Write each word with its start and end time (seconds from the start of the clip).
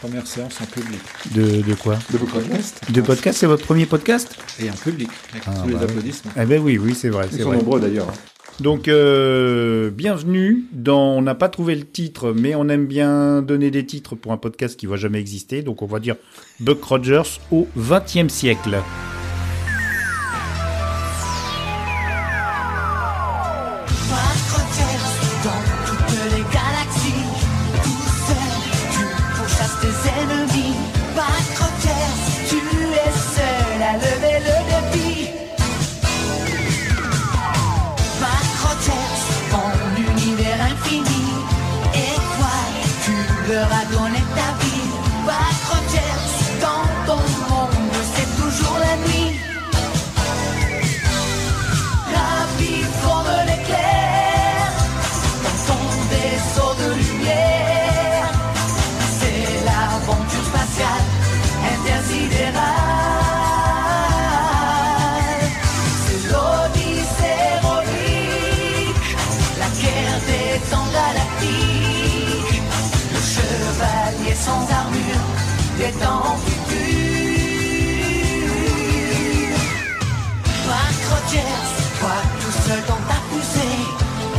Première 0.00 0.26
séance 0.26 0.60
en 0.60 0.66
public. 0.66 1.00
De, 1.34 1.62
de 1.62 1.74
quoi? 1.74 1.98
De 2.12 2.18
podcast 2.18 2.80
De 2.92 3.00
podcast, 3.00 3.38
c'est 3.38 3.46
votre 3.46 3.64
premier 3.64 3.84
podcast? 3.86 4.36
Et 4.60 4.70
en 4.70 4.74
public, 4.74 5.08
avec 5.32 5.42
Ah, 5.46 5.54
tous 5.62 5.68
les 5.68 5.74
bah 5.74 5.80
oui. 5.82 5.84
applaudissements. 5.90 6.30
Eh 6.36 6.44
ben 6.46 6.62
oui, 6.62 6.78
oui, 6.78 6.94
c'est 6.94 7.08
vrai. 7.08 7.26
Ils 7.30 7.36
c'est 7.36 7.42
sont 7.42 7.48
vrai. 7.48 7.58
nombreux 7.58 7.80
d'ailleurs. 7.80 8.06
Donc, 8.60 8.86
euh, 8.88 9.90
bienvenue 9.90 10.64
dans. 10.72 11.16
On 11.16 11.22
n'a 11.22 11.34
pas 11.34 11.48
trouvé 11.48 11.74
le 11.74 11.84
titre, 11.84 12.32
mais 12.32 12.54
on 12.54 12.68
aime 12.68 12.86
bien 12.86 13.42
donner 13.42 13.70
des 13.72 13.84
titres 13.86 14.14
pour 14.14 14.32
un 14.32 14.36
podcast 14.36 14.78
qui 14.78 14.86
va 14.86 14.96
jamais 14.96 15.18
exister. 15.18 15.62
Donc, 15.62 15.82
on 15.82 15.86
va 15.86 15.98
dire 16.00 16.16
Buck 16.60 16.82
Rogers 16.84 17.40
au 17.50 17.66
XXe 17.76 18.32
siècle. 18.32 18.78
Des 75.78 75.92
temps 75.98 76.36
futurs. 76.44 76.78
Mark 80.66 81.00
Rogers, 81.10 81.68
toi 82.00 82.16
tout 82.40 82.56
seul 82.68 82.80
dans 82.88 83.02
ta 83.08 83.18
poussée, 83.30 83.76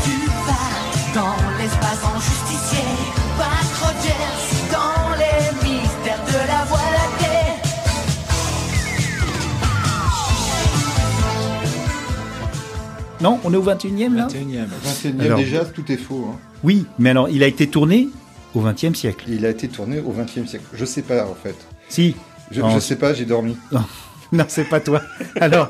tu 0.03 0.15
vas 0.47 1.19
dans 1.21 1.35
l'espace 1.57 2.03
en 2.03 2.19
justicier. 2.19 2.85
Mark 3.37 3.71
Rogers, 3.81 4.37
dans 4.71 5.09
les 5.17 5.39
mystères 5.69 6.23
de 6.27 6.47
la 6.47 6.65
voie 6.65 6.87
lactée. 6.91 7.47
Non, 13.21 13.39
on 13.43 13.53
est 13.53 13.57
au 13.57 13.63
21e 13.63 14.15
là? 14.15 14.27
21e. 14.27 14.67
21e 14.85 15.21
Alors. 15.21 15.37
déjà, 15.39 15.65
tout 15.65 15.91
est 15.91 15.97
faux. 15.97 16.29
hein. 16.33 16.37
Oui, 16.63 16.85
mais 16.99 17.09
alors, 17.11 17.29
il 17.29 17.43
a 17.43 17.47
été 17.47 17.67
tourné 17.67 18.07
au 18.55 18.61
XXe 18.61 18.93
siècle. 18.97 19.25
Il 19.29 19.45
a 19.45 19.49
été 19.49 19.67
tourné 19.67 19.99
au 19.99 20.11
20e 20.11 20.47
siècle. 20.47 20.65
Je 20.73 20.85
sais 20.85 21.01
pas 21.03 21.25
en 21.25 21.35
fait. 21.35 21.55
Si. 21.89 22.15
Je, 22.51 22.61
je 22.73 22.79
sais 22.79 22.95
pas, 22.95 23.13
j'ai 23.13 23.25
dormi. 23.25 23.55
Non, 24.31 24.45
c'est 24.47 24.65
pas 24.69 24.79
toi. 24.79 25.01
Alors, 25.41 25.67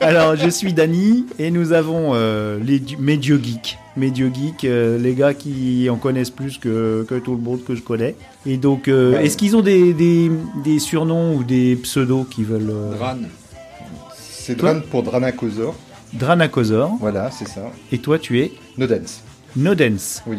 alors 0.00 0.34
je 0.34 0.48
suis 0.50 0.72
Dany 0.72 1.26
et 1.38 1.52
nous 1.52 1.72
avons 1.72 2.10
euh, 2.14 2.58
les, 2.60 2.80
du- 2.80 2.96
mes 2.96 3.16
dieux 3.16 3.38
geeks. 3.40 3.78
Mes 3.96 4.10
dieux 4.10 4.32
geeks, 4.34 4.64
euh, 4.64 4.98
les 4.98 5.14
gars 5.14 5.32
qui 5.32 5.88
en 5.88 5.94
connaissent 5.94 6.30
plus 6.32 6.58
que, 6.58 7.06
que 7.08 7.14
tout 7.20 7.36
le 7.36 7.40
monde 7.40 7.62
que 7.62 7.76
je 7.76 7.82
connais. 7.82 8.16
Et 8.46 8.56
donc, 8.56 8.88
euh, 8.88 9.12
Ouais. 9.12 9.26
est-ce 9.26 9.36
qu'ils 9.36 9.54
ont 9.54 9.60
des, 9.60 9.92
des, 9.92 10.28
des 10.64 10.80
surnoms 10.80 11.36
ou 11.36 11.44
des 11.44 11.76
pseudos 11.76 12.24
qui 12.28 12.42
veulent. 12.42 12.72
Dran, 12.98 13.18
C'est 14.18 14.56
Dran 14.56 14.80
pour 14.90 15.04
Dranacosaur. 15.04 15.76
Dranacosaur. 16.12 16.96
Voilà, 16.98 17.30
c'est 17.30 17.46
ça. 17.46 17.70
Et 17.92 17.98
toi, 17.98 18.18
tu 18.18 18.40
es 18.40 18.50
No 18.76 18.88
Dance. 18.88 19.20
No 19.54 19.76
Dance. 19.76 20.22
Oui. 20.26 20.38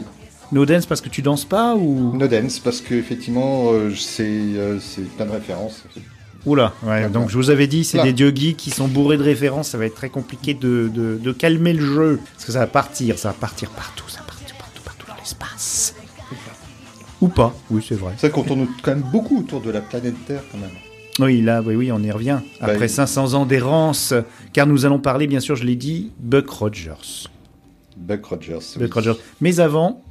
No 0.51 0.65
Dance 0.65 0.85
parce 0.85 0.99
que 1.01 1.09
tu 1.09 1.21
danses 1.21 1.45
pas 1.45 1.75
ou? 1.75 2.15
No 2.17 2.27
Dance, 2.27 2.59
parce 2.59 2.81
que 2.81 2.93
effectivement, 2.93 3.71
euh, 3.71 3.93
c'est 3.95 4.23
euh, 4.25 4.79
c'est 4.79 5.03
plein 5.15 5.25
de 5.25 5.31
références. 5.31 5.83
Oula, 6.45 6.73
ouais, 6.83 7.07
donc 7.09 7.29
je 7.29 7.37
vous 7.37 7.51
avais 7.51 7.67
dit, 7.67 7.83
c'est 7.83 8.01
des 8.01 8.13
dieux 8.13 8.31
geeks 8.35 8.57
qui 8.57 8.71
sont 8.71 8.87
bourrés 8.87 9.17
de 9.17 9.23
références, 9.23 9.69
ça 9.69 9.77
va 9.77 9.85
être 9.85 9.93
très 9.95 10.09
compliqué 10.09 10.55
de, 10.55 10.89
de, 10.91 11.19
de 11.21 11.31
calmer 11.31 11.71
le 11.73 11.85
jeu. 11.85 12.19
Parce 12.33 12.45
que 12.45 12.51
ça 12.51 12.59
va 12.59 12.67
partir, 12.67 13.19
ça 13.19 13.29
va 13.29 13.33
partir 13.35 13.69
partout, 13.69 14.05
ça 14.09 14.21
va 14.21 14.25
partir 14.25 14.55
partout, 14.57 14.81
partout 14.83 15.05
dans 15.07 15.15
l'espace. 15.19 15.93
Ou 17.21 17.27
pas, 17.27 17.53
oui, 17.69 17.85
c'est 17.87 17.93
vrai. 17.95 18.13
C'est 18.17 18.27
vrai 18.27 18.33
qu'on 18.41 18.43
tourne 18.47 18.67
quand 18.81 18.95
même 18.95 19.05
beaucoup 19.11 19.37
autour 19.37 19.61
de 19.61 19.69
la 19.69 19.81
planète 19.81 20.15
Terre 20.25 20.41
quand 20.51 20.57
même. 20.57 20.71
Oui, 21.19 21.41
là, 21.41 21.61
oui, 21.63 21.75
oui, 21.75 21.91
on 21.91 22.01
y 22.01 22.09
revient. 22.09 22.39
Bah, 22.59 22.67
Après 22.71 22.87
il- 22.87 22.89
500 22.89 23.35
ans 23.35 23.45
d'errance, 23.45 24.15
car 24.51 24.65
nous 24.65 24.85
allons 24.87 24.97
parler, 24.97 25.27
bien 25.27 25.39
sûr, 25.41 25.55
je 25.55 25.63
l'ai 25.63 25.75
dit, 25.75 26.11
Buck 26.19 26.49
Rogers. 26.49 27.27
Buck 27.97 28.25
Rogers. 28.25 28.59
oui. 28.77 28.81
Buck 28.83 28.93
Rogers. 28.93 29.13
Mais 29.41 29.59
avant, 29.59 30.01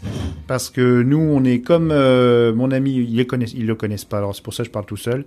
parce 0.46 0.70
que 0.70 1.02
nous, 1.02 1.18
on 1.18 1.44
est 1.44 1.60
comme 1.60 1.90
euh, 1.92 2.54
mon 2.54 2.70
ami, 2.70 2.94
ils 2.94 3.16
le 3.16 3.24
connaissent, 3.24 3.52
ils 3.54 3.66
le 3.66 3.74
connaissent 3.74 4.04
pas, 4.04 4.18
alors 4.18 4.34
c'est 4.34 4.42
pour 4.42 4.54
ça 4.54 4.62
que 4.62 4.68
je 4.68 4.72
parle 4.72 4.86
tout 4.86 4.96
seul. 4.96 5.24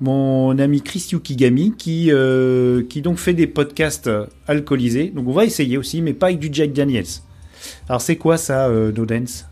Mon 0.00 0.58
ami 0.58 0.82
Chris 0.82 1.06
Yukigami, 1.12 1.72
qui, 1.78 2.10
euh, 2.10 2.82
qui 2.88 3.00
donc 3.00 3.18
fait 3.18 3.32
des 3.34 3.46
podcasts 3.46 4.08
euh, 4.08 4.26
alcoolisés. 4.48 5.12
Donc 5.14 5.28
on 5.28 5.32
va 5.32 5.44
essayer 5.44 5.76
aussi, 5.78 6.02
mais 6.02 6.12
pas 6.14 6.26
avec 6.26 6.40
du 6.40 6.48
Jack 6.52 6.72
Daniels. 6.72 7.04
Alors 7.88 8.00
c'est 8.00 8.16
quoi 8.16 8.36
ça, 8.36 8.66
euh, 8.68 8.90
No 8.92 9.06
Dance 9.06 9.46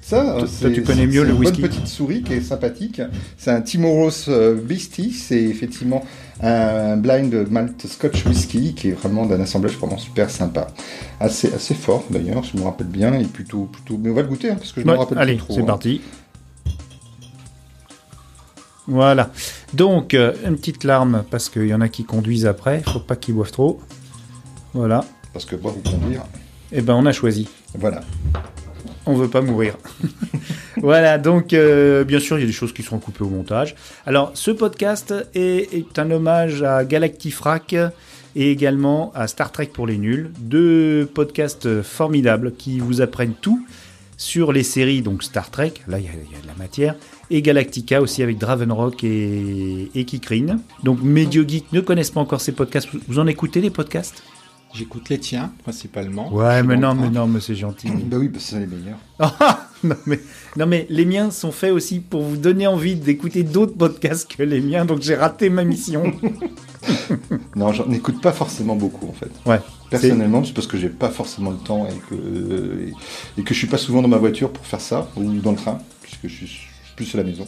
Ça, 0.00 0.36
Toi, 0.38 0.46
c'est- 0.48 0.72
tu 0.72 0.82
connais 0.82 1.06
mieux 1.06 1.24
le 1.24 1.30
une 1.30 1.36
whisky. 1.38 1.60
bonne 1.60 1.70
petite 1.70 1.88
souris 1.88 2.22
qui 2.22 2.32
est 2.34 2.40
sympathique. 2.40 3.02
C'est 3.36 3.50
un 3.50 3.60
Timorous 3.60 4.28
euh, 4.28 4.54
Beastie. 4.54 5.12
C'est 5.12 5.42
effectivement 5.42 6.04
un 6.42 6.96
blind 6.98 7.32
malt 7.50 7.86
Scotch 7.86 8.24
whisky 8.26 8.74
qui 8.74 8.88
est 8.88 8.92
vraiment 8.92 9.24
d'un 9.26 9.40
assemblage 9.40 9.76
vraiment 9.78 9.98
super 9.98 10.28
sympa. 10.30 10.66
Assez, 11.20 11.52
assez 11.54 11.74
fort 11.74 12.04
d'ailleurs, 12.10 12.42
je 12.44 12.56
me 12.58 12.62
rappelle 12.64 12.88
bien. 12.88 13.14
Et 13.14 13.24
plutôt, 13.24 13.64
plutôt... 13.64 13.96
Mais 13.98 14.10
on 14.10 14.14
va 14.14 14.22
le 14.22 14.28
goûter 14.28 14.50
hein, 14.50 14.56
parce 14.56 14.72
que 14.72 14.80
je 14.82 14.86
Ouais, 14.86 14.92
me 14.92 14.98
rappelle 14.98 15.18
Allez, 15.18 15.34
plus 15.36 15.44
trop. 15.44 15.54
c'est 15.54 15.60
hein. 15.62 15.64
parti. 15.66 16.00
Voilà. 18.86 19.30
Donc, 19.74 20.14
euh, 20.14 20.32
une 20.46 20.56
petite 20.56 20.84
larme, 20.84 21.24
parce 21.30 21.48
qu'il 21.48 21.66
y 21.66 21.74
en 21.74 21.80
a 21.80 21.88
qui 21.88 22.04
conduisent 22.04 22.46
après, 22.46 22.82
faut 22.86 23.00
pas 23.00 23.16
qu'ils 23.16 23.34
boivent 23.34 23.50
trop. 23.50 23.80
Voilà. 24.74 25.04
Parce 25.32 25.44
que 25.44 25.56
boire 25.56 25.74
ou 25.76 25.80
conduire, 25.88 26.22
Et 26.72 26.82
ben, 26.82 26.94
on 26.94 27.04
a 27.06 27.12
choisi. 27.12 27.48
voilà. 27.78 28.02
On 29.06 29.14
veut 29.14 29.28
pas 29.28 29.40
mourir. 29.40 29.76
voilà, 30.78 31.18
donc 31.18 31.52
euh, 31.52 32.04
bien 32.04 32.18
sûr, 32.20 32.38
il 32.38 32.40
y 32.40 32.44
a 32.44 32.46
des 32.46 32.52
choses 32.52 32.72
qui 32.72 32.82
seront 32.82 32.98
coupées 32.98 33.22
au 33.24 33.28
montage. 33.28 33.74
Alors, 34.04 34.32
ce 34.34 34.50
podcast 34.50 35.14
est, 35.34 35.98
un 35.98 36.10
hommage 36.10 36.62
à 36.62 36.84
Galactifrac 36.84 37.74
et 38.34 38.50
également 38.50 39.12
à 39.14 39.28
Star 39.28 39.52
Trek 39.52 39.70
pour 39.72 39.86
les 39.86 39.96
nuls, 39.96 40.30
deux 40.38 41.08
podcasts 41.12 41.82
formidables 41.82 42.52
qui 42.52 42.80
vous 42.80 43.00
apprennent 43.00 43.34
tout 43.40 43.64
sur 44.18 44.52
les 44.52 44.62
séries, 44.62 45.02
donc 45.02 45.22
Star 45.22 45.50
Trek, 45.50 45.74
là 45.88 45.98
il 45.98 46.04
y, 46.04 46.08
a- 46.08 46.12
de 46.12 46.46
la 46.46 46.54
matière, 46.58 46.94
et 47.30 47.42
Galactica 47.42 48.00
aussi 48.00 48.22
avec 48.22 48.38
Dravenrock 48.38 49.04
et, 49.04 49.90
et 49.94 50.04
Kikrine. 50.04 50.58
Donc 50.84 51.00
mes 51.02 51.26
ne 51.26 51.80
connaissent 51.80 52.10
pas 52.10 52.20
encore 52.20 52.40
ces 52.40 52.52
podcasts. 52.52 52.88
Vous 53.08 53.18
en 53.18 53.26
écoutez 53.26 53.60
les 53.60 53.70
podcasts? 53.70 54.22
J'écoute 54.76 55.08
les 55.08 55.18
tiens, 55.18 55.52
principalement. 55.62 56.32
Ouais, 56.32 56.62
mais 56.62 56.76
non, 56.76 56.94
mais 56.94 57.10
non, 57.10 57.26
mais 57.26 57.40
c'est 57.40 57.54
gentil. 57.54 57.88
bah 58.04 58.18
oui, 58.18 58.28
parce 58.28 58.44
que 58.44 58.50
c'est 58.50 58.60
les 58.60 58.66
meilleurs. 58.66 58.98
Ah, 59.38 59.68
non, 59.82 59.96
mais, 60.06 60.20
non 60.56 60.66
mais 60.66 60.86
les 60.88 61.04
miens 61.04 61.30
sont 61.30 61.52
faits 61.52 61.70
aussi 61.70 62.00
pour 62.00 62.22
vous 62.22 62.36
donner 62.36 62.66
envie 62.66 62.96
d'écouter 62.96 63.42
d'autres 63.42 63.74
podcasts 63.74 64.34
que 64.34 64.42
les 64.42 64.60
miens, 64.60 64.84
donc 64.84 65.02
j'ai 65.02 65.14
raté 65.14 65.48
ma 65.48 65.64
mission. 65.64 66.12
Non, 67.56 67.72
j'en 67.72 67.90
écoute 67.90 68.20
pas 68.20 68.30
forcément 68.30 68.76
beaucoup 68.76 69.08
en 69.08 69.12
fait. 69.12 69.30
Ouais. 69.44 69.58
Personnellement, 69.90 70.44
c'est 70.44 70.52
parce 70.52 70.68
que 70.68 70.76
j'ai 70.76 70.88
pas 70.88 71.08
forcément 71.08 71.50
le 71.50 71.56
temps 71.56 71.88
et 71.88 71.98
que, 72.08 72.92
et 73.38 73.42
que 73.42 73.54
je 73.54 73.58
suis 73.58 73.66
pas 73.66 73.78
souvent 73.78 74.02
dans 74.02 74.08
ma 74.08 74.18
voiture 74.18 74.52
pour 74.52 74.64
faire 74.64 74.80
ça, 74.80 75.08
ou 75.16 75.24
dans 75.40 75.50
le 75.50 75.56
train, 75.56 75.78
puisque 76.02 76.28
je 76.28 76.46
suis 76.46 76.68
plus 76.94 77.12
à 77.14 77.18
la 77.18 77.24
maison. 77.24 77.46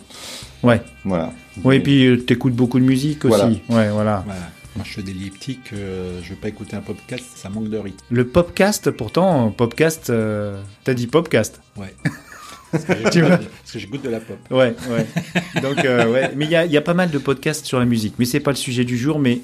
Ouais. 0.64 0.82
Voilà. 1.04 1.32
Oui, 1.64 1.76
et 1.76 1.80
puis 1.80 2.06
euh, 2.06 2.16
t'écoutes 2.16 2.54
beaucoup 2.54 2.80
de 2.80 2.84
musique 2.84 3.24
aussi. 3.24 3.62
Voilà. 3.68 3.86
Ouais, 3.86 3.92
voilà. 3.92 4.24
Voilà. 4.26 4.40
Moi, 4.78 4.84
je 4.86 4.92
fais 4.92 5.02
des 5.02 5.10
elliptiques, 5.10 5.72
euh, 5.72 6.20
je 6.22 6.30
veux 6.30 6.36
pas 6.36 6.46
écouter 6.46 6.76
un 6.76 6.80
podcast, 6.80 7.24
ça 7.34 7.48
manque 7.48 7.68
de 7.68 7.78
rythme. 7.78 7.98
Le 8.12 8.24
podcast, 8.28 8.92
pourtant, 8.92 9.50
podcast, 9.50 10.08
euh, 10.08 10.62
t'as 10.84 10.94
dit 10.94 11.08
podcast. 11.08 11.60
Ouais. 11.76 11.92
Parce 12.70 12.84
que 12.84 13.78
j'écoute- 13.80 14.02
de 14.04 14.08
la 14.08 14.20
pop. 14.20 14.38
Ouais, 14.52 14.76
ouais. 14.88 15.60
Donc, 15.60 15.84
euh, 15.84 16.12
ouais. 16.12 16.30
Mais 16.36 16.44
il 16.44 16.52
y 16.52 16.54
a, 16.54 16.64
il 16.64 16.70
y 16.70 16.76
a 16.76 16.80
pas 16.80 16.94
mal 16.94 17.10
de 17.10 17.18
podcasts 17.18 17.66
sur 17.66 17.80
la 17.80 17.86
musique. 17.86 18.14
Mais 18.20 18.24
c'est 18.24 18.38
pas 18.38 18.52
le 18.52 18.56
sujet 18.56 18.84
du 18.84 18.96
jour, 18.96 19.18
mais 19.18 19.40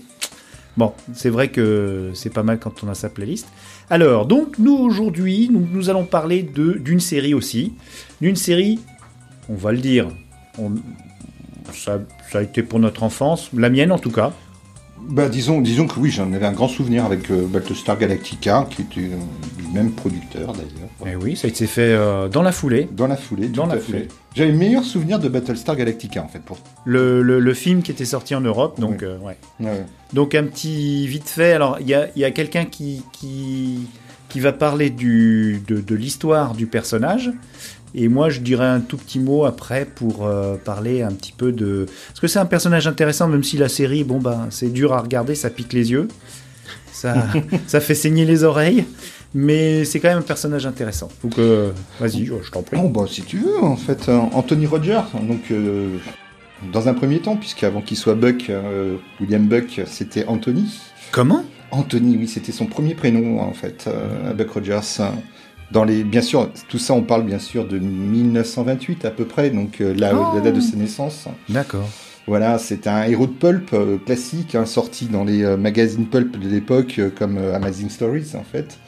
bon, 0.77 0.93
c'est 1.15 1.31
vrai 1.31 1.49
que 1.49 2.13
c'est 2.15 2.31
pas 2.33 2.45
mal 2.45 2.61
quand 2.61 2.85
on 2.85 2.89
a 2.89 2.95
sa 2.95 3.09
playlist. 3.09 3.49
Alors, 3.91 4.27
donc, 4.27 4.61
nous, 4.61 4.77
aujourd'hui, 4.77 5.49
nous, 5.51 5.67
nous 5.69 5.91
allons 5.91 6.05
parler 6.05 6.45
d'une 6.45 7.01
série 7.01 7.35
aussi. 7.35 7.73
D'une 8.21 8.37
série, 8.37 8.79
on 9.49 9.55
va 9.57 9.73
le 9.73 9.79
dire, 9.79 10.07
on- 10.59 10.75
ça, 11.73 11.99
ça 12.31 12.39
a 12.39 12.43
été 12.43 12.63
pour 12.63 12.79
notre 12.79 13.03
enfance, 13.03 13.51
la 13.53 13.69
mienne 13.69 13.91
en 13.91 13.99
tout 13.99 14.13
cas. 14.13 14.33
Bah, 15.09 15.29
disons, 15.29 15.61
disons 15.61 15.87
que 15.87 15.99
oui, 16.01 16.11
j'en 16.11 16.33
avais 16.33 16.47
un 16.47 16.53
grand 16.53 16.69
souvenir 16.69 17.05
avec 17.05 17.31
euh, 17.31 17.47
Battlestar 17.47 17.99
Galactica, 17.99 18.67
qui 18.71 18.83
était 18.83 19.13
euh, 19.13 19.63
du 19.63 19.69
même 19.73 19.93
producteur 19.93 20.53
d'ailleurs. 20.53 20.89
Eh 21.07 21.17
oui, 21.17 21.37
ça 21.37 21.47
a 21.47 21.51
été 21.51 21.67
fait 21.67 21.83
euh, 21.93 22.29
dans 22.29 22.43
la 22.43 22.53
foulée. 22.53 22.89
Dans 22.91 23.07
la 23.07 23.17
foulée, 23.17 23.49
Dans 23.49 23.67
la 23.67 23.75
à 23.75 23.79
foulée. 23.79 24.09
J'avais 24.35 24.51
le 24.53 24.57
meilleur 24.59 24.83
souvenir 24.83 25.19
de 25.19 25.29
Battlestar 25.29 25.77
Galactica 25.77 26.23
en 26.23 26.29
fait. 26.29 26.41
Pour... 26.41 26.59
Le, 26.85 27.23
le- 27.23 27.39
le 27.41 27.55
film 27.55 27.83
qui 27.83 27.91
était 27.91 28.05
sorti 28.05 28.35
en 28.35 28.41
Europe, 28.41 28.81
donc 28.81 29.03
euh, 29.03 29.19
ouais. 29.19 29.37
Ouais. 29.61 29.85
Donc 30.13 30.35
un 30.35 30.45
petit 30.45 31.07
vite 31.07 31.29
fait. 31.29 31.53
Alors 31.53 31.79
il 31.81 31.89
y 31.89 31.95
a, 31.95 32.09
y 32.17 32.25
a 32.25 32.31
quelqu'un 32.31 32.65
qui, 32.65 33.03
qui 33.13 33.87
qui 34.35 34.41
va 34.41 34.53
parler 34.53 34.91
du 34.91 35.63
de, 35.69 35.81
de 35.81 35.95
l'histoire 35.95 36.55
du 36.55 36.67
personnage. 36.67 37.31
Et 37.95 38.09
moi, 38.09 38.31
je 38.31 38.41
dirais 38.41 38.67
un 38.67 38.81
tout 38.81 38.97
petit 38.97 39.21
mot 39.21 39.45
après 39.45 39.85
pour 39.85 40.27
euh, 40.27 40.57
parler 40.57 41.03
un 41.03 41.13
petit 41.13 41.31
peu 41.31 41.53
de. 41.53 41.87
Parce 42.09 42.19
que 42.19 42.27
c'est 42.27 42.41
un 42.41 42.45
personnage 42.45 42.89
intéressant, 42.89 43.29
même 43.29 43.45
si 43.45 43.59
la 43.59 43.69
série, 43.69 44.03
bon 44.03 44.19
ben, 44.19 44.49
c'est 44.51 44.73
dur 44.73 44.93
à 44.93 45.01
regarder, 45.01 45.37
ça 45.37 45.51
pique 45.51 45.73
les 45.73 45.93
yeux, 45.93 46.09
ça, 46.91 47.15
ça 47.69 47.79
fait 47.79 47.95
saigner 47.95 48.25
les 48.25 48.43
oreilles, 48.43 48.87
mais 49.35 49.85
c'est 49.85 50.01
quand 50.01 50.09
même 50.09 50.19
un 50.19 50.23
personnage 50.23 50.67
intéressant. 50.67 51.11
Donc, 51.23 51.39
euh, 51.39 51.71
vas-y, 52.01 52.27
je 52.27 52.51
t'en 52.51 52.63
prie. 52.63 52.77
Bon, 52.77 52.89
bah, 52.89 53.05
si 53.09 53.23
tu 53.23 53.39
veux, 53.39 53.63
en 53.63 53.77
fait, 53.77 54.09
euh, 54.09 54.19
Anthony 54.33 54.67
Rogers, 54.67 55.05
donc, 55.29 55.53
euh, 55.53 55.99
dans 56.73 56.89
un 56.89 56.95
premier 56.95 57.21
temps, 57.21 57.37
puisqu'avant 57.37 57.83
qu'il 57.83 57.97
soit 57.97 58.17
Buck, 58.17 58.51
euh, 58.51 58.97
William 59.21 59.47
Buck, 59.47 59.83
c'était 59.87 60.27
Anthony. 60.27 60.81
Comment? 61.13 61.45
Anthony, 61.75 62.17
oui, 62.17 62.29
c'était 62.29 62.53
son 62.53 62.67
premier 62.67 62.95
prénom, 62.95 63.41
en 63.41 63.53
fait, 63.53 63.85
euh, 63.89 64.33
Buck 64.33 64.51
Rogers. 64.51 64.81
Dans 65.73 65.85
les, 65.85 66.05
bien 66.05 66.23
sûr, 66.23 66.51
tout 66.69 66.79
ça, 66.79 66.95
on 66.95 67.03
parle 67.03 67.25
bien 67.25 67.39
sûr 67.39 67.67
de 67.67 67.79
1928 67.79 69.05
à 69.05 69.11
peu 69.11 69.25
près, 69.25 69.51
donc 69.51 69.81
euh, 69.81 69.95
la, 69.97 70.15
Oh. 70.15 70.35
la 70.37 70.41
date 70.41 70.55
de 70.55 70.61
sa 70.61 70.77
naissance. 70.77 71.27
D'accord. 71.49 71.89
Voilà, 72.27 72.59
c'est 72.59 72.87
un 72.87 73.03
héros 73.05 73.27
de 73.27 73.33
pulp 73.33 73.71
euh, 73.73 73.99
classique, 73.99 74.55
hein, 74.55 74.67
sorti 74.67 75.07
dans 75.07 75.25
les 75.25 75.45
magazines 75.57 76.07
pulp 76.07 76.39
de 76.39 76.49
l'époque, 76.49 77.01
comme 77.19 77.39
Amazing 77.39 77.91
Stories, 77.91 78.33
en 78.35 78.45
fait. 78.45 78.79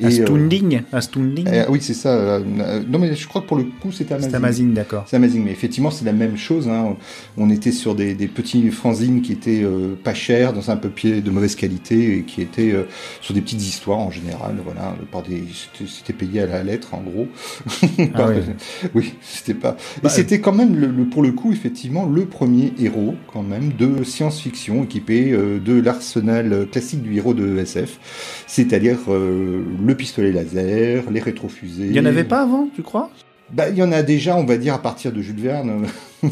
Et, 0.00 0.04
euh, 0.06 0.08
Astounding 0.08 0.82
Astounding 0.92 1.46
euh, 1.48 1.64
oui, 1.68 1.78
c'est 1.80 1.94
ça. 1.94 2.08
euh, 2.16 2.40
euh, 2.60 2.82
non, 2.88 2.98
mais 2.98 3.14
je 3.14 3.28
crois 3.28 3.42
que 3.42 3.46
pour 3.46 3.56
le 3.56 3.64
coup, 3.64 3.92
c'était 3.92 4.14
Amazing. 4.14 4.30
C'est 4.30 4.36
Amazing, 4.36 4.74
d'accord. 4.74 5.04
C'est 5.06 5.16
amazing, 5.16 5.44
mais 5.44 5.52
effectivement, 5.52 5.90
c'est 5.92 6.04
la 6.04 6.12
même 6.12 6.36
chose. 6.36 6.68
hein. 6.68 6.96
On 7.36 7.48
était 7.50 7.70
sur 7.70 7.94
des, 7.94 8.14
des 8.14 8.26
petits 8.26 8.70
fanzines 8.70 9.22
qui 9.22 9.32
étaient 9.32 9.62
euh, 9.62 9.94
pas 10.02 10.14
chers, 10.14 10.52
dans 10.52 10.70
un 10.70 10.76
papier 10.76 11.20
de 11.20 11.30
mauvaise 11.30 11.54
qualité, 11.54 12.18
et 12.18 12.22
qui 12.22 12.42
étaient 12.42 12.72
euh, 12.72 12.84
sur 13.20 13.34
des 13.34 13.40
petites 13.40 13.62
histoires 13.62 13.98
en 13.98 14.10
général. 14.10 14.56
Voilà, 14.64 14.96
par 15.12 15.22
des, 15.22 15.44
c'était- 15.86 16.12
payé 16.12 16.40
à 16.42 16.46
la 16.46 16.62
lettre, 16.64 16.94
en 16.94 17.02
gros. 17.02 17.28
Par- 18.12 18.28
ouais. 18.30 18.42
Oui, 18.94 19.14
c'était 19.22 19.54
pas. 19.54 19.76
Et 19.98 20.00
Bah, 20.02 20.08
c'était 20.08 20.40
quand 20.40 20.52
même, 20.52 20.74
le, 20.76 20.88
le- 20.88 21.04
pour 21.04 21.22
le 21.22 21.32
coup, 21.32 21.52
effectivement, 21.52 22.06
le 22.06 22.24
premier 22.26 22.72
héros, 22.80 23.14
quand 23.32 23.42
même, 23.42 23.72
de 23.78 24.02
science-fiction 24.04 24.82
équipé 24.84 25.30
euh, 25.32 25.58
de 25.60 25.80
l'arsenal 25.80 26.66
classique 26.70 27.02
du 27.02 27.16
héros 27.16 27.34
de 27.34 27.58
SF, 27.58 27.98
c'est-à-dire 28.46 28.98
euh, 29.08 29.62
le 29.84 29.94
pistolet 29.94 30.32
laser, 30.32 31.10
les 31.10 31.20
rétrofusées. 31.20 31.86
Il 31.86 31.92
n'y 31.92 32.00
en 32.00 32.04
avait 32.06 32.24
pas 32.24 32.40
avant, 32.42 32.68
tu 32.74 32.82
crois? 32.82 33.10
Bah, 33.52 33.68
il 33.68 33.76
y 33.76 33.82
en 33.82 33.92
a 33.92 34.02
déjà, 34.02 34.36
on 34.36 34.44
va 34.44 34.56
dire, 34.56 34.74
à 34.74 34.80
partir 34.82 35.12
de 35.12 35.20
Jules 35.20 35.40
Verne. 35.40 35.86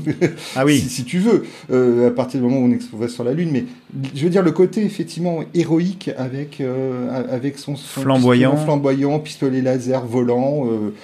Ah 0.56 0.64
oui. 0.64 0.78
si, 0.78 0.88
si 0.88 1.04
tu 1.04 1.18
veux, 1.18 1.44
euh, 1.70 2.08
à 2.08 2.10
partir 2.10 2.40
du 2.40 2.46
moment 2.46 2.60
où 2.66 2.74
on 2.94 2.96
va 2.96 3.08
sur 3.08 3.24
la 3.24 3.34
Lune. 3.34 3.50
Mais 3.52 3.64
je 4.14 4.24
veux 4.24 4.30
dire, 4.30 4.42
le 4.42 4.50
côté 4.52 4.82
effectivement 4.86 5.40
héroïque 5.52 6.10
avec, 6.16 6.62
euh, 6.62 7.10
avec 7.30 7.58
son, 7.58 7.76
son 7.76 8.00
Flamboyant. 8.00 8.52
pistolet 8.52 8.64
flamboyant, 8.64 9.18
pistolet 9.18 9.60
laser 9.60 10.06
volant. 10.06 10.66
euh, 10.66 10.94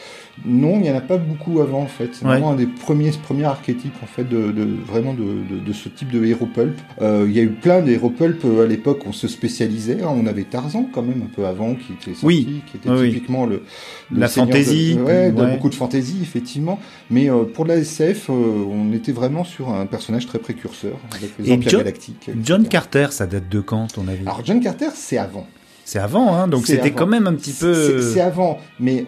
non, 0.44 0.76
il 0.76 0.82
n'y 0.82 0.90
en 0.90 0.96
a 0.96 1.00
pas 1.00 1.16
beaucoup 1.16 1.60
avant 1.60 1.82
en 1.82 1.86
fait. 1.86 2.10
C'est 2.12 2.24
Ouais. 2.24 2.32
vraiment 2.32 2.52
un 2.52 2.56
des 2.56 2.66
premiers, 2.66 3.10
premiers 3.10 3.44
archétypes 3.44 3.94
en 4.02 4.06
fait 4.06 4.24
de, 4.24 4.50
de- 4.52 4.68
vraiment 4.86 5.12
de, 5.14 5.22
de- 5.22 5.60
de 5.64 5.72
ce 5.72 5.88
type 5.88 6.10
de 6.12 6.24
héros 6.24 6.46
pulp. 6.46 6.78
Euh, 7.00 7.24
Il 7.28 7.34
y 7.36 7.40
a 7.40 7.42
eu 7.42 7.48
plein 7.50 7.82
de 7.82 7.90
héros 7.90 8.10
pulp 8.10 8.44
euh, 8.44 8.64
à 8.64 8.66
l'époque. 8.66 9.02
On 9.06 9.12
se 9.12 9.28
spécialisait. 9.28 10.02
hein. 10.02 10.08
On 10.14 10.26
avait 10.26 10.44
Tarzan 10.44 10.88
quand 10.92 11.02
même 11.02 11.22
un 11.22 11.34
peu 11.34 11.46
avant 11.46 11.74
qui 11.74 11.92
était 11.92 12.12
sorti, 12.12 12.26
Oui. 12.26 12.62
qui 12.70 12.76
était 12.76 12.88
Oui, 12.90 12.96
oui. 13.00 13.08
typiquement 13.12 13.46
le, 13.46 13.62
le 14.10 14.20
La 14.20 14.28
fantaisie, 14.28 14.98
ouais, 15.04 15.30
beaucoup 15.32 15.68
de 15.70 15.74
fantaisie 15.74 16.18
effectivement. 16.22 16.78
Mais 17.10 17.30
euh, 17.30 17.44
pour 17.44 17.64
la 17.66 17.76
SF, 17.76 18.30
euh, 18.30 18.32
on 18.32 18.92
était 18.92 19.12
vraiment 19.12 19.44
sur 19.44 19.70
un 19.70 19.86
personnage 19.86 20.26
très 20.26 20.38
précurseur 20.38 20.94
avec 21.14 21.30
les 21.38 21.52
Et 21.52 21.60
John- 21.62 21.80
galactiques. 21.80 22.30
John 22.42 22.66
Carter, 22.68 23.08
ça 23.10 23.26
date 23.26 23.48
de 23.48 23.60
quand, 23.60 23.86
ton 23.88 24.06
avis? 24.08 24.22
Alors 24.22 24.42
John 24.44 24.60
Carter, 24.60 24.88
c'est 24.94 25.18
avant. 25.18 25.46
C'est 25.84 25.98
avant, 25.98 26.34
hein, 26.36 26.48
donc 26.48 26.66
c'était 26.66 26.90
quand 26.90 27.06
même 27.06 27.26
un 27.26 27.34
petit 27.34 27.52
peu. 27.52 27.72
C'est 27.72 28.12
c'est 28.14 28.20
avant, 28.20 28.58
mais 28.78 29.06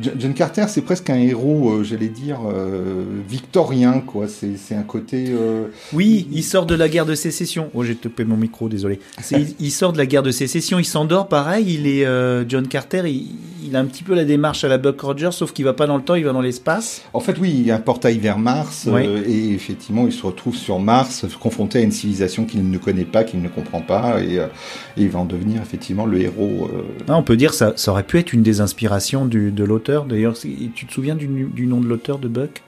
John 0.00 0.34
Carter, 0.34 0.64
c'est 0.68 0.82
presque 0.82 1.10
un 1.10 1.16
héros, 1.18 1.70
euh, 1.70 1.84
j'allais 1.84 2.08
dire, 2.08 2.38
euh, 2.46 3.04
victorien, 3.28 4.00
quoi. 4.00 4.26
C'est 4.28 4.74
un 4.74 4.82
côté. 4.82 5.26
euh, 5.28 5.66
Oui, 5.92 6.28
il 6.32 6.42
sort 6.42 6.66
de 6.66 6.74
la 6.74 6.88
guerre 6.88 7.06
de 7.06 7.14
sécession. 7.14 7.70
Oh, 7.74 7.84
j'ai 7.84 7.94
topé 7.94 8.24
mon 8.24 8.36
micro, 8.36 8.68
désolé. 8.68 9.00
Il, 9.30 9.48
il 9.60 9.70
sort 9.70 9.92
de 9.92 9.98
la 9.98 10.06
guerre 10.06 10.22
de 10.22 10.30
sécession, 10.30 10.78
il 10.78 10.84
s'endort, 10.84 11.28
pareil. 11.28 11.66
Il 11.74 11.86
est 11.86 12.06
John 12.48 12.66
Carter, 12.68 13.02
il, 13.06 13.28
il 13.66 13.76
a 13.76 13.80
un 13.80 13.84
petit 13.84 14.02
peu 14.02 14.14
la 14.14 14.24
démarche 14.24 14.64
à 14.64 14.68
la 14.68 14.78
Buck 14.78 15.00
Rogers, 15.00 15.32
sauf 15.32 15.52
qu'il 15.52 15.64
va 15.64 15.72
pas 15.74 15.86
dans 15.86 15.96
le 15.96 16.02
temps, 16.02 16.14
il 16.14 16.24
va 16.24 16.32
dans 16.32 16.40
l'espace. 16.40 17.02
En 17.12 17.20
fait, 17.20 17.36
oui, 17.38 17.50
il 17.54 17.66
y 17.66 17.70
a 17.70 17.76
un 17.76 17.80
portail 17.80 18.18
vers 18.18 18.38
Mars, 18.38 18.86
et 19.26 19.50
effectivement, 19.52 20.06
il 20.06 20.12
se 20.12 20.24
retrouve 20.26 20.56
sur 20.56 20.78
Mars, 20.80 21.24
confronté 21.40 21.78
à 21.78 21.82
une 21.82 21.92
civilisation 21.92 22.44
qu'il 22.44 22.68
ne 22.68 22.78
connaît 22.78 23.04
pas, 23.04 23.24
qu'il 23.24 23.40
ne 23.42 23.48
comprend 23.48 23.80
pas, 23.80 24.20
et, 24.22 24.36
et 24.36 24.40
il 24.96 25.08
va 25.08 25.18
en 25.20 25.24
devenir 25.24 25.60
effectivement 25.62 26.06
le 26.06 26.20
héros. 26.20 26.70
Ah, 27.08 27.16
on 27.16 27.22
peut 27.22 27.36
dire 27.36 27.54
ça, 27.54 27.72
ça 27.76 27.90
aurait 27.92 28.02
pu 28.02 28.18
être 28.18 28.32
une 28.32 28.42
des 28.42 28.60
inspirations 28.60 29.26
du- 29.26 29.50
de 29.52 29.59
l'auteur. 29.64 30.04
D'ailleurs, 30.04 30.34
tu 30.38 30.86
te 30.86 30.92
souviens 30.92 31.14
du, 31.14 31.26
du 31.26 31.66
nom 31.66 31.80
de 31.80 31.86
l'auteur 31.86 32.18
de 32.18 32.28
Buck? 32.28 32.62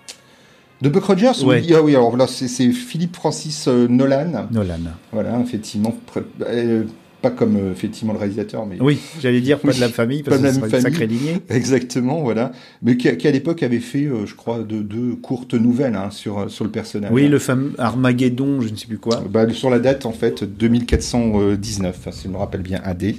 De 0.80 0.88
Buck 0.88 1.04
Rogers 1.04 1.44
Ouais. 1.44 1.62
oui, 1.64 1.72
ah 1.76 1.82
oui, 1.82 1.94
alors 1.94 2.16
là, 2.16 2.26
c'est 2.26 2.48
c'est 2.48 2.70
Philippe 2.72 3.14
Francis 3.14 3.68
euh, 3.68 3.86
Nolan. 3.88 4.48
Nolan. 4.50 4.78
Voilà, 5.12 5.38
effectivement, 5.40 5.96
euh, 6.40 6.82
pas 7.20 7.30
comme 7.30 7.54
euh, 7.56 7.70
effectivement 7.70 8.12
le 8.12 8.18
réalisateur, 8.18 8.66
mais 8.66 8.78
Oui, 8.80 8.98
j'allais 9.20 9.40
dire 9.40 9.60
pas 9.60 9.68
Oui, 9.68 9.76
de 9.76 9.80
la 9.80 9.88
famille, 9.90 10.24
parce 10.24 10.40
pas 10.42 10.50
de 10.50 10.56
que 10.56 10.60
la 10.60 10.68
famille. 10.68 10.82
sacrée 10.82 11.06
lignée. 11.06 11.36
exactement, 11.50 12.22
voilà, 12.22 12.50
mais 12.82 12.96
qui, 12.96 13.16
qui, 13.16 13.28
à 13.28 13.30
l'époque 13.30 13.62
avait 13.62 13.78
fait, 13.78 14.06
euh, 14.06 14.26
je 14.26 14.34
crois, 14.34 14.58
deux, 14.58 14.82
deux 14.82 15.14
courtes 15.14 15.54
nouvelles 15.54 15.94
hein, 15.94 16.10
sur 16.10 16.50
sur 16.50 16.64
le 16.64 16.70
personnage. 16.72 17.12
Oui, 17.12 17.28
le 17.28 17.38
fameux 17.38 17.74
Armageddon, 17.78 18.60
je 18.60 18.70
ne 18.70 18.74
sais 18.76 18.88
plus 18.88 18.98
quoi. 18.98 19.22
Bah, 19.30 19.48
sur 19.52 19.70
la 19.70 19.78
date 19.78 20.04
en 20.04 20.10
fait 20.12 20.42
2419, 20.42 21.96
hein, 22.06 22.10
si 22.12 22.24
je 22.24 22.28
me 22.28 22.38
rappelle 22.38 22.62
bien, 22.62 22.80
AD. 22.82 23.14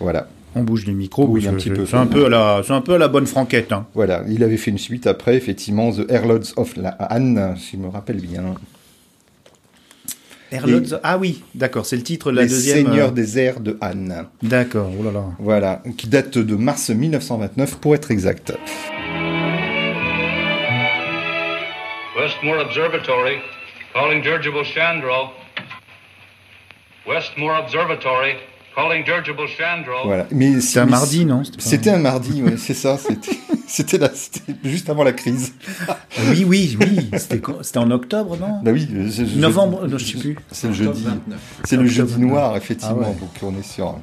Voilà. 0.00 0.26
On 0.56 0.62
bouge 0.62 0.84
du 0.84 0.92
micro. 0.92 1.26
Oui, 1.26 1.46
un 1.48 1.54
petit 1.54 1.70
peu. 1.70 1.84
C'est 1.86 1.96
un 1.96 2.06
peu 2.06 2.26
à 2.26 2.28
la, 2.28 2.62
c'est 2.64 2.72
un 2.72 2.80
peu 2.80 2.94
à 2.94 2.98
la 2.98 3.08
bonne 3.08 3.26
franquette. 3.26 3.72
Hein. 3.72 3.86
Voilà, 3.94 4.22
il 4.28 4.42
avait 4.44 4.56
fait 4.56 4.70
une 4.70 4.78
suite 4.78 5.06
après, 5.06 5.36
effectivement, 5.36 5.90
The 5.92 6.08
Airlords 6.10 6.52
of 6.56 6.76
la 6.76 6.90
Anne, 6.90 7.56
si 7.58 7.76
je 7.76 7.82
me 7.82 7.88
rappelle 7.88 8.20
bien. 8.20 8.54
Airlords- 10.52 11.00
Ah 11.02 11.18
oui, 11.18 11.42
d'accord, 11.54 11.84
c'est 11.86 11.96
le 11.96 12.02
titre 12.02 12.30
de 12.30 12.36
la 12.36 12.42
Les 12.42 12.48
deuxième. 12.48 12.86
Seigneurs 12.86 13.08
euh, 13.08 13.12
des 13.12 13.38
airs 13.38 13.58
de 13.60 13.76
Anne. 13.80 14.26
D'accord, 14.42 14.90
oh 14.98 15.02
là 15.02 15.10
là. 15.10 15.24
Voilà, 15.40 15.82
qui 15.96 16.06
date 16.06 16.38
de 16.38 16.54
mars 16.54 16.90
1929 16.90 17.76
pour 17.78 17.94
être 17.96 18.10
exact. 18.12 18.52
Westmore 22.16 22.58
Observatory, 22.66 23.38
calling 23.92 24.22
dirigible 24.22 24.64
Chandro. 24.64 25.30
Westmore 27.08 27.58
Observatory. 27.64 28.34
Voilà. 30.04 30.26
Mais 30.32 30.60
C'est 30.60 30.80
un 30.80 30.86
mardi, 30.86 31.24
non 31.24 31.42
C'était 31.58 31.90
un 31.90 31.98
mardi, 31.98 32.42
ouais, 32.42 32.56
c'est 32.56 32.74
ça. 32.74 32.98
C'était, 32.98 33.36
c'était 33.66 34.00
c'était 34.14 34.54
juste 34.64 34.90
avant 34.90 35.04
la 35.04 35.12
crise. 35.12 35.52
Oui, 36.30 36.44
oui, 36.46 36.76
oui. 36.80 37.10
C'était 37.18 37.40
c'était 37.62 37.78
en 37.78 37.90
octobre, 37.90 38.36
non 38.36 38.60
Bah 38.62 38.72
oui, 38.72 38.88
je- 38.92 39.24
je- 39.24 39.38
Novembre, 39.38 39.86
non, 39.86 39.96
je 39.98 40.04
sais 40.04 40.18
plus. 40.18 40.36
C'est 40.50 40.68
le 40.68 40.74
jeudi. 40.74 41.04
29. 41.04 41.38
C'est 41.64 41.76
le 41.76 41.86
jeudi 41.86 42.18
noir, 42.18 42.56
effectivement. 42.56 42.98
Ah 43.04 43.08
ouais. 43.10 43.14
Donc 43.20 43.30
on 43.42 43.58
est 43.58 43.62
sur 43.64 43.96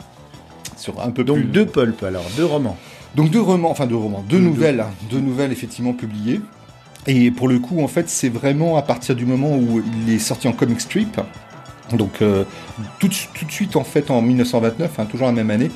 sur 0.78 1.00
un 1.02 1.12
peu 1.12 1.24
Donc 1.24 1.38
plus. 1.38 1.46
deux 1.46 1.66
pulps, 1.66 2.02
alors, 2.04 2.24
deux 2.38 2.46
romans. 2.46 2.78
Donc 3.16 3.30
deux 3.30 3.42
romans, 3.42 3.70
enfin 3.72 3.88
deux 3.88 3.96
romans, 3.98 4.24
deux 4.30 4.40
nouvelles, 4.40 4.80
hein, 4.80 4.90
deux 5.12 5.20
nouvelles 5.20 5.52
effectivement 5.52 5.94
publiées. 5.94 6.40
Et 7.08 7.30
pour 7.32 7.48
le 7.48 7.60
coup, 7.60 7.82
en 7.84 7.88
fait, 7.88 8.08
c'est 8.10 8.30
vraiment 8.30 8.78
à 8.78 8.84
partir 8.84 9.16
du 9.16 9.26
moment 9.26 9.56
où 9.58 9.82
il 10.08 10.14
est 10.14 10.20
sorti 10.20 10.48
en 10.48 10.54
comic 10.54 10.80
strip. 10.80 11.20
Donc 11.98 12.22
euh, 12.22 12.44
tout, 13.00 13.08
de- 13.08 13.14
tout 13.34 13.46
de 13.46 13.52
suite 13.52 13.76
en 13.76 13.84
fait 13.84 14.10
en 14.12 14.22
1929, 14.22 14.92
hein, 15.00 15.06
toujours 15.06 15.28
la 15.28 15.34
même 15.34 15.50
année, 15.52 15.72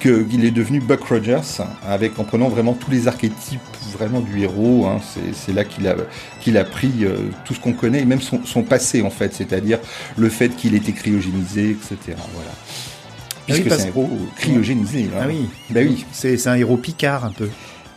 qu'il 0.00 0.44
est 0.44 0.50
devenu 0.50 0.80
Buck 0.80 1.02
Rogers, 1.04 1.40
avec 1.86 2.18
en 2.18 2.24
prenant 2.24 2.48
vraiment 2.48 2.74
tous 2.74 2.90
les 2.90 3.08
archétypes 3.08 3.60
vraiment 3.92 4.20
du 4.20 4.40
héros. 4.42 4.86
hein. 4.86 5.00
c'est, 5.34 5.52
là 5.52 5.64
qu'il 5.64 5.86
a 5.88 5.96
qu'il 6.40 6.56
a 6.56 6.64
pris 6.64 6.92
euh, 7.02 7.16
tout 7.44 7.54
ce 7.54 7.60
qu'on 7.60 7.72
connaît 7.72 8.00
et 8.00 8.04
même 8.04 8.20
son, 8.20 8.40
son 8.44 8.62
passé 8.62 9.02
en 9.02 9.10
fait, 9.10 9.34
c'est-à-dire 9.34 9.78
le 10.16 10.28
fait 10.28 10.50
qu'il 10.56 10.74
était 10.74 10.92
cryogénisé, 10.92 11.70
etc. 11.70 12.16
Voilà. 12.34 12.50
Ah 13.48 13.52
oui, 13.54 13.60
Puisque 13.62 13.74
c'est 13.74 13.82
un 13.82 13.86
héros 13.88 14.10
cryogénisé. 14.36 15.08
hein. 15.14 15.18
Ah 15.22 15.26
oui. 15.26 15.48
Bah 15.70 15.80
oui. 15.82 16.04
C'est 16.12 16.36
c'est 16.36 16.48
un 16.48 16.54
héros 16.54 16.76
picard, 16.76 17.24
un 17.24 17.32
peu. 17.32 17.48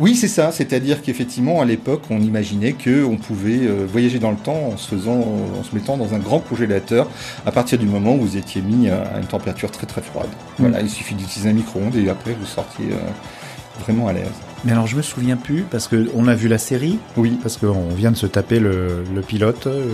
Oui, 0.04 0.16
c'est 0.18 0.28
ça. 0.28 0.52
C'est-à-dire 0.52 1.02
qu'effectivement, 1.02 1.62
à 1.62 1.66
l'époque, 1.66 2.02
on 2.10 2.20
imaginait 2.20 2.74
que 2.74 3.06
on 3.06 3.16
pouvait 3.16 3.62
euh, 3.66 3.86
voyager 3.88 4.20
dans 4.20 4.32
le 4.32 4.38
temps 4.38 4.72
en 4.74 4.78
se 4.78 4.90
faisant, 4.90 5.22
en 5.60 5.64
se 5.64 5.74
mettant 5.74 5.96
dans 5.96 6.14
un 6.14 6.20
grand 6.20 6.40
congélateur 6.40 7.08
à 7.46 7.54
partir 7.54 7.78
du 7.80 7.86
moment 7.86 8.14
où 8.16 8.20
vous 8.20 8.36
étiez 8.36 8.62
mis 8.62 8.90
à 8.90 9.18
une 9.18 9.28
température 9.28 9.72
très 9.72 9.88
très 9.88 10.02
froide. 10.02 10.28
Voilà, 10.60 10.82
il 10.82 10.90
suffit 10.90 11.16
d'utiliser 11.16 11.50
un 11.52 11.54
micro-ondes 11.54 11.96
et 11.96 12.10
après 12.10 12.34
vous 12.38 12.46
sortiez 12.46 12.88
euh, 12.92 13.80
vraiment 13.86 14.10
à 14.10 14.14
l'aise. 14.14 14.28
Mais 14.66 14.74
alors, 14.74 14.88
je 14.88 14.98
me 14.98 15.02
souviens 15.02 15.38
plus, 15.38 15.62
parce 15.72 15.88
que 15.88 16.10
on 16.16 16.28
a 16.28 16.36
vu 16.36 16.50
la 16.50 16.58
série, 16.58 17.00
Oui. 17.16 17.40
parce 17.42 17.56
qu'on 17.56 17.88
vient 17.96 18.12
de 18.12 18.18
se 18.18 18.28
taper 18.28 18.60
le, 18.60 19.06
le 19.16 19.22
pilote, 19.22 19.68
euh, 19.68 19.86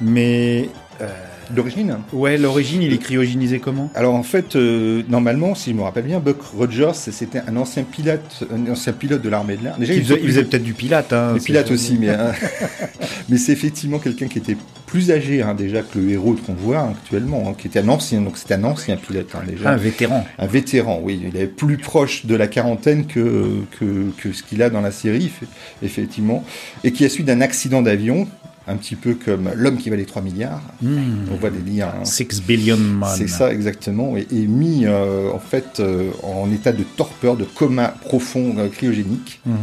mais 0.00 0.68
euh, 1.00 1.06
D'origine 1.50 1.98
Ouais, 2.12 2.36
l'origine, 2.38 2.82
il 2.82 2.92
est 2.92 2.98
cryogénisé 2.98 3.58
comment? 3.60 3.90
Alors 3.94 4.14
en 4.14 4.22
fait, 4.22 4.56
euh, 4.56 5.02
normalement, 5.08 5.54
si 5.54 5.70
je 5.70 5.76
me 5.76 5.82
rappelle 5.82 6.04
bien, 6.04 6.18
Buck 6.18 6.40
Rogers, 6.42 6.92
c'était 6.94 7.40
un 7.46 7.56
ancien 7.56 7.84
pilote, 7.84 8.44
un 8.52 8.70
ancien 8.70 8.92
pilote 8.92 9.22
de 9.22 9.28
l'armée 9.28 9.56
de 9.56 9.64
l'air. 9.64 9.76
Déjà, 9.78 9.92
Il 9.94 10.00
il 10.00 10.04
faisait, 10.28 10.44
peut-être 10.44 10.62
du 10.62 10.74
pilate. 10.74 11.12
Hein, 11.12 11.36
pilotes 11.42 11.70
aussi, 11.70 11.96
mais, 12.00 12.10
hein. 12.10 12.32
mais 13.28 13.38
c'est 13.38 13.52
effectivement 13.52 13.98
quelqu'un 13.98 14.26
qui 14.26 14.38
était 14.38 14.56
plus 14.86 15.10
âgé 15.10 15.42
hein, 15.42 15.54
déjà 15.54 15.82
que 15.82 15.98
le 15.98 16.10
héros 16.10 16.34
qu'on 16.46 16.54
voit 16.54 16.82
actuellement, 16.82 17.44
hein, 17.48 17.54
qui 17.56 17.66
était 17.66 17.80
un 17.80 17.88
ancien, 17.88 18.20
donc 18.22 18.38
c'était 18.38 18.54
un 18.54 18.64
ancien 18.64 18.96
pilote 18.96 19.32
déjà. 19.46 19.70
Un 19.70 19.76
vétéran. 19.76 20.26
Un 20.38 20.46
vétéran, 20.46 21.00
oui, 21.02 21.20
il 21.32 21.40
est 21.40 21.46
plus 21.46 21.76
proche 21.76 22.26
de 22.26 22.34
la 22.34 22.46
quarantaine 22.46 23.06
que, 23.06 23.62
que, 23.78 24.10
que 24.16 24.32
ce 24.32 24.42
qu'il 24.42 24.62
a 24.62 24.70
dans 24.70 24.80
la 24.80 24.90
série, 24.92 25.26
eff- 25.26 25.46
effectivement, 25.82 26.44
et 26.84 26.92
qui 26.92 27.04
a 27.04 27.08
suivi 27.08 27.26
d'un 27.26 27.40
accident 27.40 27.82
d'avion, 27.82 28.26
un 28.68 28.76
petit 28.76 28.96
peu 28.96 29.14
comme 29.14 29.50
l'homme 29.54 29.76
qui 29.78 29.90
valait 29.90 30.04
3 30.04 30.22
milliards. 30.22 30.60
Hmm. 30.82 31.26
On 31.32 31.36
voit 31.36 31.50
des 31.50 31.70
liens. 31.70 31.92
hein. 32.00 32.04
Six 32.04 32.42
billion 32.42 32.76
man. 32.76 33.14
C'est 33.16 33.28
ça 33.28 33.52
exactement, 33.52 34.16
et, 34.16 34.26
et 34.32 34.46
mis 34.46 34.86
euh, 34.86 35.30
en 35.32 35.38
fait 35.38 35.78
euh, 35.80 36.10
en 36.22 36.50
état 36.52 36.72
de 36.72 36.82
torpeur, 36.82 37.36
de 37.36 37.44
coma 37.44 37.88
profond 37.88 38.54
euh, 38.58 38.68
cryogénique. 38.68 39.40
Mhm. 39.46 39.56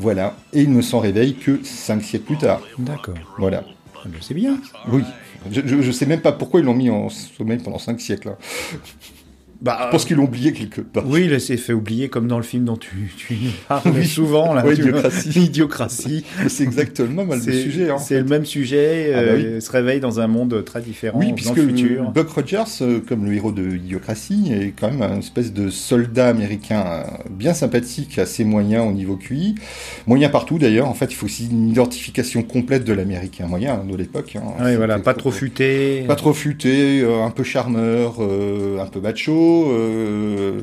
Voilà, 0.00 0.36
et 0.52 0.62
il 0.62 0.72
ne 0.72 0.80
s'en 0.80 1.00
réveille 1.00 1.34
que 1.34 1.60
5 1.64 2.02
siècles 2.02 2.24
plus 2.26 2.38
tard. 2.38 2.60
D'accord. 2.78 3.14
Voilà. 3.38 3.64
Ah, 3.96 4.00
ben, 4.06 4.18
C'est 4.20 4.34
bien. 4.34 4.58
Oui. 4.92 5.02
Je, 5.50 5.60
je 5.82 5.90
sais 5.92 6.06
même 6.06 6.20
pas 6.20 6.32
pourquoi 6.32 6.60
ils 6.60 6.66
l'ont 6.66 6.74
mis 6.74 6.90
en 6.90 7.08
sommeil 7.08 7.58
pendant 7.58 7.78
5 7.78 8.00
siècles. 8.00 8.28
hein. 8.28 8.36
Bah, 9.60 9.76
Je 9.86 9.90
pense 9.90 10.04
qu'ils 10.04 10.16
l'ont 10.16 10.24
oublié 10.24 10.52
quelque 10.52 10.80
part. 10.80 11.04
Oui, 11.08 11.28
il 11.28 11.40
s'est 11.40 11.56
fait 11.56 11.72
oublier 11.72 12.08
comme 12.08 12.28
dans 12.28 12.36
le 12.36 12.44
film 12.44 12.64
dont 12.64 12.76
tu, 12.76 13.12
tu 13.16 13.34
parles 13.68 13.82
Oui. 13.92 14.06
souvent. 14.06 14.54
Là, 14.54 14.64
Ouais, 14.64 14.74
tu 14.76 14.82
vois. 14.82 15.00
Idiocratie. 15.00 15.28
Idiocratie. 15.44 16.24
Mais 16.44 16.48
C'est 16.48 16.62
exactement 16.62 17.24
le 17.24 17.40
C'est 17.40 17.60
sujet. 17.62 17.90
Hein. 17.90 17.98
c'est 17.98 18.18
le 18.18 18.24
même 18.24 18.44
sujet. 18.44 19.12
Ah 19.14 19.22
bah 19.22 19.26
euh, 19.32 19.60
Se 19.60 19.70
réveille 19.72 19.98
dans 19.98 20.20
un 20.20 20.28
monde 20.28 20.64
très 20.64 20.80
différent, 20.80 21.18
Oui, 21.18 21.30
dans 21.30 21.34
puisque 21.34 21.56
le 21.56 21.66
futur. 21.68 22.10
Buck 22.12 22.28
Rogers, 22.30 22.62
euh, 22.82 23.00
comme 23.00 23.24
le 23.24 23.34
héros 23.34 23.50
de 23.50 23.76
Idiocratie, 23.76 24.52
est 24.52 24.72
quand 24.78 24.92
même 24.92 25.02
une 25.12 25.18
espèce 25.18 25.52
de 25.52 25.70
soldat 25.70 26.28
américain 26.28 26.84
euh, 26.86 27.02
bien 27.28 27.52
sympathique, 27.52 28.18
assez 28.20 28.44
moyen 28.44 28.84
au 28.84 28.92
niveau 28.92 29.16
QI. 29.16 29.56
Moyen 30.06 30.28
partout 30.28 30.58
d'ailleurs. 30.58 30.86
En 30.88 30.94
fait, 30.94 31.06
il 31.06 31.14
faut 31.14 31.26
aussi 31.26 31.48
une 31.50 31.68
identification 31.70 32.44
complète 32.44 32.84
de 32.84 32.92
l'américain 32.92 33.48
moyen 33.48 33.74
hein, 33.74 33.86
de 33.90 33.96
l'époque. 33.96 34.36
hein. 34.36 34.62
Ouais, 34.64 34.76
voilà, 34.76 35.00
pas 35.00 35.14
trop 35.14 35.32
futé. 35.32 36.04
Pas 36.06 36.14
trop 36.16 36.32
futé, 36.32 37.00
euh, 37.02 37.24
un 37.24 37.30
peu 37.30 37.42
charmeur, 37.42 38.16
euh, 38.20 38.78
un 38.80 38.86
peu 38.86 39.00
macho, 39.00 39.47
euh, 39.70 40.62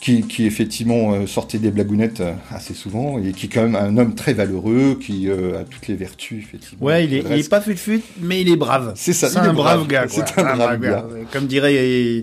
qui, 0.00 0.22
qui 0.22 0.46
effectivement 0.46 1.12
euh, 1.12 1.26
sortait 1.26 1.58
des 1.58 1.70
blagounettes 1.70 2.20
euh, 2.20 2.32
assez 2.52 2.74
souvent, 2.74 3.18
et 3.18 3.30
qui 3.32 3.46
est 3.46 3.48
quand 3.48 3.62
même 3.62 3.76
un 3.76 3.96
homme 3.98 4.14
très 4.14 4.32
valeureux, 4.32 4.98
qui 5.00 5.28
euh, 5.28 5.60
a 5.60 5.64
toutes 5.64 5.86
les 5.88 5.94
vertus, 5.94 6.42
effectivement. 6.44 6.84
Ouais, 6.86 7.04
il 7.04 7.14
est, 7.14 7.24
il 7.30 7.38
est 7.38 7.48
pas 7.48 7.60
fut-fut, 7.60 8.02
mais 8.20 8.40
il 8.40 8.50
est 8.50 8.56
brave. 8.56 8.92
C'est 8.96 9.12
ça, 9.12 9.28
C'est 9.28 9.38
un 9.38 9.52
brave, 9.52 9.86
brave. 9.86 9.86
gars. 9.86 10.04
C'est 10.08 10.38
un 10.40 10.56
brave 10.56 10.80
gars. 10.80 11.06
Comme 11.32 11.46
dirait, 11.46 12.20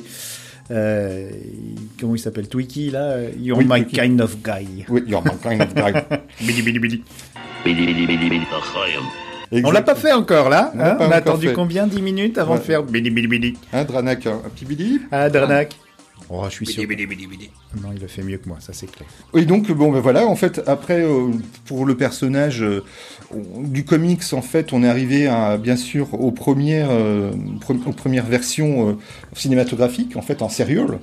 euh, 0.72 1.30
comment 2.00 2.16
il 2.16 2.20
s'appelle, 2.20 2.48
Twiki 2.50 2.92
là. 2.92 3.16
You're 3.40 3.58
Oui, 3.58 3.66
my 3.68 3.82
Twiki. 3.86 3.96
kind 4.02 4.20
of 4.22 4.36
guy. 4.44 4.86
Oui, 4.90 5.02
you're 5.08 5.24
my 5.24 5.32
kind 5.42 5.62
of 5.62 5.74
guy. 5.74 5.94
Bidi, 6.46 6.62
bidi, 6.62 6.80
bidi. 6.80 7.04
On 9.52 9.58
Exact. 9.58 9.74
l'a 9.74 9.82
pas 9.82 9.96
fait 9.96 10.12
encore 10.14 10.50
là. 10.50 10.72
On 10.76 10.80
hein 10.80 10.98
on 11.00 11.12
a 11.12 11.16
attendu 11.16 11.48
fait. 11.48 11.54
combien 11.54 11.88
10 11.88 12.02
minutes 12.02 12.38
avant 12.38 12.54
Ouais. 12.54 12.60
de 12.60 12.64
faire 12.64 12.84
bidi, 12.84 13.10
bidi, 13.10 13.28
bidi? 13.28 13.54
Hein, 13.74 13.84
Dranak, 13.84 14.26
un, 14.28 14.34
un 14.46 14.50
petit 14.54 14.66
bidi? 14.66 15.02
Ah, 15.12 15.30
Darnak. 15.30 15.76
Oh, 16.32 16.44
je 16.48 16.52
suis 16.54 16.66
sûr. 16.74 16.84
Non, 17.82 17.90
il 17.96 18.00
le 18.02 18.08
fait 18.08 18.22
mieux 18.24 18.38
que 18.38 18.48
moi, 18.48 18.58
ça 18.60 18.72
c'est 18.74 18.86
clair. 18.92 19.08
Oui, 19.34 19.46
donc 19.46 19.72
bon, 19.72 19.92
ben 19.92 20.00
voilà, 20.00 20.26
en 20.28 20.36
fait, 20.36 20.62
après, 20.68 21.02
euh, 21.02 21.30
pour 21.66 21.86
le 21.86 21.96
personnage 21.98 22.62
euh, 22.64 22.84
on- 23.32 23.62
du 23.62 23.84
comics, 23.86 24.22
en 24.34 24.42
fait, 24.42 24.74
on 24.74 24.84
est 24.84 24.88
arrivé 24.88 25.28
à, 25.28 25.58
bien 25.58 25.76
sûr, 25.76 26.14
aux 26.20 26.32
premières, 26.32 26.90
euh, 26.92 27.32
pre- 27.60 27.88
aux 27.88 27.92
premières 27.94 28.26
versions 28.26 28.90
euh, 28.90 28.94
cinématographiques, 29.34 30.16
en 30.18 30.22
fait, 30.22 30.42
en 30.42 30.50
serial, 30.50 31.00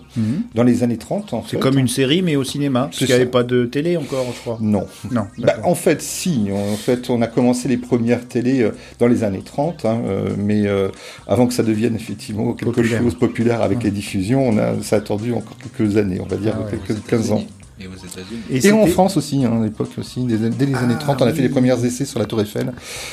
dans 0.55 0.63
les 0.63 0.83
années 0.83 0.97
30. 0.97 1.33
en 1.33 1.39
Mhm. 1.39 1.45
C'est 1.49 1.59
comme 1.61 1.79
une 1.79 1.89
série, 1.89 2.23
mais 2.23 2.37
au 2.37 2.45
cinéma. 2.45 2.83
Parce 2.83 2.99
C'est 2.99 3.07
qu'il 3.07 3.15
n'y 3.15 3.21
avait 3.21 3.31
pas 3.31 3.43
de 3.43 3.65
télé 3.65 3.97
encore, 3.97 4.27
je 4.35 4.41
crois. 4.41 4.59
Non. 4.61 4.87
Non, 5.11 5.27
Bah, 5.39 5.55
en 5.65 5.75
fait, 5.75 6.03
si. 6.03 6.49
En 6.53 6.77
fait, 6.77 7.11
on 7.11 7.23
a 7.23 7.27
commencé 7.27 7.69
les 7.69 7.77
premières 7.77 8.27
télés 8.29 8.63
euh, 8.63 8.71
dans 8.99 9.07
les 9.09 9.25
années 9.25 9.43
30, 9.45 9.85
hein, 9.85 10.01
euh, 10.07 10.31
mais 10.39 10.67
euh, 10.67 10.89
avant 11.27 11.47
que 11.47 11.55
ça 11.55 11.63
devienne 11.63 11.95
effectivement 11.97 12.53
quelque 12.53 12.67
Populaire. 12.75 13.03
chose 13.03 13.15
populaire 13.15 13.63
avec 13.63 13.83
les 13.83 13.91
diffusions, 13.91 14.47
on 14.49 14.59
a, 14.59 14.81
ça 14.83 14.97
a 14.97 15.01
attendu 15.17 15.33
encore 15.33 15.57
quelques 15.59 15.97
années, 15.97 16.21
on 16.21 16.27
va 16.27 16.37
dire, 16.37 16.55
Ah 16.57 16.63
ouais, 16.65 16.79
quelques 16.87 17.05
15 17.07 17.33
ans. 17.33 17.45
Et 17.79 17.87
aux 17.87 17.91
États-Unis. 17.91 18.65
Et 18.65 18.73
en 18.73 18.87
France 18.87 19.19
aussi, 19.19 19.45
hein, 19.45 19.61
à 19.61 19.65
l'époque 19.65 19.91
aussi, 19.99 20.25
dès, 20.25 20.39
dès 20.39 20.65
les 20.65 20.75
années 20.77 20.95
Ah, 20.97 21.01
30, 21.03 21.21
on 21.21 21.27
a 21.27 21.31
oui. 21.31 21.37
fait 21.37 21.43
les 21.43 21.51
premiers 21.51 21.73
essais 21.85 22.07
sur 22.07 22.19
la 22.19 22.25
Tour 22.25 22.41
Eiffel 22.41 22.73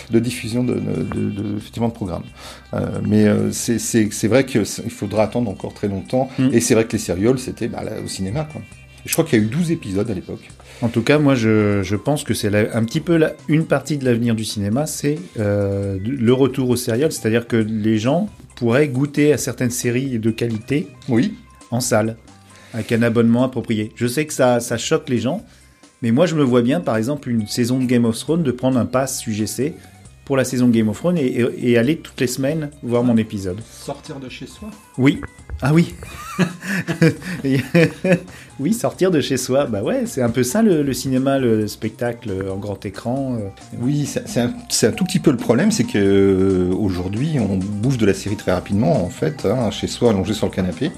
de 0.09 0.19
diffusion 0.19 0.63
de, 0.63 0.75
de, 0.75 0.79
de- 0.79 1.29
de- 1.31 1.57
effectivement, 1.57 1.89
de 1.89 1.93
programmes. 1.93 2.23
Euh, 2.73 2.99
mais 3.05 3.25
euh, 3.25 3.51
c'est- 3.51 3.77
c'est 3.77 4.07
c'est 4.13 4.29
vrai 4.29 4.45
qu'il 4.45 4.63
faudra 4.65 5.23
attendre 5.23 5.51
encore 5.51 5.73
très 5.73 5.89
longtemps. 5.89 6.29
Mm. 6.39 6.49
Et 6.53 6.61
c'est 6.61 6.75
vrai 6.75 6.85
que 6.85 6.93
les 6.93 6.97
sérioles, 6.97 7.39
c'était 7.39 7.67
bah, 7.67 7.83
au 8.03 8.07
cinéma. 8.07 8.47
Quoi. 8.49 8.61
Et 9.05 9.09
je 9.09 9.11
crois 9.11 9.25
qu'il 9.25 9.37
y 9.37 9.41
a 9.41 9.45
eu 9.45 9.49
12 9.49 9.69
épisodes 9.71 10.09
à 10.09 10.13
l'époque. 10.13 10.49
En 10.81 10.87
tout 10.87 11.01
cas, 11.01 11.19
moi, 11.19 11.35
je, 11.35 11.81
je 11.83 11.95
pense 11.97 12.23
que 12.23 12.33
c'est 12.33 12.47
un 12.73 12.83
petit 12.85 13.01
peu 13.01 13.17
la- 13.17 13.33
une 13.49 13.65
partie 13.65 13.97
de 13.97 14.05
l'avenir 14.05 14.33
du 14.33 14.45
cinéma, 14.45 14.85
c'est 14.85 15.19
euh, 15.41 15.97
le 16.01 16.31
retour 16.33 16.69
au 16.69 16.77
serial, 16.77 17.11
c'est-à-dire 17.11 17.47
que 17.47 17.57
les 17.57 17.97
gens 17.97 18.29
pourraient 18.55 18.87
goûter 18.87 19.33
à 19.33 19.37
certaines 19.37 19.71
séries 19.71 20.19
de 20.19 20.31
qualité 20.31 20.87
Oui, 21.09 21.33
en 21.73 21.81
salle, 21.81 22.15
avec 22.73 22.91
un 22.91 23.01
abonnement 23.01 23.43
approprié. 23.43 23.91
Je 23.95 24.07
sais 24.07 24.25
que 24.25 24.33
ça, 24.33 24.59
ça 24.59 24.77
choque 24.77 25.09
les 25.09 25.19
gens, 25.19 25.43
mais 26.01 26.11
moi, 26.11 26.25
je 26.25 26.35
me 26.35 26.43
vois 26.43 26.61
bien, 26.61 26.79
par 26.81 26.97
exemple, 26.97 27.29
une 27.29 27.47
saison 27.47 27.79
de 27.79 27.85
Game 27.85 28.05
of 28.05 28.17
Thrones, 28.17 28.43
de 28.43 28.51
prendre 28.51 28.77
un 28.79 28.85
pass 28.85 29.25
UGC 29.27 29.73
pour 30.25 30.37
la 30.37 30.45
saison 30.45 30.67
de 30.67 30.71
Game 30.73 30.87
of 30.87 30.97
Thrones 30.97 31.17
et, 31.17 31.25
et- 31.25 31.71
et 31.71 31.77
aller 31.77 31.97
toutes 31.97 32.19
les 32.21 32.27
semaines 32.27 32.69
voir 32.81 33.03
mon 33.03 33.17
épisode. 33.17 33.57
Sortir 33.71 34.19
de 34.21 34.29
chez 34.29 34.47
soi? 34.47 34.69
Oui. 34.97 35.19
Ah 35.61 35.73
oui. 35.73 35.93
Oui, 38.59 38.73
sortir 38.73 39.11
de 39.11 39.19
chez 39.19 39.37
soi. 39.37 39.65
Bah 39.65 39.81
ouais, 39.81 40.03
c'est 40.05 40.21
un 40.21 40.29
peu 40.29 40.43
ça 40.43 40.61
le, 40.61 40.83
le 40.83 40.93
cinéma, 40.93 41.39
le 41.39 41.67
spectacle 41.67 42.31
en 42.51 42.57
grand 42.57 42.85
écran. 42.85 43.35
euh. 43.35 43.47
oui, 43.81 44.05
c'est 44.05 44.27
c'est 44.27 44.41
un, 44.41 44.53
c'est 44.69 44.87
un 44.87 44.91
tout 44.91 45.03
petit 45.03 45.19
peu 45.19 45.31
le 45.31 45.37
problème, 45.37 45.71
c'est 45.71 45.83
que 45.85 45.97
euh, 45.97 46.73
aujourd'hui, 46.75 47.37
on 47.39 47.57
bouffe 47.57 47.97
de 47.97 48.05
la 48.05 48.13
série 48.13 48.35
très 48.35 48.51
rapidement, 48.51 49.03
en 49.03 49.09
fait, 49.09 49.45
hein, 49.45 49.71
chez 49.71 49.87
soi, 49.87 50.11
allongé 50.11 50.33
sur 50.33 50.45
le 50.47 50.51
canapé. 50.51 50.91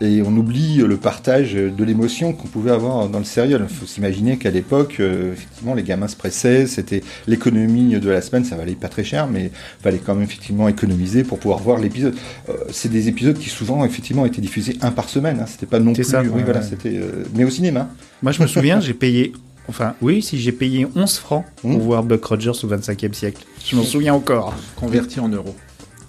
Et 0.00 0.22
on 0.22 0.36
oublie 0.36 0.78
le 0.78 0.96
partage 0.96 1.54
de 1.54 1.84
l'émotion 1.84 2.32
qu'on 2.32 2.48
pouvait 2.48 2.72
avoir 2.72 3.08
dans 3.08 3.18
le 3.20 3.24
serial. 3.24 3.64
Il 3.68 3.74
faut 3.74 3.86
s'imaginer 3.86 4.36
qu'à 4.38 4.50
l'époque, 4.50 4.96
euh, 5.00 5.32
effectivement, 5.32 5.74
les 5.74 5.82
gamins 5.84 6.08
se 6.08 6.16
pressaient, 6.16 6.66
c'était 6.66 7.02
l'économie 7.28 7.98
de 7.98 8.10
la 8.10 8.20
semaine, 8.20 8.44
ça 8.44 8.56
valait 8.56 8.74
pas 8.74 8.88
très 8.88 9.04
cher, 9.04 9.28
mais 9.28 9.50
fallait 9.82 9.98
quand 10.04 10.14
même 10.14 10.24
effectivement 10.24 10.68
économiser 10.68 11.22
pour 11.24 11.38
pouvoir 11.38 11.60
voir 11.60 11.78
l'épisode. 11.78 12.14
Euh, 12.48 12.52
c'est 12.70 12.90
des 12.90 13.08
épisodes 13.08 13.38
qui 13.38 13.48
souvent 13.48 13.84
effectivement 13.84 14.26
étaient 14.26 14.40
diffusés 14.42 14.76
un 14.82 14.90
par 14.90 15.08
semaine. 15.08 15.38
Hein, 15.40 15.46
c'était 15.46 15.66
pas 15.66 15.78
non 15.78 15.94
C'est 15.94 16.02
plus. 16.02 16.10
ça, 16.10 16.22
oui, 16.22 16.28
ouais, 16.28 16.42
voilà, 16.44 16.60
ouais. 16.60 16.66
c'était. 16.68 16.96
euh, 16.98 17.24
mais 17.34 17.44
au 17.44 17.50
cinéma. 17.50 17.88
Moi, 18.22 18.32
je 18.32 18.42
me 18.42 18.46
souviens, 18.48 18.80
j'ai 18.80 18.94
payé. 18.94 19.32
Enfin, 19.68 19.94
oui, 20.02 20.20
si 20.20 20.38
j'ai 20.38 20.52
payé 20.52 20.86
11 20.94 21.16
francs 21.18 21.44
pour 21.56 21.70
Mmh. 21.70 21.76
voir 21.78 22.02
Buck 22.02 22.22
Rogers 22.24 22.50
au 22.64 22.68
25e 22.68 23.14
siècle. 23.14 23.42
Je 23.64 23.76
m'en 23.76 23.82
souviens 23.84 24.12
encore. 24.12 24.52
Converti 24.76 25.20
en 25.20 25.28
euros. 25.28 25.54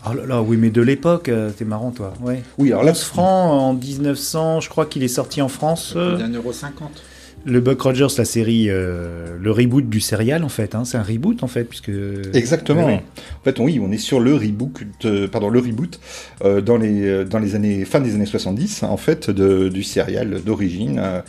Oh 0.07 0.13
là 0.13 0.25
là, 0.25 0.41
oui, 0.41 0.57
mais 0.57 0.69
de 0.69 0.81
l'époque, 0.81 1.29
euh, 1.29 1.50
t'es 1.50 1.65
marrant, 1.65 1.91
toi. 1.91 2.13
Ouais. 2.21 2.41
Oui, 2.57 2.71
alors 2.71 2.83
là, 2.83 2.91
11 2.91 3.01
francs 3.03 3.51
en 3.51 3.74
1900, 3.74 4.59
je 4.62 4.69
crois 4.69 4.85
qu'il 4.85 5.03
est 5.03 5.07
sorti 5.07 5.41
en 5.41 5.47
France. 5.47 5.93
euh, 5.95 6.17
D'un 6.17 6.29
euro 6.31 6.53
cinquante. 6.53 7.01
le 7.43 7.59
Buck 7.59 7.81
Rogers, 7.81 8.07
la 8.17 8.25
série, 8.25 8.67
euh, 8.69 9.35
le 9.41 9.51
reboot 9.51 9.89
du 9.89 10.00
serial, 10.00 10.43
en 10.43 10.50
fait. 10.50 10.75
hein. 10.75 10.83
C'est 10.85 10.97
un 10.97 11.03
reboot, 11.03 11.41
en 11.43 11.47
fait, 11.47 11.63
puisque. 11.63 11.91
Exactement. 12.33 12.85
En 12.88 13.01
fait, 13.43 13.57
oui, 13.59 13.79
on 13.81 13.91
est 13.91 13.97
sur 13.97 14.19
le 14.19 14.35
reboot, 14.35 14.79
de- 15.01 15.25
pardon, 15.27 15.50
le 15.50 15.59
reboot 15.59 16.00
euh, 16.43 16.62
dans 16.62 16.77
les 16.77 17.05
euh, 17.07 17.24
dans 17.25 17.39
les 17.39 17.55
années 17.55 17.83
fin 17.85 18.00
des 18.00 18.13
années 18.13 18.25
70, 18.27 18.83
en 18.83 18.97
fait, 18.97 19.29
de, 19.31 19.69
du 19.69 19.81
serial 19.83 20.41
d'origine, 20.43 21.00
euh, 21.03 21.21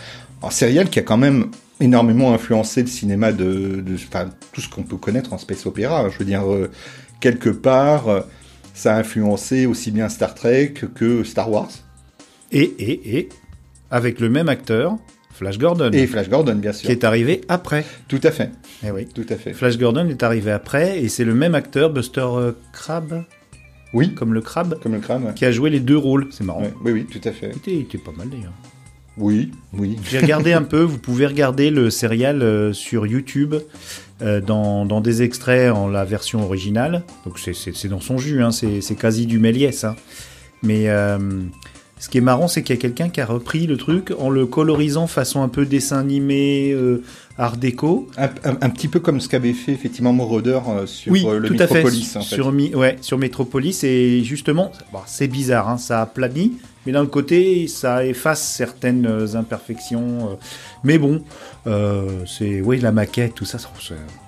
un 0.43 0.51
serial 0.51 0.91
qui 0.91 0.99
a 0.99 1.03
quand 1.03 1.17
même 1.19 1.47
énormément 1.81 2.33
influencé 2.35 2.83
le 2.83 2.89
cinéma 2.89 3.33
de, 3.33 3.81
de 3.81 3.95
enfin, 3.95 4.29
tout 4.53 4.61
ce 4.61 4.69
qu'on 4.69 4.83
peut 4.83 4.97
connaître 4.97 5.33
en 5.33 5.39
space 5.39 5.65
opéra. 5.67 6.09
Je 6.11 6.19
veux 6.19 6.25
dire, 6.27 6.51
euh, 6.51 6.71
quelque 7.21 7.49
part, 7.51 8.09
euh, 8.09 8.21
ça 8.77 8.95
a 8.95 8.99
influencé 9.01 9.67
aussi 9.67 9.91
bien 9.91 10.09
Star 10.09 10.35
Trek 10.35 10.75
que 10.95 11.25
Star 11.25 11.51
Wars 11.51 11.71
Et, 12.53 12.63
et, 12.79 13.19
et, 13.19 13.29
avec 13.91 14.21
le 14.21 14.29
même 14.29 14.49
acteur, 14.49 14.97
Flash 15.33 15.59
Gordon, 15.59 15.91
et 15.93 16.07
Flash 16.07 16.29
Gordon, 16.29 16.55
bien 16.57 16.73
qui 16.73 16.79
sûr. 16.79 16.91
est 16.91 17.05
arrivé 17.05 17.41
après. 17.49 17.85
Tout 18.09 18.21
à 18.23 18.31
fait, 18.31 18.51
Eh 18.87 18.91
oui. 18.91 19.07
tout 19.07 19.27
à 19.29 19.37
fait. 19.37 19.53
Flash 19.53 19.79
Gordon 19.79 20.09
est 20.09 20.23
arrivé 20.23 20.51
après, 20.53 21.03
et 21.03 21.09
c'est 21.09 21.25
le 21.25 21.35
même 21.35 21.55
acteur, 21.55 21.91
Buster 21.91 22.21
euh, 22.27 22.53
Crabbe, 22.73 23.23
Oui, 23.93 24.15
comme 24.15 24.33
le 24.35 24.41
crabe, 24.41 24.79
comme 24.83 24.93
le 24.95 25.01
crâne. 25.01 25.33
qui 25.35 25.45
a 25.45 25.53
joué 25.53 25.71
les 25.71 25.81
deux 25.81 25.97
rôles. 25.99 26.29
C'est 26.31 26.45
marrant. 26.45 26.63
Ouais, 26.63 26.73
oui, 26.85 26.93
oui, 26.93 27.05
tout 27.07 27.27
à 27.29 27.33
fait. 27.33 27.51
Il 27.53 27.57
était, 27.59 27.73
il 27.75 27.81
était 27.83 27.99
pas 27.99 28.13
mal 28.17 28.29
d'ailleurs. 28.29 28.53
Oui, 29.19 29.51
oui. 29.73 29.97
J'ai 30.11 30.19
regardé 30.19 30.53
un 30.53 30.63
peu, 30.63 30.83
vous 30.83 30.99
pouvez 30.99 31.27
regarder 31.27 31.71
le 31.71 31.89
serial 31.91 32.43
euh, 32.43 32.73
sur 32.75 33.07
YouTube 33.07 33.55
euh, 34.23 34.41
dans, 34.41 35.01
des 35.01 35.23
extraits 35.23 35.73
en 35.73 35.89
la 35.89 36.05
version 36.05 36.43
originale. 36.45 37.03
Donc 37.25 37.39
c'est- 37.39 37.87
dans 37.89 38.01
son 38.01 38.19
jus, 38.19 38.43
hein, 38.43 38.51
c'est 38.53 38.95
quasi 38.99 39.27
du 39.27 39.39
Méliès. 39.39 39.85
hein. 39.85 39.97
Mais 40.63 40.89
euh, 40.89 41.19
ce 41.99 42.09
qui 42.11 42.19
est 42.19 42.23
marrant, 42.23 42.47
c'est 42.49 42.63
qu'il 42.63 42.77
y 42.77 42.79
a 42.79 42.83
quelqu'un 42.83 43.09
qui 43.09 43.21
a 43.23 43.27
repris 43.27 43.67
le 43.67 43.77
truc 43.79 44.13
en 44.19 44.29
le 44.29 44.45
colorisant 44.47 45.07
façon 45.07 45.43
un 45.43 45.49
peu 45.49 45.65
dessin 45.65 45.99
animé, 45.99 46.77
art 47.39 47.57
déco. 47.57 48.09
Un, 48.17 48.29
un- 48.45 48.57
un 48.61 48.71
petit 48.71 48.89
peu 48.89 49.01
comme 49.01 49.21
ce 49.21 49.29
qu'avait 49.29 49.53
fait 49.53 49.73
effectivement 49.73 50.13
Moroder 50.13 50.61
euh, 50.69 50.87
sur 50.87 51.13
oui, 51.13 51.25
euh, 51.27 51.39
le 51.39 51.49
tout 51.49 51.55
à 51.59 51.67
fait. 51.67 51.75
Metropolis. 51.75 52.17
en 52.17 52.21
fait. 52.23 52.35
Sur, 52.35 52.53
Mi- 52.53 52.75
ouais, 52.75 52.97
sur 53.01 53.19
Metropolis. 53.19 53.85
Et 53.85 54.23
justement, 54.25 54.73
bon, 54.93 55.01
c'est 55.07 55.29
bizarre, 55.29 55.69
hein, 55.69 55.79
ça 55.79 56.03
aplanit. 56.03 56.53
Mais 56.87 56.93
d'un 56.93 57.07
côté, 57.07 57.67
ça 57.67 58.05
efface 58.07 58.41
certaines 58.41 59.09
imperfections. 59.35 60.31
euh, 60.31 60.35
mais 60.85 60.99
bon, 60.99 61.21
euh, 61.67 62.23
c'est 62.27 62.61
oui 62.61 62.79
la 62.79 62.93
maquette, 62.93 63.35
tout 63.35 63.45
ça. 63.45 63.59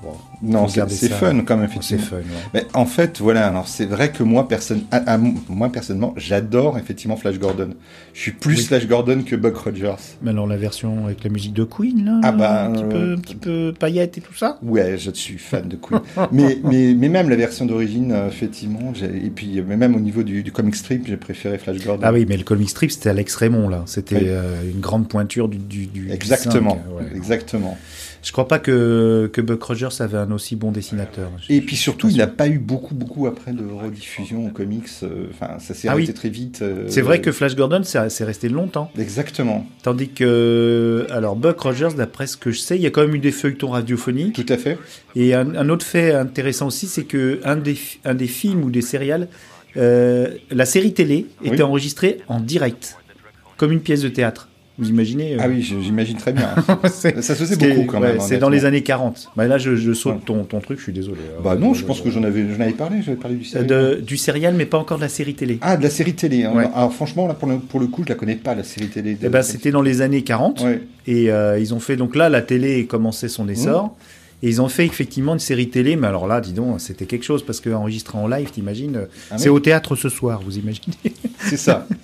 bon, 0.02 0.08
Non, 0.42 0.66
c'est 0.66 1.08
fun 1.08 1.40
quand 1.46 1.56
même, 1.56 1.70
c'est 1.80 1.98
fun. 1.98 2.16
ouais. 2.16 2.22
Mais 2.52 2.66
en 2.74 2.84
fait, 2.84 3.20
voilà, 3.20 3.46
alors 3.46 3.68
c'est 3.68 3.86
vrai 3.86 4.10
que 4.10 4.24
moi, 4.24 4.48
personne, 4.48 4.82
à- 4.90 5.14
à- 5.14 5.18
moi 5.48 5.68
personnellement, 5.70 6.14
j'adore 6.16 6.78
effectivement 6.78 7.16
Flash 7.16 7.38
Gordon. 7.38 7.70
Je 8.12 8.20
suis 8.22 8.32
plus 8.32 8.56
Oui. 8.56 8.62
Flash 8.64 8.88
Gordon 8.88 9.22
que 9.24 9.36
Buck 9.36 9.56
Rogers. 9.56 9.94
Mais 10.22 10.30
alors 10.30 10.48
la 10.48 10.56
version 10.56 11.04
avec 11.06 11.22
la 11.22 11.30
musique 11.30 11.52
de 11.54 11.62
Queen, 11.62 12.04
là, 12.04 12.20
Ah 12.24 12.32
bah, 12.32 12.64
un 12.64 12.72
petit 12.72 12.82
peu, 12.98 13.12
un 13.12 13.16
petit 13.18 13.34
peu 13.36 13.74
paillette 13.78 14.18
et 14.18 14.20
tout 14.20 14.34
ça. 14.34 14.58
Ouais, 14.62 14.96
je 14.98 15.10
suis 15.10 15.38
fan 15.38 15.68
de 15.68 15.76
Queen. 15.76 16.00
mais, 16.32 16.58
mais, 16.64 16.94
mais 16.94 17.08
même 17.08 17.28
la 17.30 17.36
version 17.36 17.66
d'origine, 17.66 18.12
euh, 18.12 18.28
effectivement, 18.28 18.92
et 19.02 19.30
puis 19.30 19.58
euh, 19.58 19.64
mais 19.66 19.76
même 19.76 19.94
au 19.96 20.00
niveau 20.00 20.22
du, 20.22 20.42
du 20.42 20.52
comic 20.52 20.74
strip, 20.76 21.06
j'ai 21.06 21.16
préféré 21.16 21.58
Flash 21.58 21.84
Gordon. 21.84 22.02
Ah 22.04 22.12
oui, 22.12 22.26
mais 22.28 22.36
le 22.36 22.44
comic 22.44 22.68
strip, 22.70 22.90
c'était 22.90 23.10
Alex 23.10 23.34
Raymond, 23.36 23.68
là. 23.68 23.82
C'était 23.86 24.16
Oui. 24.16 24.22
euh, 24.26 24.62
une 24.72 24.80
grande 24.80 25.08
pointure 25.08 25.48
du, 25.48 25.58
du, 25.58 25.86
du 25.86 26.10
Exactement, 26.12 26.74
du 26.74 26.80
cinq, 26.80 26.96
ouais. 27.12 27.16
exactement. 27.16 27.78
Je 28.20 28.32
crois 28.32 28.48
pas 28.48 28.58
que, 28.58 29.30
que 29.32 29.40
Buck 29.40 29.62
Rogers 29.62 30.00
avait 30.00 30.18
un 30.18 30.32
aussi 30.32 30.56
bon 30.56 30.72
dessinateur. 30.72 31.30
Et 31.48 31.60
puis 31.60 31.76
surtout, 31.76 32.08
il 32.08 32.16
n'a 32.16 32.26
pas 32.26 32.48
eu 32.48 32.58
beaucoup, 32.58 32.96
beaucoup 32.96 33.28
après 33.28 33.52
de 33.52 33.62
rediffusion 33.64 34.44
aux 34.46 34.50
comics. 34.50 34.88
euh, 35.04 35.26
Enfin, 35.30 35.60
ça 35.60 35.72
s'est 35.72 35.86
Ah 35.86 35.92
arrêté 35.92 36.08
oui. 36.08 36.14
très 36.14 36.28
vite. 36.28 36.58
euh, 36.60 36.86
C'est 36.88 37.00
vrai 37.00 37.20
que 37.20 37.30
Flash 37.30 37.54
Gordon, 37.54 37.82
c'est 37.84 38.10
c'est 38.10 38.24
resté 38.24 38.48
longtemps. 38.48 38.90
Exactement, 38.98 39.64
Tandis 39.84 40.08
que, 40.08 41.06
alors, 41.10 41.36
Buck 41.36 41.60
Rogers, 41.60 41.90
d'après 41.96 42.26
ce 42.26 42.36
que 42.36 42.50
je 42.50 42.58
sais, 42.58 42.74
il 42.76 42.82
y 42.82 42.86
a 42.86 42.87
quand 42.90 43.02
même 43.02 43.14
eu 43.14 43.18
des 43.18 43.32
feuilletons 43.32 43.68
radiophoniques. 43.70 44.34
tout 44.34 44.52
à 44.52 44.56
fait. 44.56 44.78
Et 45.16 45.34
un, 45.34 45.54
un 45.54 45.68
autre 45.68 45.84
fait 45.86 46.12
intéressant 46.12 46.66
aussi, 46.68 46.86
c'est 46.86 47.04
que 47.04 47.40
un 47.44 47.56
des, 47.56 47.74
fi- 47.74 47.98
un 48.04 48.14
des 48.14 48.26
films 48.26 48.62
ou 48.64 48.70
des 48.70 48.82
céréales, 48.82 49.28
euh, 49.76 50.28
la 50.50 50.64
série 50.64 50.92
télé 50.94 51.26
était 51.44 51.56
Oui. 51.56 51.62
enregistrée 51.62 52.18
en 52.28 52.40
direct, 52.40 52.96
comme 53.56 53.70
une 53.72 53.80
pièce 53.80 54.02
de 54.02 54.08
théâtre. 54.08 54.47
Vous 54.78 54.88
imaginez 54.90 55.34
euh, 55.34 55.38
Ah 55.40 55.48
oui, 55.48 55.60
j'imagine 55.60 56.16
très 56.16 56.32
bien. 56.32 56.48
ça 56.84 57.20
se 57.22 57.34
faisait 57.34 57.56
beaucoup 57.56 57.84
quand 57.86 58.00
ouais, 58.00 58.12
même. 58.12 58.20
C'est 58.20 58.38
dans 58.38 58.48
les 58.48 58.64
années 58.64 58.82
40. 58.82 59.30
Bah, 59.36 59.46
là, 59.48 59.58
je, 59.58 59.74
je 59.74 59.92
saute 59.92 60.14
Ouais. 60.14 60.20
ton, 60.24 60.44
ton 60.44 60.60
truc, 60.60 60.78
je 60.78 60.84
suis 60.84 60.92
désolé. 60.92 61.18
Bah 61.42 61.56
non, 61.56 61.74
je 61.74 61.84
pense 61.84 62.00
que 62.00 62.10
j'en 62.10 62.22
avais, 62.22 62.42
avais 62.42 62.70
parlé. 62.72 63.02
J'avais 63.04 63.16
parlé 63.16 63.36
du 63.36 63.44
Euh, 63.44 63.48
série. 63.48 63.66
de- 63.66 64.00
du 64.00 64.56
mais 64.56 64.66
pas 64.66 64.78
encore 64.78 64.98
de 64.98 65.02
la 65.02 65.08
série 65.08 65.34
télé. 65.34 65.58
Ah, 65.62 65.76
de 65.76 65.82
la 65.82 65.90
série 65.90 66.14
télé. 66.14 66.44
hein. 66.44 66.52
Ouais. 66.54 66.68
Alors 66.74 66.92
franchement, 66.92 67.26
là, 67.26 67.34
pour 67.34 67.48
le, 67.48 67.58
pour 67.58 67.80
le 67.80 67.88
coup, 67.88 68.02
je 68.04 68.08
la 68.10 68.14
connais 68.14 68.36
pas, 68.36 68.54
la 68.54 68.62
série 68.64 68.88
télé. 68.88 69.14
de- 69.14 69.28
ben, 69.28 69.42
c'était 69.42 69.72
dans 69.72 69.82
les 69.82 70.00
années 70.00 70.22
40. 70.22 70.60
Ouais. 70.62 70.80
Et 71.06 71.30
euh, 71.30 71.58
ils 71.58 71.74
ont 71.74 71.80
fait, 71.80 71.96
donc 71.96 72.14
là, 72.14 72.28
la 72.28 72.42
télé 72.42 72.86
commençait 72.86 73.28
son 73.28 73.48
essor. 73.48 73.84
Mmh. 73.86 73.90
Et 74.44 74.48
ils 74.50 74.62
ont 74.62 74.68
fait 74.68 74.86
effectivement 74.86 75.32
une 75.32 75.40
série 75.40 75.68
télé, 75.68 75.96
mais 75.96 76.06
alors 76.06 76.28
là, 76.28 76.40
dis 76.40 76.52
donc, 76.52 76.80
c'était 76.80 77.06
quelque 77.06 77.24
chose, 77.24 77.44
parce 77.44 77.60
qu'enregistré 77.60 78.16
en 78.16 78.28
live, 78.28 78.50
t'imagines, 78.52 78.94
euh, 78.96 79.04
Ah 79.32 79.38
c'est 79.38 79.48
oui. 79.48 79.56
au 79.56 79.58
théâtre 79.58 79.96
ce 79.96 80.08
soir, 80.08 80.40
vous 80.44 80.58
imaginez 80.58 80.94
C'est 81.40 81.56
ça. 81.56 81.88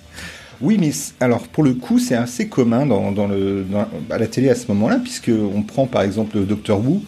Oui, 0.61 0.77
mais 0.79 0.91
alors 1.19 1.47
pour 1.47 1.63
le 1.63 1.73
coup, 1.73 1.99
c'est 1.99 2.15
assez 2.15 2.47
commun 2.47 2.85
dans, 2.85 3.27
le, 3.27 3.65
à 4.09 4.17
la 4.17 4.27
télé 4.27 4.49
à 4.49 4.55
ce 4.55 4.67
moment-là, 4.69 4.99
puisque 5.01 5.29
on 5.29 5.61
prend 5.61 5.87
par 5.87 6.01
exemple 6.01 6.39
Doctor 6.45 6.79
Who. 6.79 7.01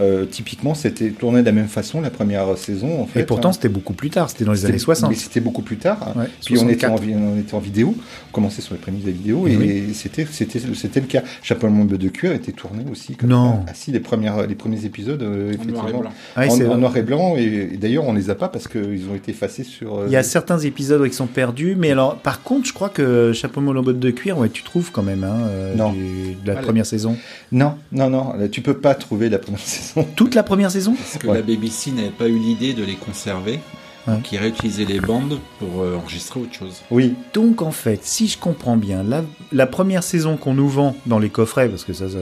Euh, 0.00 0.24
typiquement, 0.24 0.74
c'était 0.74 1.10
tourné 1.10 1.40
de 1.40 1.46
la 1.46 1.52
même 1.52 1.68
façon 1.68 2.00
la 2.00 2.10
première 2.10 2.56
saison. 2.56 3.02
En 3.02 3.06
fait, 3.06 3.20
Et 3.20 3.22
pourtant, 3.24 3.48
hein. 3.50 3.52
c'était 3.52 3.68
beaucoup 3.68 3.92
plus 3.94 4.10
tard, 4.10 4.30
c'était 4.30 4.44
dans 4.44 4.52
les 4.52 4.64
années 4.66 4.78
60. 4.78 5.10
Mais 5.10 5.16
c'était 5.16 5.40
beaucoup 5.40 5.62
plus 5.62 5.76
tard. 5.76 5.98
hein. 6.14 6.20
Ouais, 6.20 6.26
Puis 6.44 6.58
on 6.58 6.68
était, 6.68 6.86
64. 6.86 6.92
en, 6.92 6.96
vi- 7.04 7.14
on 7.16 7.38
était 7.38 7.54
en 7.54 7.58
vidéo, 7.58 7.94
on 8.28 8.32
commençait 8.32 8.62
sur 8.62 8.74
les 8.74 8.80
prémices 8.80 9.04
des 9.04 9.12
vidéos, 9.12 9.44
Eh 9.48 9.52
et 9.52 9.56
oui. 9.56 9.94
c'était 9.94 10.26
c'était 10.30 10.60
c'était 10.74 11.00
le 11.00 11.06
cas. 11.06 11.22
Chapeau 11.42 11.66
de 11.66 11.72
Monde 11.72 11.88
de 11.88 12.08
cuir 12.08 12.32
était 12.32 12.52
tourné 12.52 12.84
aussi. 12.90 13.16
Comme 13.16 13.30
Non. 13.30 13.60
Ah 13.66 13.72
si, 13.74 13.90
les 13.92 14.00
premières 14.00 14.46
les 14.46 14.54
premiers 14.54 14.84
épisodes, 14.84 15.22
euh, 15.22 15.26
En 15.26 15.30
noir 15.34 15.50
et 15.50 15.54
effectivement, 15.54 16.00
blanc. 16.00 16.10
Ah 16.36 16.40
oui, 16.42 16.46
en, 16.48 16.50
c'est 16.56 16.64
en 16.64 16.68
vrai. 16.68 16.78
noir 16.78 16.96
et 16.96 17.02
blanc, 17.02 17.34
et, 17.36 17.70
et 17.72 17.76
d'ailleurs 17.76 18.04
on 18.04 18.12
les 18.14 18.30
a 18.30 18.34
pas 18.34 18.48
parce 18.48 18.68
qu'ils 18.68 19.08
ont 19.10 19.14
été 19.14 19.32
effacés 19.32 19.64
sur. 19.64 19.98
euh, 19.98 20.04
Il 20.06 20.12
y 20.12 20.16
a 20.16 20.22
certains 20.22 20.58
épisodes 20.58 21.06
qui 21.08 21.14
sont 21.14 21.26
perdus, 21.26 21.74
mais 21.78 21.90
alors, 21.90 22.16
par 22.16 22.42
contre, 22.42 22.66
je 22.66 22.72
crois 22.72 22.88
que 22.88 23.32
Chapeau 23.32 23.60
botte 23.60 23.98
de 23.98 24.10
cuir, 24.10 24.38
ouais, 24.38 24.48
tu 24.48 24.62
trouves 24.62 24.90
quand 24.92 25.02
même, 25.02 25.24
hein, 25.24 25.38
euh, 25.48 25.74
Non. 25.74 25.92
du- 25.92 26.34
de 26.42 26.46
la 26.52 26.58
Ah, 26.58 26.62
première 26.62 26.86
saison. 26.86 27.16
Non, 27.52 27.74
non, 27.92 28.08
non, 28.10 28.34
là, 28.38 28.48
tu 28.48 28.60
peux 28.60 28.74
pas 28.78 28.94
trouver 28.94 29.28
la 29.28 29.38
première 29.38 29.58
saison. 29.60 29.87
Toute 30.16 30.34
la 30.34 30.42
première 30.42 30.70
saison 30.70 30.94
Parce 30.94 31.18
que 31.18 31.26
Ouais. 31.26 31.34
la 31.36 31.42
BBC 31.42 31.92
n'avait 31.92 32.10
pas 32.10 32.28
eu 32.28 32.38
l'idée 32.38 32.72
de 32.74 32.84
les 32.84 32.94
conserver. 32.96 33.60
Ouais. 34.08 34.14
Ils 34.32 34.38
réutilisaient 34.38 34.84
les 34.84 35.00
bandes 35.00 35.38
pour 35.58 35.82
euh, 35.82 35.96
enregistrer 35.96 36.40
autre 36.40 36.54
chose. 36.54 36.82
Oui, 36.90 37.14
Donc, 37.34 37.62
en 37.62 37.70
fait, 37.70 38.00
si 38.02 38.26
je 38.28 38.38
comprends 38.38 38.76
bien, 38.76 39.02
la, 39.02 39.22
la 39.52 39.66
première 39.66 40.02
saison 40.02 40.36
qu'on 40.36 40.54
nous 40.54 40.68
vend 40.68 40.96
dans 41.06 41.18
les 41.18 41.28
coffrets, 41.28 41.68
parce 41.68 41.84
que 41.84 41.92
ça, 41.92 42.08
ça- 42.08 42.16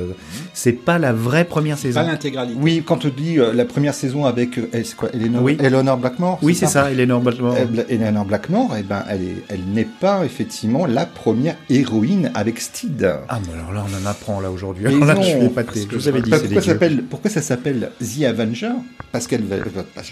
c'est 0.53 0.73
pas 0.73 0.99
la 0.99 1.13
vraie 1.13 1.45
première 1.45 1.79
saison. 1.79 2.01
Pas 2.01 2.07
l'intégralité. 2.07 2.59
oui, 2.61 2.83
quand 2.85 3.05
on 3.05 3.09
dit 3.09 3.39
euh, 3.39 3.53
la 3.53 3.65
première 3.65 3.95
saison 3.95 4.25
avec 4.27 4.59
euh, 4.59 4.69
c'est 4.73 4.95
quoi, 4.97 5.11
Eleanor, 5.15 5.43
Oui. 5.43 5.57
Eleanor 5.61 5.97
Blackmore. 5.97 6.39
Oui, 6.43 6.55
c'est 6.55 6.67
ça, 6.67 6.91
Eleanor 6.91 7.21
Baltimore. 7.21 7.55
Euh, 7.59 7.85
Eleanor 7.89 8.25
Blackmore, 8.25 8.75
eh 8.79 8.83
ben, 8.83 9.05
elle 9.09 9.23
est- 9.23 9.45
elle 9.49 9.65
n'est 9.65 9.85
pas 9.85 10.25
effectivement 10.25 10.87
la 10.87 11.07
première 11.07 11.57
héroïne 11.71 12.31
avec 12.35 12.59
Steed. 12.61 13.09
Ah, 13.29 13.39
mais 13.47 13.53
alors 13.59 13.73
là, 13.73 13.85
on 13.89 14.05
en 14.07 14.11
apprend 14.11 14.41
là 14.41 14.51
aujourd'hui. 14.51 14.85
Là, 15.07 15.15
non, 15.15 15.23
je 15.23 15.29
suis 15.29 15.49
parce 15.51 15.77
épaté. 15.77 15.87
que 15.87 15.93
Je 15.93 15.99
vous 15.99 16.09
avais 16.09 16.23
dit, 16.23 16.31
c'est 16.31 16.41
pourquoi, 16.43 16.61
ça 16.63 16.67
s'appelle, 16.73 17.03
pourquoi 17.09 17.31
ça 17.31 17.43
s'appelle 17.43 17.91
The 18.01 18.25
Avenger? 18.25 18.73
Parce 19.13 19.27
qu'elle 19.27 19.45
va. 19.45 19.57
Parce 19.95 20.11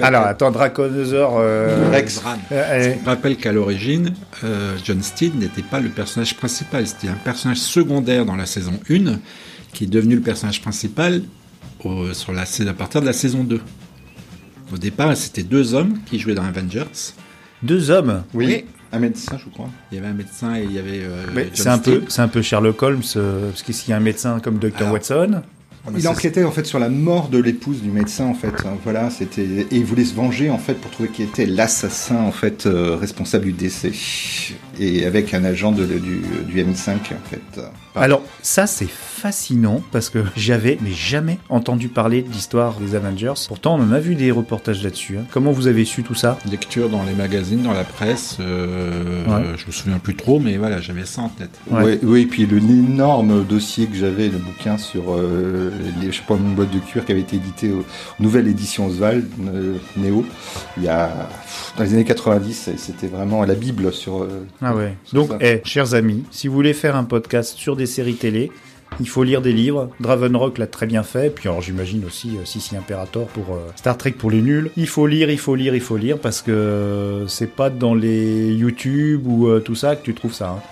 Alors, 0.00 0.22
attends, 0.26 0.52
Euh... 0.90 1.90
Rex. 1.90 2.20
Euh, 2.52 2.94
Je 3.00 3.04
rappelle 3.06 3.36
qu'à 3.36 3.52
l'origine, 3.52 4.12
euh, 4.44 4.76
John 4.84 5.02
Steed 5.02 5.36
n'était 5.38 5.62
pas 5.62 5.80
le 5.80 5.88
personnage 5.88 6.36
principal, 6.36 6.86
c'était 6.86 7.08
un 7.08 7.14
personnage 7.24 7.58
secondaire 7.58 8.24
dans 8.24 8.36
la 8.36 8.46
saison 8.46 8.78
1, 8.90 9.18
qui 9.72 9.84
est 9.84 9.86
devenu 9.86 10.16
le 10.16 10.20
personnage 10.20 10.60
principal 10.60 11.22
au- 11.84 12.12
sur 12.12 12.32
la, 12.32 12.42
à 12.42 12.72
partir 12.74 13.00
de 13.00 13.06
la 13.06 13.12
saison 13.12 13.44
2. 13.44 13.60
Au 14.72 14.78
départ, 14.78 15.16
c'était 15.16 15.42
deux 15.42 15.74
hommes 15.74 15.98
qui 16.06 16.18
jouaient 16.18 16.34
dans 16.34 16.44
Avengers. 16.44 16.84
deux 17.62 17.90
hommes? 17.90 18.22
Oui, 18.34 18.46
Oui. 18.46 18.64
un 18.92 18.98
médecin, 19.00 19.36
je 19.42 19.48
crois. 19.50 19.68
Il 19.90 19.96
y 19.96 19.98
avait 19.98 20.08
un 20.08 20.14
médecin 20.14 20.54
et 20.56 20.64
il 20.64 20.72
y 20.72 20.78
avait 20.78 21.02
euh, 21.02 21.44
c'est 21.54 21.68
un 21.68 21.78
peu, 21.78 22.02
c'est 22.08 22.22
un 22.22 22.28
peu 22.28 22.40
Sherlock 22.42 22.80
Holmes, 22.82 23.02
euh, 23.16 23.50
parce 23.50 23.62
qu'il 23.62 23.74
y 23.88 23.92
a 23.92 23.96
un 23.96 24.00
médecin 24.00 24.40
comme 24.40 24.58
Dr 24.58 24.76
Alors, 24.78 24.92
Watson. 24.92 25.42
Il 25.94 26.02
Ça, 26.02 26.10
enquêtait 26.10 26.44
en 26.44 26.50
fait 26.50 26.66
sur 26.66 26.78
la 26.78 26.88
mort 26.90 27.28
de 27.28 27.38
l'épouse 27.38 27.80
du 27.80 27.90
médecin 27.90 28.26
en 28.26 28.34
fait. 28.34 28.48
Hein, 28.66 28.76
Voilà, 28.84 29.08
c'était 29.10 29.42
et 29.42 29.66
il 29.70 29.84
voulait 29.84 30.04
se 30.04 30.14
venger 30.14 30.50
en 30.50 30.58
fait 30.58 30.74
pour 30.74 30.90
trouver 30.90 31.08
qui 31.08 31.22
était 31.22 31.46
l'assassin 31.46 32.18
en 32.18 32.32
fait 32.32 32.66
euh, 32.66 32.96
responsable 32.96 33.46
du 33.46 33.52
décès 33.52 33.92
et 34.78 35.06
avec 35.06 35.32
un 35.32 35.44
agent 35.44 35.72
de, 35.72 35.86
du, 35.86 36.20
du 36.46 36.64
MI5 36.64 36.90
en 36.92 37.28
fait. 37.28 37.60
Alors, 37.94 38.22
ça, 38.42 38.66
c'est 38.66 38.88
fascinant 39.20 39.82
parce 39.92 40.08
que 40.10 40.18
j'avais 40.36 40.78
mais 40.80 40.92
jamais 40.92 41.38
entendu 41.48 41.88
parler 41.88 42.22
de 42.22 42.28
l'histoire 42.30 42.74
des 42.80 42.94
Avengers. 42.94 43.34
Pourtant, 43.48 43.76
on 43.78 43.82
en 43.82 43.92
a 43.92 44.00
vu 44.00 44.14
des 44.14 44.30
reportages 44.30 44.82
là-dessus. 44.82 45.18
hein. 45.18 45.24
Comment 45.30 45.52
vous 45.52 45.66
avez 45.66 45.84
su 45.84 46.02
tout 46.02 46.14
ça? 46.14 46.38
Lecture 46.50 46.88
dans 46.88 47.02
les 47.04 47.12
magazines, 47.12 47.62
dans 47.62 47.72
la 47.74 47.84
presse, 47.84 48.38
euh, 48.40 49.24
Ouais. 49.26 49.44
je 49.58 49.66
me 49.66 49.72
souviens 49.72 49.98
plus 49.98 50.14
trop, 50.16 50.38
mais 50.40 50.56
voilà, 50.56 50.80
j'avais 50.80 51.04
ça 51.04 51.22
en 51.22 51.28
tête. 51.28 51.50
Ouais. 51.70 51.82
Ouais, 51.84 51.98
oui, 52.02 52.22
et 52.22 52.26
puis 52.26 52.46
le- 52.46 52.58
l'énorme 52.58 53.44
dossier 53.44 53.86
que 53.86 53.96
j'avais, 53.96 54.28
le 54.28 54.38
bouquin 54.38 54.78
sur 54.78 55.02
euh, 55.14 55.70
les, 56.00 56.10
je 56.12 56.16
sais 56.18 56.22
pas, 56.26 56.34
une 56.36 56.54
boîte 56.54 56.70
de 56.70 56.78
cuir 56.78 57.04
qui 57.04 57.12
avait 57.12 57.20
été 57.20 57.36
édité 57.36 57.70
aux 57.70 57.84
nouvelle 58.18 58.48
édition 58.48 58.86
Oswald, 58.86 59.26
euh, 59.54 59.74
Néo, 59.96 60.24
il 60.78 60.84
y 60.84 60.88
a, 60.88 61.28
dans 61.76 61.84
les 61.84 61.92
années 61.94 62.04
90, 62.04 62.68
et 62.68 62.76
c'était 62.78 63.06
vraiment 63.08 63.44
la 63.44 63.54
Bible 63.54 63.92
sur. 63.92 64.22
euh, 64.22 64.44
Ah 64.62 64.74
ouais. 64.74 64.94
sur 65.04 65.14
Donc, 65.16 65.28
ça. 65.30 65.36
eh, 65.40 65.60
chers 65.64 65.94
amis, 65.94 66.24
si 66.30 66.48
vous 66.48 66.54
voulez 66.54 66.72
faire 66.74 66.96
un 66.96 67.04
podcast 67.04 67.56
sur 67.56 67.76
des 67.76 67.86
séries 67.86 68.14
télé, 68.14 68.50
il 69.00 69.08
faut 69.08 69.24
lire 69.24 69.40
des 69.42 69.52
livres. 69.52 69.90
Dravenrock 70.00 70.58
l'a 70.58 70.66
très 70.66 70.86
bien 70.86 71.02
fait. 71.02 71.34
Puis 71.34 71.48
alors 71.48 71.60
j'imagine 71.60 72.04
aussi 72.04 72.36
euh, 72.36 72.44
Sissi 72.44 72.76
Imperator 72.76 73.26
pour 73.28 73.54
euh, 73.54 73.58
Star 73.76 73.96
Trek 73.98 74.12
pour 74.12 74.30
les 74.30 74.42
nuls. 74.42 74.70
Il 74.76 74.86
faut 74.86 75.06
lire, 75.06 75.30
il 75.30 75.38
faut 75.38 75.54
lire, 75.54 75.74
il 75.74 75.80
faut 75.80 75.96
lire 75.96 76.18
parce 76.18 76.42
que 76.42 76.50
euh, 76.52 77.26
c'est 77.26 77.50
pas 77.50 77.70
dans 77.70 77.94
les 77.94 78.52
YouTube 78.52 79.26
ou 79.26 79.58
tout 79.60 79.74
ça 79.74 79.96
que 79.96 80.04
tu 80.04 80.14
trouves 80.14 80.34
ça. 80.34 80.50
hein. 80.50 80.62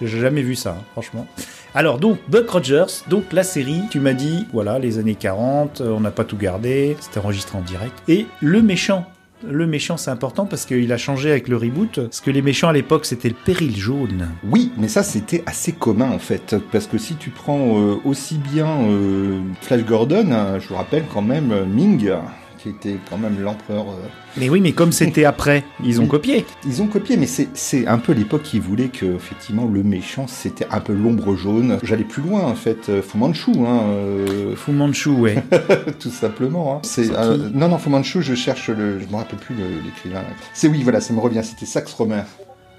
J'ai 0.00 0.20
jamais 0.20 0.42
vu 0.42 0.54
ça, 0.54 0.76
hein, 0.78 0.84
franchement. 0.92 1.26
Alors 1.74 1.98
donc 1.98 2.18
Buck 2.28 2.48
Rogers, 2.48 2.86
donc 3.08 3.32
la 3.32 3.42
série, 3.42 3.82
tu 3.90 3.98
m'as 4.00 4.12
dit, 4.12 4.46
voilà, 4.52 4.78
les 4.78 4.98
années 4.98 5.16
40, 5.16 5.80
euh, 5.80 5.90
on 5.90 6.00
n'a 6.00 6.10
pas 6.12 6.24
tout 6.24 6.36
gardé, 6.36 6.96
c'était 7.00 7.18
enregistré 7.18 7.58
en 7.58 7.62
direct. 7.62 7.94
Et 8.08 8.26
le 8.40 8.62
méchant, 8.62 9.04
le 9.46 9.66
méchant 9.66 9.96
c'est 9.96 10.10
important 10.10 10.46
parce 10.46 10.66
qu'il 10.66 10.92
a 10.92 10.96
changé 10.96 11.30
avec 11.30 11.48
le 11.48 11.56
reboot, 11.56 12.00
parce 12.00 12.20
que 12.20 12.30
les 12.30 12.42
méchants 12.42 12.68
à 12.68 12.72
l'époque 12.72 13.04
c'était 13.04 13.28
le 13.28 13.34
péril 13.34 13.76
jaune. 13.76 14.28
Oui, 14.44 14.72
mais 14.76 14.88
ça 14.88 15.02
c'était 15.02 15.42
assez 15.46 15.72
commun 15.72 16.10
en 16.10 16.18
fait, 16.18 16.56
parce 16.72 16.86
que 16.86 16.98
si 16.98 17.16
tu 17.16 17.30
prends 17.30 17.78
euh, 17.78 17.96
aussi 18.04 18.36
bien 18.38 18.82
euh, 18.88 19.40
Flash 19.60 19.84
Gordon, 19.84 20.32
hein, 20.32 20.58
je 20.58 20.68
vous 20.68 20.74
rappelle 20.76 21.04
quand 21.12 21.22
même 21.22 21.52
euh, 21.52 21.64
Ming, 21.64 22.10
qui 22.58 22.68
était 22.68 22.96
quand 23.08 23.16
même 23.18 23.40
l'empereur. 23.40 23.86
euh, 23.88 24.06
Mais 24.36 24.48
oui, 24.48 24.60
mais 24.60 24.72
comme 24.72 24.92
c'était 24.92 25.24
après, 25.24 25.64
ils 25.84 26.00
ont 26.00 26.06
copié. 26.06 26.44
Ils 26.66 26.82
ont 26.82 26.86
copié, 26.86 27.16
mais 27.16 27.26
c'est- 27.26 27.48
c'est 27.54 27.86
un 27.86 27.98
peu 27.98 28.12
l'époque 28.12 28.42
qui 28.42 28.58
voulait 28.58 28.88
que 28.88 29.06
effectivement 29.06 29.64
le 29.66 29.82
méchant 29.82 30.26
c'était 30.26 30.66
un 30.70 30.80
peu 30.80 30.92
l'ombre 30.92 31.34
jaune. 31.36 31.78
J'allais 31.82 32.04
plus 32.04 32.22
loin 32.22 32.42
en 32.42 32.54
fait, 32.54 32.88
euh, 32.88 33.00
Fu 33.02 33.16
Manchu, 33.18 33.52
hein, 33.58 33.80
euh, 33.84 34.54
Fu 34.56 34.72
Manchu, 34.72 35.10
ouais. 35.10 35.42
tout 36.00 36.10
simplement. 36.10 36.74
Hein. 36.76 36.80
C'est 36.82 37.10
euh, 37.16 37.48
non 37.54 37.68
non 37.68 37.78
Fu 37.78 37.88
Manchu, 37.90 38.22
je 38.22 38.34
cherche 38.34 38.68
le, 38.68 38.98
je 39.00 39.06
me 39.06 39.16
rappelle 39.16 39.38
plus 39.38 39.54
le- 39.54 39.80
l'écrivain. 39.84 40.22
C'est 40.52 40.68
oui 40.68 40.82
voilà, 40.82 41.00
ça 41.00 41.14
me 41.14 41.20
revient, 41.20 41.40
c'était 41.44 41.66
Sax 41.66 41.92
Romer. 41.94 42.22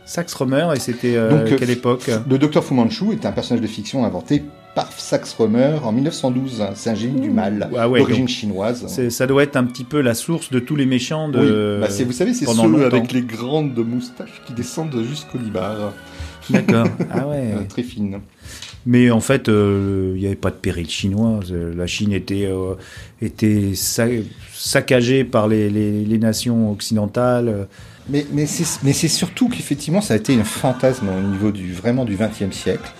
Sax 0.05 0.33
Romer, 0.33 0.67
et 0.75 0.79
c'était 0.79 1.15
euh, 1.15 1.29
Donc, 1.29 1.51
euh, 1.51 1.55
quelle 1.57 1.69
époque? 1.69 2.09
Le 2.27 2.37
docteur 2.39 2.63
Fu 2.63 2.73
Manchu 2.73 3.11
est 3.11 3.25
un 3.27 3.31
personnage 3.31 3.61
de 3.61 3.67
fiction 3.67 4.03
inventé 4.05 4.43
Parf 4.79 4.97
Sax 4.97 5.33
Romer 5.33 5.75
en 5.83 5.91
1912. 5.91 6.63
C'est 6.75 6.89
un 6.91 6.95
génie 6.95 7.19
du 7.19 7.29
mal, 7.29 7.69
Ah 7.77 7.89
ouais, 7.89 7.99
d'origine 7.99 8.29
chinoise. 8.29 8.87
Ça 9.09 9.27
doit 9.27 9.43
être 9.43 9.57
un 9.57 9.65
petit 9.65 9.83
peu 9.83 9.99
la 9.99 10.13
source 10.13 10.51
de 10.51 10.59
tous 10.59 10.77
les 10.77 10.85
méchants 10.85 11.27
de. 11.27 11.79
Oui, 11.81 11.81
bah, 11.85 12.03
vous 12.05 12.13
savez, 12.13 12.33
c'est 12.33 12.45
ceux 12.45 12.55
longtemps. 12.55 12.79
avec 12.85 13.11
les 13.11 13.21
grandes 13.21 13.77
moustaches 13.77 14.41
qui 14.47 14.53
descendent 14.53 14.95
jusqu'au 15.03 15.37
libar, 15.37 15.91
D'accord. 16.49 16.87
Ah 17.11 17.27
ouais. 17.27 17.51
euh, 17.55 17.63
très 17.67 17.83
fines. 17.83 18.19
Mais 18.85 19.11
en 19.11 19.19
fait, 19.19 19.49
euh, 19.49 20.13
il 20.15 20.21
n'y 20.21 20.27
avait 20.27 20.35
pas 20.37 20.49
de 20.49 20.55
péril 20.55 20.89
chinois. 20.89 21.41
La 21.75 21.85
Chine 21.85 22.13
était, 22.13 22.45
euh, 22.45 22.75
était 23.21 23.75
sa- 23.75 24.07
saccagée 24.53 25.25
par 25.25 25.49
les, 25.49 25.69
les- 25.69 26.05
les 26.05 26.17
nations 26.17 26.71
occidentales. 26.71 27.67
Mais, 28.09 28.25
c'est 28.47 28.79
mais 28.83 28.93
c'est 28.93 29.07
surtout 29.09 29.49
qu'effectivement, 29.49 30.01
ça 30.01 30.13
a 30.15 30.17
été 30.17 30.33
un 30.39 30.43
fantasme 30.43 31.07
au 31.09 31.21
niveau 31.29 31.51
du 31.51 31.73
vraiment 31.73 32.05
du 32.05 32.15
XXe 32.15 32.55
siècle, 32.55 32.91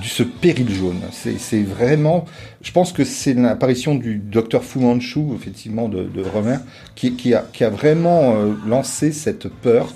du 0.00 0.08
ce 0.08 0.22
péril 0.22 0.70
jaune. 0.72 1.00
C'est 1.12 1.62
vraiment, 1.62 2.24
je 2.62 2.70
pense 2.72 2.92
que 2.92 3.04
c'est 3.04 3.34
l'apparition 3.34 3.94
du 3.94 4.16
docteur 4.18 4.62
Fu 4.64 4.78
Manchu, 4.78 5.20
effectivement, 5.34 5.88
de, 5.88 6.04
de 6.04 6.22
Romer, 6.22 6.58
qui, 6.94 7.14
qui, 7.14 7.34
a, 7.34 7.44
qui 7.52 7.64
a 7.64 7.70
vraiment 7.70 8.34
euh, 8.36 8.52
lancé 8.66 9.12
cette 9.12 9.48
peur 9.48 9.88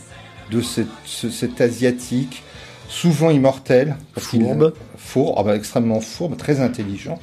de 0.50 0.60
cette, 0.60 0.86
ce- 1.04 1.30
cet 1.30 1.60
asiatique, 1.60 2.42
souvent 2.88 3.30
immortel, 3.30 3.96
Fourbe. 4.18 4.72
fourbe, 4.96 5.34
ah 5.38 5.42
bah, 5.44 5.56
extrêmement 5.56 6.00
fourbe, 6.00 6.36
très 6.36 6.60
intelligent. 6.60 7.18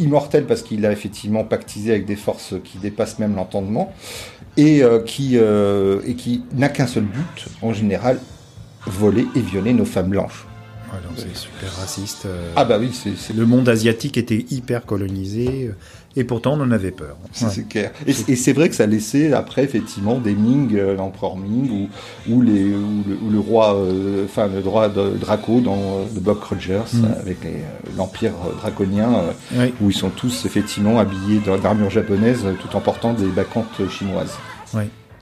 Immortel 0.00 0.44
parce 0.46 0.62
qu'il 0.62 0.84
a 0.86 0.90
effectivement 0.92 1.44
pactisé 1.44 1.92
avec 1.92 2.04
des 2.04 2.16
forces 2.16 2.54
qui 2.64 2.78
dépassent 2.78 3.20
même 3.20 3.36
l'entendement 3.36 3.92
et 4.56 4.82
euh, 4.82 5.00
qui, 5.00 5.32
euh, 5.34 6.00
et 6.04 6.14
qui 6.14 6.42
n'a 6.52 6.68
qu'un 6.68 6.88
seul 6.88 7.04
but, 7.04 7.46
en 7.62 7.72
général, 7.72 8.18
voler 8.86 9.26
et 9.36 9.40
violer 9.40 9.72
nos 9.72 9.84
femmes 9.84 10.08
blanches. 10.08 10.46
Donc 11.02 11.12
c'est 11.16 11.36
super 11.36 11.72
raciste. 11.76 12.26
euh. 12.26 12.50
Ah 12.56 12.64
bah 12.64 12.78
oui, 12.80 12.90
c'est 12.92 13.34
Le 13.34 13.46
monde 13.46 13.68
asiatique 13.68 14.16
était 14.16 14.44
hyper 14.50 14.84
colonisé 14.86 15.68
euh, 15.68 15.74
et 16.16 16.24
pourtant 16.24 16.54
on 16.58 16.60
en 16.62 16.70
avait 16.70 16.90
peur. 16.90 17.16
c'est- 17.32 17.44
Ouais. 17.46 17.50
c'est 17.54 17.68
clair. 17.68 17.90
Et, 18.06 18.12
c'est 18.36 18.52
vrai 18.52 18.68
que 18.68 18.74
ça 18.74 18.86
laissait 18.86 19.32
après 19.32 19.64
effectivement 19.64 20.18
des 20.18 20.34
Ming, 20.34 20.74
euh, 20.76 20.94
l'empereur 20.96 21.36
Ming, 21.36 21.70
ou, 21.70 22.32
ou, 22.32 22.42
les, 22.42 22.64
ou, 22.74 23.02
le, 23.08 23.16
ou 23.26 23.30
le 23.30 23.38
roi, 23.40 23.74
euh, 23.76 24.24
enfin 24.24 24.48
le 24.48 24.68
roi 24.68 24.88
de 24.88 25.16
Draco 25.18 25.60
dans 25.60 25.76
euh, 25.76 26.04
The 26.14 26.20
Buck 26.22 26.42
Rogers, 26.44 26.82
Mm. 26.94 27.04
avec 27.20 27.38
l'empire 27.96 28.32
draconien, 28.60 29.10
où 29.80 29.90
ils 29.90 29.96
sont 29.96 30.10
tous 30.10 30.44
effectivement 30.46 30.98
habillés 30.98 31.40
dans- 31.44 31.58
d'armure 31.58 31.90
japonaise, 31.90 32.44
tout 32.60 32.76
en 32.76 32.80
portant 32.80 33.12
des 33.14 33.26
bacchantes 33.26 33.88
chinoises. 33.90 34.34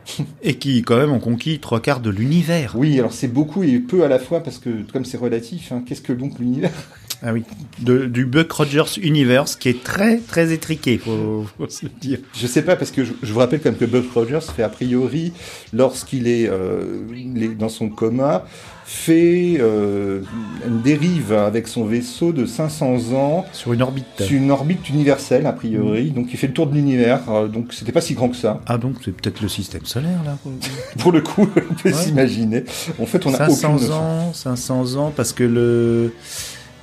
Et 0.43 0.55
qui 0.55 0.83
quand 0.83 0.97
même 0.97 1.13
ont 1.13 1.21
conquis 1.21 1.59
trois 1.59 1.81
quarts 1.81 2.01
de 2.01 2.11
l'univers. 2.11 2.75
Oui, 2.77 2.99
alors 2.99 3.13
c'est 3.13 3.29
beaucoup 3.29 3.63
et 3.63 3.79
peu 3.79 4.05
à 4.05 4.09
la 4.09 4.19
fois 4.19 4.43
parce 4.43 4.59
que 4.59 4.71
comme 4.93 5.05
c'est 5.05 5.17
relatif, 5.17 5.73
hein, 5.73 5.83
qu'est-ce 5.87 6.03
que 6.03 6.13
donc 6.13 6.39
l'univers? 6.39 6.73
Ah 7.25 7.33
oui. 7.33 7.45
De- 7.79 8.07
du 8.07 8.27
Buck 8.27 8.51
Rogers 8.51 8.99
Universe 9.01 9.55
qui 9.55 9.69
est 9.69 9.85
très 9.85 10.19
très 10.19 10.53
étriqué, 10.53 10.99
faut, 10.99 11.47
faut 11.57 11.69
se 11.69 11.85
le 11.85 11.93
dire. 12.01 12.19
Je 12.35 12.49
sais 12.49 12.63
pas 12.63 12.75
parce 12.75 12.91
que 12.91 13.05
je, 13.05 13.13
je 13.23 13.33
vous 13.33 13.39
rappelle 13.39 13.61
quand 13.61 13.71
même 13.71 13.79
que 13.79 13.85
Buck 13.85 14.11
Rogers 14.13 14.41
fait 14.57 14.65
a 14.65 14.69
priori 14.69 15.33
lorsqu'il 15.73 16.27
est, 16.27 16.49
euh, 16.49 17.03
est 17.37 17.55
dans 17.57 17.69
son 17.69 17.89
coma 17.89 18.45
fait 18.95 19.57
euh, 19.59 20.21
une 20.67 20.83
dérive 20.83 21.33
avec 21.33 21.67
son 21.67 21.85
vaisseau 21.85 22.33
de 22.33 22.45
500 22.45 23.13
ans 23.15 23.47
Sur 23.53 23.73
une 23.73 23.81
orbite. 23.83 24.05
sur 24.21 24.37
une 24.37 24.51
orbite 24.51 24.89
universelle 24.91 25.47
a 25.47 25.53
priori 25.53 26.11
donc 26.11 26.27
il 26.33 26.37
fait 26.37 26.47
le 26.47 26.53
tour 26.53 26.67
de 26.67 26.75
l'univers 26.75 27.21
euh, 27.31 27.49
donc 27.49 27.73
c'était 27.73 27.91
pas 27.93 28.03
si 28.03 28.13
grand 28.15 28.29
que 28.29 28.37
ça 28.37 28.61
Ah 28.67 28.77
donc 28.79 28.97
c'est 29.05 29.13
peut-être 29.13 29.41
le 29.41 29.49
système 29.49 29.85
solaire 29.87 30.21
là. 30.25 30.37
pour 30.99 31.11
le 31.11 31.23
coup 31.23 31.49
on 31.71 31.75
peut 31.75 31.89
Ouais. 31.89 31.93
s'imaginer 31.95 32.65
en 33.01 33.07
fait 33.07 33.25
on 33.27 33.33
a 33.35 33.39
500 33.39 33.75
aucune 33.77 33.93
ans, 33.93 34.33
500 34.35 34.97
ans 34.97 35.13
parce 35.17 35.33
que 35.33 35.43
le 35.45 36.13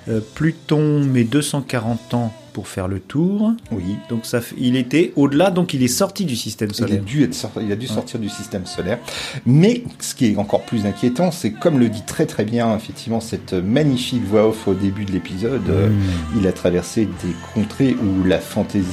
euh, 0.10 0.20
Pluton 0.36 1.04
met 1.06 1.24
240 1.24 2.14
ans 2.16 2.34
pour 2.50 2.68
faire 2.68 2.88
le 2.88 3.00
tour. 3.00 3.54
oui 3.72 3.98
Donc 4.10 4.26
ça, 4.26 4.40
il 4.58 4.76
était 4.76 5.14
au-delà, 5.16 5.52
donc 5.52 5.74
il 5.74 5.84
est 5.84 5.88
sorti 5.88 6.26
du 6.26 6.36
système 6.36 6.70
Il 6.72 6.76
a 6.84 6.88
solaire. 6.88 7.02
dû, 7.04 7.24
être 7.24 7.34
sorti- 7.34 7.60
il 7.64 7.72
a 7.72 7.76
dû 7.76 7.88
sortir 7.88 8.20
du 8.20 8.30
système 8.30 8.66
solaire. 8.66 9.00
Mais 9.46 9.84
ce 10.00 10.16
qui 10.16 10.28
est 10.34 10.36
encore 10.38 10.64
plus 10.66 10.86
inquiétant, 10.86 11.32
c'est 11.32 11.52
comme 11.52 11.80
le 11.80 11.90
dit 11.90 12.04
très 12.06 12.26
très 12.26 12.46
bien 12.46 12.76
effectivement 12.76 13.20
cette 13.20 13.54
magnifique 13.54 14.24
voix 14.24 14.48
off 14.48 14.68
au 14.68 14.74
début 14.74 15.06
de 15.06 15.12
l'épisode, 15.12 15.70
euh, 15.70 15.90
Mmh. 15.90 16.40
il 16.40 16.48
a 16.48 16.52
traversé 16.52 17.06
des 17.06 17.34
contrées 17.54 17.96
où 17.96 18.24
la 18.24 18.40
fantaisie 18.40 18.86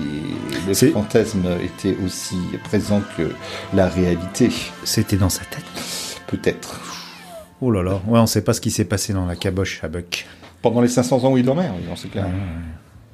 et 0.00 0.68
le 0.68 0.74
fantasme 0.92 1.44
étaient 1.62 1.96
aussi 2.04 2.36
présents 2.64 3.02
que 3.16 3.30
la 3.74 3.88
réalité. 3.88 4.50
C'était 4.84 5.16
dans 5.16 5.28
sa 5.28 5.44
tête. 5.44 5.64
Peut-être. 6.26 6.80
Oh 7.60 7.70
là 7.70 7.82
là, 7.82 8.00
ouais, 8.06 8.18
on 8.18 8.26
sait 8.26 8.42
pas 8.42 8.52
ce 8.52 8.60
qui 8.60 8.70
s'est 8.70 8.84
passé 8.84 9.12
dans 9.12 9.26
la 9.26 9.36
caboche 9.36 9.82
à 9.82 9.88
Buck. 9.88 10.26
Pendant 10.62 10.80
les 10.80 10.88
500 10.88 11.24
ans 11.24 11.32
où 11.32 11.38
il 11.38 11.44
dormait, 11.44 11.70
oui, 11.76 11.84
on 11.90 11.96
sait 11.96 12.08
clair. 12.08 12.26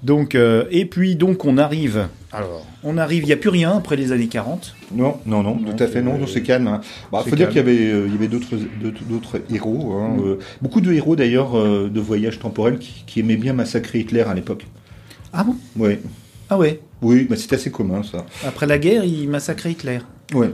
Donc, 0.03 0.35
euh, 0.35 0.65
et 0.71 0.87
puis 0.87 1.15
donc 1.17 1.45
on 1.45 1.59
arrive. 1.59 2.09
Alors, 2.33 2.65
on 2.85 2.97
arrive. 2.97 3.25
Il 3.25 3.29
y 3.29 3.33
a 3.33 3.37
plus 3.37 3.51
rien 3.51 3.77
après 3.77 3.97
les 3.97 4.13
années 4.13 4.29
40. 4.29 4.75
Non, 4.95 5.19
non, 5.27 5.43
non, 5.43 5.57
Non, 5.61 5.73
tout 5.77 5.83
à 5.83 5.87
fait, 5.89 6.01
non, 6.01 6.13
c'est- 6.15 6.21
non, 6.21 6.27
c'est 6.27 6.43
calme. 6.43 6.69
hein. 6.69 6.81
Bah, 7.13 7.21
c'est 7.25 7.31
faut 7.31 7.37
dire 7.37 7.49
qu'il 7.49 7.57
y 7.59 7.61
avait, 7.61 7.77
euh, 7.91 8.07
il 8.07 8.13
y 8.13 8.17
avait 8.17 8.29
d'autres, 8.29 8.55
d'autres- 9.09 9.41
héros. 9.53 9.93
hein, 9.95 10.17
Mm. 10.17 10.21
euh, 10.25 10.39
beaucoup 10.63 10.81
de 10.81 10.93
héros 10.93 11.17
d'ailleurs 11.17 11.57
euh, 11.59 11.91
de 11.93 12.01
voyage 12.01 12.39
temporel 12.39 12.79
qui, 12.79 13.05
qui 13.07 13.21
aimaient 13.21 13.37
bien 13.37 13.53
massacrer 13.53 13.99
Hitler 14.01 14.23
à 14.23 14.33
l'époque. 14.35 14.65
Ah 15.33 15.45
bon? 15.45 15.57
Oui, 15.77 15.99
Ah 16.49 16.57
ouais? 16.57 16.81
oui, 17.03 17.27
mais 17.29 17.37
c'était 17.37 17.57
assez 17.57 17.71
commun 17.71 18.03
ça. 18.03 18.25
Après 18.47 18.67
la 18.67 18.79
guerre, 18.79 19.05
il 19.05 19.29
massacrait 19.29 19.73
Hitler. 19.73 19.99
Ouais. 20.33 20.51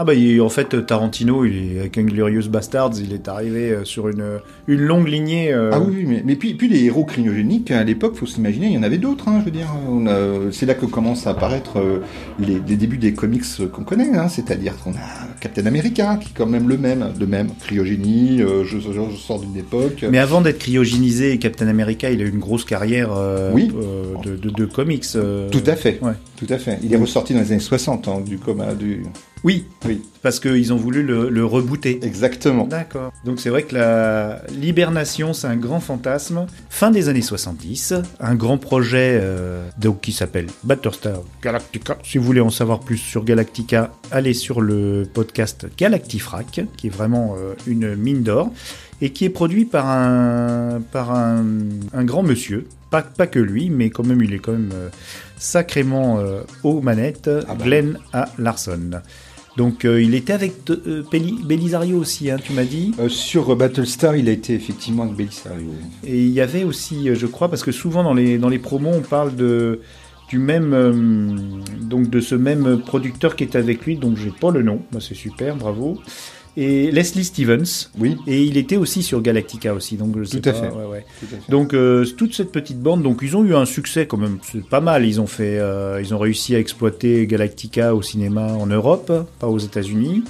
Ah 0.00 0.04
bah 0.04 0.14
il- 0.14 0.40
en 0.40 0.48
fait 0.48 0.86
Tarantino, 0.86 1.44
il 1.44 1.72
est 1.76 1.80
avec 1.80 1.98
Inglorious 1.98 2.48
Bastards, 2.48 2.92
il 3.02 3.12
est 3.12 3.26
arrivé 3.26 3.72
euh, 3.72 3.84
sur 3.84 4.08
une 4.08 4.38
une 4.68 4.80
longue 4.82 5.08
lignée. 5.08 5.52
euh, 5.52 5.70
Ah 5.72 5.80
oui, 5.80 5.92
oui, 5.96 6.04
mais, 6.06 6.22
mais 6.24 6.36
puis, 6.36 6.54
puis 6.54 6.68
les 6.68 6.84
héros 6.84 7.04
cryogéniques 7.04 7.72
à 7.72 7.82
l'époque, 7.82 8.14
faut 8.14 8.24
s'imaginer, 8.26 8.66
il 8.66 8.74
y 8.74 8.78
en 8.78 8.84
avait 8.84 8.98
d'autres. 8.98 9.26
Hein, 9.26 9.38
je 9.40 9.46
veux 9.46 9.50
dire, 9.50 9.66
c'est 10.52 10.66
là 10.66 10.74
que 10.74 10.86
commencent 10.86 11.26
à 11.26 11.30
apparaître 11.30 11.80
euh, 11.80 11.98
les, 12.38 12.60
les 12.68 12.76
débuts 12.76 12.96
des 12.98 13.12
comics 13.12 13.42
qu'on 13.72 13.82
connaît. 13.82 14.16
Hein, 14.16 14.28
c'est-à-dire 14.28 14.76
qu'on 14.76 14.92
a 14.92 15.36
Captain 15.40 15.66
America, 15.66 16.16
qui 16.22 16.28
est 16.28 16.32
quand 16.36 16.46
même 16.46 16.68
le 16.68 16.76
même, 16.78 17.08
le 17.18 17.26
même 17.26 17.48
cryogénie. 17.60 18.40
euh, 18.40 18.62
je, 18.64 18.78
je- 18.78 18.92
je 18.92 19.16
sors 19.16 19.40
d'une 19.40 19.56
époque. 19.56 20.04
Mais 20.08 20.18
avant 20.18 20.42
d'être 20.42 20.58
cryogénisé, 20.60 21.38
Captain 21.38 21.66
America, 21.66 22.08
il 22.08 22.20
a 22.22 22.24
eu 22.24 22.30
une 22.30 22.38
grosse 22.38 22.64
carrière 22.64 23.10
euh, 23.16 23.50
Oui. 23.52 23.72
euh, 23.76 24.14
de, 24.22 24.36
de, 24.36 24.50
de 24.50 24.64
comics. 24.64 25.04
euh, 25.16 25.48
Tout 25.50 25.64
à 25.66 25.74
fait. 25.74 25.98
Ouais. 26.02 26.12
Tout 26.36 26.46
à 26.50 26.58
fait. 26.58 26.78
Il 26.84 26.94
est 26.94 26.96
ressorti 26.96 27.34
dans 27.34 27.40
les 27.40 27.50
années 27.50 27.58
60 27.60 28.06
hein, 28.06 28.20
du 28.24 28.38
coma 28.38 28.74
du. 28.74 29.02
Oui, 29.44 29.64
Oui, 29.86 30.02
parce 30.22 30.40
qu'ils 30.40 30.72
ont 30.72 30.76
voulu 30.76 31.02
le, 31.02 31.28
le 31.30 31.44
rebooter. 31.44 32.00
exactement. 32.02 32.66
D'accord. 32.66 33.12
Donc 33.24 33.38
c'est 33.40 33.50
vrai 33.50 33.62
que 33.62 33.74
la 33.74 34.42
l'hibernation, 34.52 35.32
c'est 35.32 35.46
un 35.46 35.56
grand 35.56 35.80
fantasme. 35.80 36.46
Fin 36.70 36.90
des 36.90 37.08
années 37.08 37.22
70, 37.22 37.94
un 38.20 38.34
grand 38.34 38.58
projet 38.58 39.18
euh, 39.22 39.68
donc 39.78 40.00
qui 40.00 40.12
s'appelle 40.12 40.46
Battlestar 40.64 41.20
Galactica. 41.42 41.98
Si 42.02 42.18
vous 42.18 42.24
voulez 42.24 42.40
en 42.40 42.50
savoir 42.50 42.80
plus 42.80 42.98
sur 42.98 43.24
Galactica, 43.24 43.92
allez 44.10 44.34
sur 44.34 44.60
le 44.60 45.04
podcast 45.12 45.66
Galactifrac, 45.76 46.60
qui 46.76 46.86
est 46.88 46.90
vraiment 46.90 47.36
euh, 47.38 47.54
une 47.66 47.94
mine 47.94 48.22
d'or 48.22 48.50
et 49.00 49.10
qui 49.10 49.24
est 49.24 49.30
produit 49.30 49.64
par 49.64 49.88
un 49.88 50.80
par 50.92 51.12
un, 51.12 51.44
un 51.94 52.04
grand 52.04 52.22
monsieur. 52.24 52.66
Pas, 52.90 53.02
pas 53.02 53.26
que 53.26 53.38
lui, 53.38 53.68
mais 53.70 53.90
quand 53.90 54.04
même, 54.06 54.22
il 54.22 54.32
est 54.32 54.38
quand 54.38 54.52
même 54.52 54.70
euh, 54.72 54.88
sacrément 55.36 56.18
aux 56.64 56.80
manettes, 56.80 57.28
Ah 57.48 57.54
bah. 57.54 57.64
Glenn 57.64 57.98
A. 58.12 58.28
Larson. 58.38 58.90
Donc 59.58 59.84
euh, 59.84 60.00
il 60.00 60.14
était 60.14 60.32
avec 60.32 60.54
euh, 60.70 61.02
Belisario 61.10 61.98
aussi, 61.98 62.30
hein, 62.30 62.36
tu 62.40 62.52
m'as 62.52 62.62
dit? 62.62 62.94
Euh, 63.00 63.08
sur 63.08 63.56
Battlestar, 63.56 64.14
il 64.14 64.28
a 64.28 64.32
été 64.32 64.54
effectivement 64.54 65.02
avec 65.02 65.16
Belisario. 65.16 65.72
Et 66.06 66.16
il 66.16 66.30
y 66.30 66.40
avait 66.40 66.62
aussi, 66.62 67.12
je 67.12 67.26
crois, 67.26 67.48
parce 67.48 67.64
que 67.64 67.72
souvent 67.72 68.04
dans 68.04 68.14
les, 68.14 68.38
dans 68.38 68.48
les 68.48 68.60
promos, 68.60 68.92
on 68.94 69.00
parle 69.00 69.34
de, 69.34 69.80
du 70.28 70.38
même, 70.38 71.52
donc 71.80 72.08
de 72.08 72.20
ce 72.20 72.36
même 72.36 72.82
producteur 72.86 73.34
qui 73.34 73.42
est 73.42 73.56
avec 73.56 73.84
lui, 73.84 73.96
donc 73.96 74.16
j'ai 74.16 74.30
pas 74.30 74.52
le 74.52 74.62
nom, 74.62 74.80
bah, 74.92 75.00
c'est 75.00 75.16
super, 75.16 75.56
bravo. 75.56 75.98
Et 76.60 76.90
Leslie 76.90 77.24
Stevens, 77.24 77.88
Oui, 78.00 78.16
et 78.26 78.42
il 78.42 78.56
était 78.56 78.76
aussi 78.76 79.04
sur 79.04 79.22
Galactica 79.22 79.72
aussi, 79.74 79.96
donc 79.96 80.18
je 80.18 80.24
sais 80.24 80.40
Tout 80.40 80.48
à 80.48 80.52
pas, 80.52 80.58
fait. 80.62 80.68
ouais, 80.74 80.86
ouais. 80.86 81.04
tout 81.20 81.26
à 81.32 81.38
fait. 81.38 81.50
Donc 81.52 81.72
euh, 81.72 82.04
toute 82.16 82.34
cette 82.34 82.50
petite 82.50 82.80
bande, 82.80 83.04
donc 83.04 83.20
ils 83.22 83.36
ont 83.36 83.44
eu 83.44 83.54
un 83.54 83.64
succès 83.64 84.06
quand 84.08 84.16
même, 84.16 84.38
c'est 84.42 84.64
pas 84.68 84.80
mal. 84.80 85.06
Ils 85.06 85.20
ont 85.20 85.28
fait, 85.28 85.60
euh, 85.60 86.00
ils 86.02 86.12
ont 86.14 86.18
réussi 86.18 86.56
à 86.56 86.58
exploiter 86.58 87.28
Galactica 87.28 87.94
au 87.94 88.02
cinéma 88.02 88.54
en 88.54 88.66
Europe, 88.66 89.12
pas 89.38 89.46
aux 89.46 89.58
États-Unis. 89.58 90.24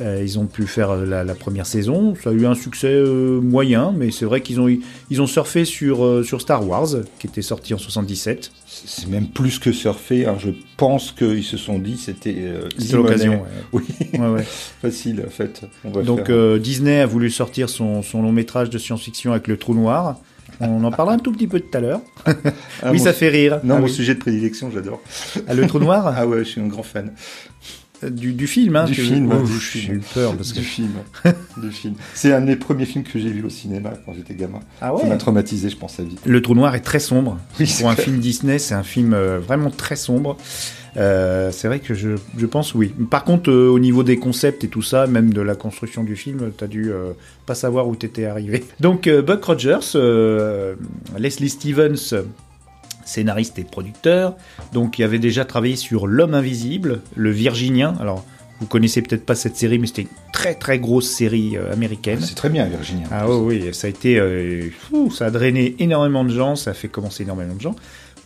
Euh, 0.00 0.22
ils 0.24 0.38
ont 0.38 0.46
pu 0.46 0.66
faire 0.66 0.96
la, 0.96 1.22
la 1.22 1.34
première 1.34 1.66
saison. 1.66 2.14
Ça 2.22 2.30
a 2.30 2.32
eu 2.32 2.46
un 2.46 2.54
succès 2.54 2.88
euh, 2.88 3.40
moyen, 3.40 3.92
mais 3.96 4.10
c'est 4.10 4.24
vrai 4.24 4.40
qu'ils 4.40 4.58
ont 4.58 4.66
ils 5.10 5.20
ont 5.22 5.26
surfé 5.26 5.64
sur 5.66 6.04
euh, 6.04 6.22
sur 6.22 6.40
Star 6.40 6.66
Wars, 6.66 6.88
qui 7.18 7.26
était 7.26 7.42
sorti 7.42 7.74
en 7.74 7.78
77. 7.78 8.50
C'est 8.66 9.06
même 9.08 9.28
plus 9.28 9.58
que 9.58 9.70
surfer. 9.70 10.24
hein. 10.26 10.36
Je 10.38 10.50
pense 10.78 11.12
qu'ils 11.12 11.44
se 11.44 11.58
sont 11.58 11.78
dit 11.78 11.98
c'était 11.98 12.34
euh, 12.38 12.68
C'était 12.78 12.96
l'occasion. 12.96 13.42
Oui, 13.72 13.82
ouais. 14.14 14.18
Ouais, 14.18 14.28
ouais. 14.28 14.42
facile 14.82 15.22
en 15.26 15.30
fait. 15.30 15.60
On 15.84 15.90
va 15.90 16.02
Donc 16.02 16.26
faire- 16.26 16.36
euh, 16.36 16.58
Disney 16.58 17.00
a 17.00 17.06
voulu 17.06 17.30
sortir 17.30 17.68
son, 17.68 18.02
son 18.02 18.22
long 18.22 18.32
métrage 18.32 18.70
de 18.70 18.78
science-fiction 18.78 19.32
avec 19.32 19.46
le 19.46 19.58
Trou 19.58 19.74
Noir. 19.74 20.16
On 20.60 20.84
en 20.84 20.90
parlera 20.90 21.16
un 21.16 21.18
tout 21.18 21.32
petit 21.32 21.46
peu 21.48 21.60
tout 21.60 21.76
à 21.76 21.80
l'heure. 21.80 22.00
Ah, 22.84 22.90
oui, 22.90 22.98
mon- 22.98 23.04
ça 23.04 23.12
fait 23.12 23.28
rire. 23.28 23.60
Non, 23.62 23.76
Ah 23.76 23.78
mon 23.80 23.84
oui. 23.86 23.92
sujet 23.92 24.14
de 24.14 24.18
prédilection, 24.20 24.70
j'adore. 24.72 25.00
Ah, 25.46 25.54
le 25.54 25.66
Trou 25.66 25.78
Noir. 25.78 26.12
Ah 26.16 26.26
ouais, 26.26 26.38
je 26.38 26.44
suis 26.44 26.60
un 26.60 26.66
grand 26.66 26.82
fan. 26.82 27.12
Du, 28.10 28.32
du 28.32 28.46
film. 28.46 28.76
Hein, 28.76 28.84
Du 28.84 28.94
que- 28.94 29.02
film, 29.02 29.32
Oh, 29.32 29.42
du 29.46 29.52
film. 29.52 29.94
eu 29.96 30.00
peur 30.14 30.34
parce 30.36 30.52
que. 30.52 30.58
Du 30.58 30.64
film. 30.64 30.90
du 31.56 31.70
film. 31.70 31.94
C'est 32.14 32.32
un 32.32 32.40
des 32.40 32.56
premiers 32.56 32.86
films 32.86 33.04
que 33.04 33.18
j'ai 33.18 33.30
vu 33.30 33.42
au 33.44 33.48
cinéma 33.50 33.92
quand 34.04 34.12
j'étais 34.14 34.34
gamin. 34.34 34.60
Ah 34.80 34.92
Ça 35.00 35.06
m'a 35.06 35.16
traumatisé, 35.16 35.68
je 35.70 35.76
pense, 35.76 35.98
à 36.00 36.02
vie. 36.04 36.16
Le 36.24 36.42
trou 36.42 36.54
noir 36.54 36.74
est 36.74 36.80
très 36.80 36.98
sombre. 37.00 37.38
Oui, 37.60 37.72
Pour 37.80 37.90
un 37.90 37.94
clair. 37.94 38.04
film 38.06 38.18
Disney, 38.18 38.58
c'est 38.58 38.74
un 38.74 38.82
film 38.82 39.12
euh, 39.14 39.38
vraiment 39.38 39.70
très 39.70 39.96
sombre. 39.96 40.36
Euh, 40.98 41.50
c'est 41.52 41.68
vrai 41.68 41.78
que 41.80 41.94
je, 41.94 42.10
je 42.36 42.44
pense 42.46 42.74
oui. 42.74 42.92
Par 43.10 43.24
contre, 43.24 43.50
euh, 43.50 43.68
au 43.70 43.78
niveau 43.78 44.02
des 44.02 44.18
concepts 44.18 44.62
et 44.64 44.68
tout 44.68 44.82
ça, 44.82 45.06
même 45.06 45.32
de 45.32 45.40
la 45.40 45.54
construction 45.54 46.04
du 46.04 46.16
film, 46.16 46.50
t'as 46.56 46.66
dû 46.66 46.90
euh, 46.92 47.12
pas 47.46 47.54
savoir 47.54 47.88
où 47.88 47.96
t'étais 47.96 48.26
arrivé. 48.26 48.62
Donc 48.80 49.08
Buck 49.08 49.42
Rogers, 49.44 49.96
Leslie 51.18 51.48
Stevens, 51.48 52.14
scénariste 53.04 53.58
et 53.58 53.64
producteur, 53.64 54.36
donc 54.72 54.98
il 54.98 55.04
avait 55.04 55.18
déjà 55.18 55.44
travaillé 55.44 55.76
sur 55.76 56.06
L'homme 56.06 56.34
invisible, 56.34 57.00
Le 57.16 57.30
Virginien. 57.30 57.94
Alors 58.00 58.24
vous 58.62 58.68
connaissez 58.68 59.02
peut-être 59.02 59.26
pas 59.26 59.34
cette 59.34 59.56
série, 59.56 59.80
mais 59.80 59.88
c'était 59.88 60.02
une 60.02 60.32
très 60.32 60.54
très 60.54 60.78
grosse 60.78 61.08
série 61.08 61.56
euh, 61.56 61.72
américaine. 61.72 62.20
C'est 62.20 62.36
très 62.36 62.48
bien, 62.48 62.64
Virginie. 62.66 63.02
Ah 63.10 63.28
oui, 63.28 63.60
oui, 63.60 63.74
ça 63.74 63.88
a 63.88 63.90
été, 63.90 64.20
euh, 64.20 64.70
fou, 64.88 65.10
ça 65.10 65.26
a 65.26 65.30
drainé 65.32 65.74
énormément 65.80 66.22
de 66.22 66.30
gens, 66.30 66.54
ça 66.54 66.70
a 66.70 66.74
fait 66.74 66.86
commencer 66.86 67.24
énormément 67.24 67.56
de 67.56 67.60
gens. 67.60 67.74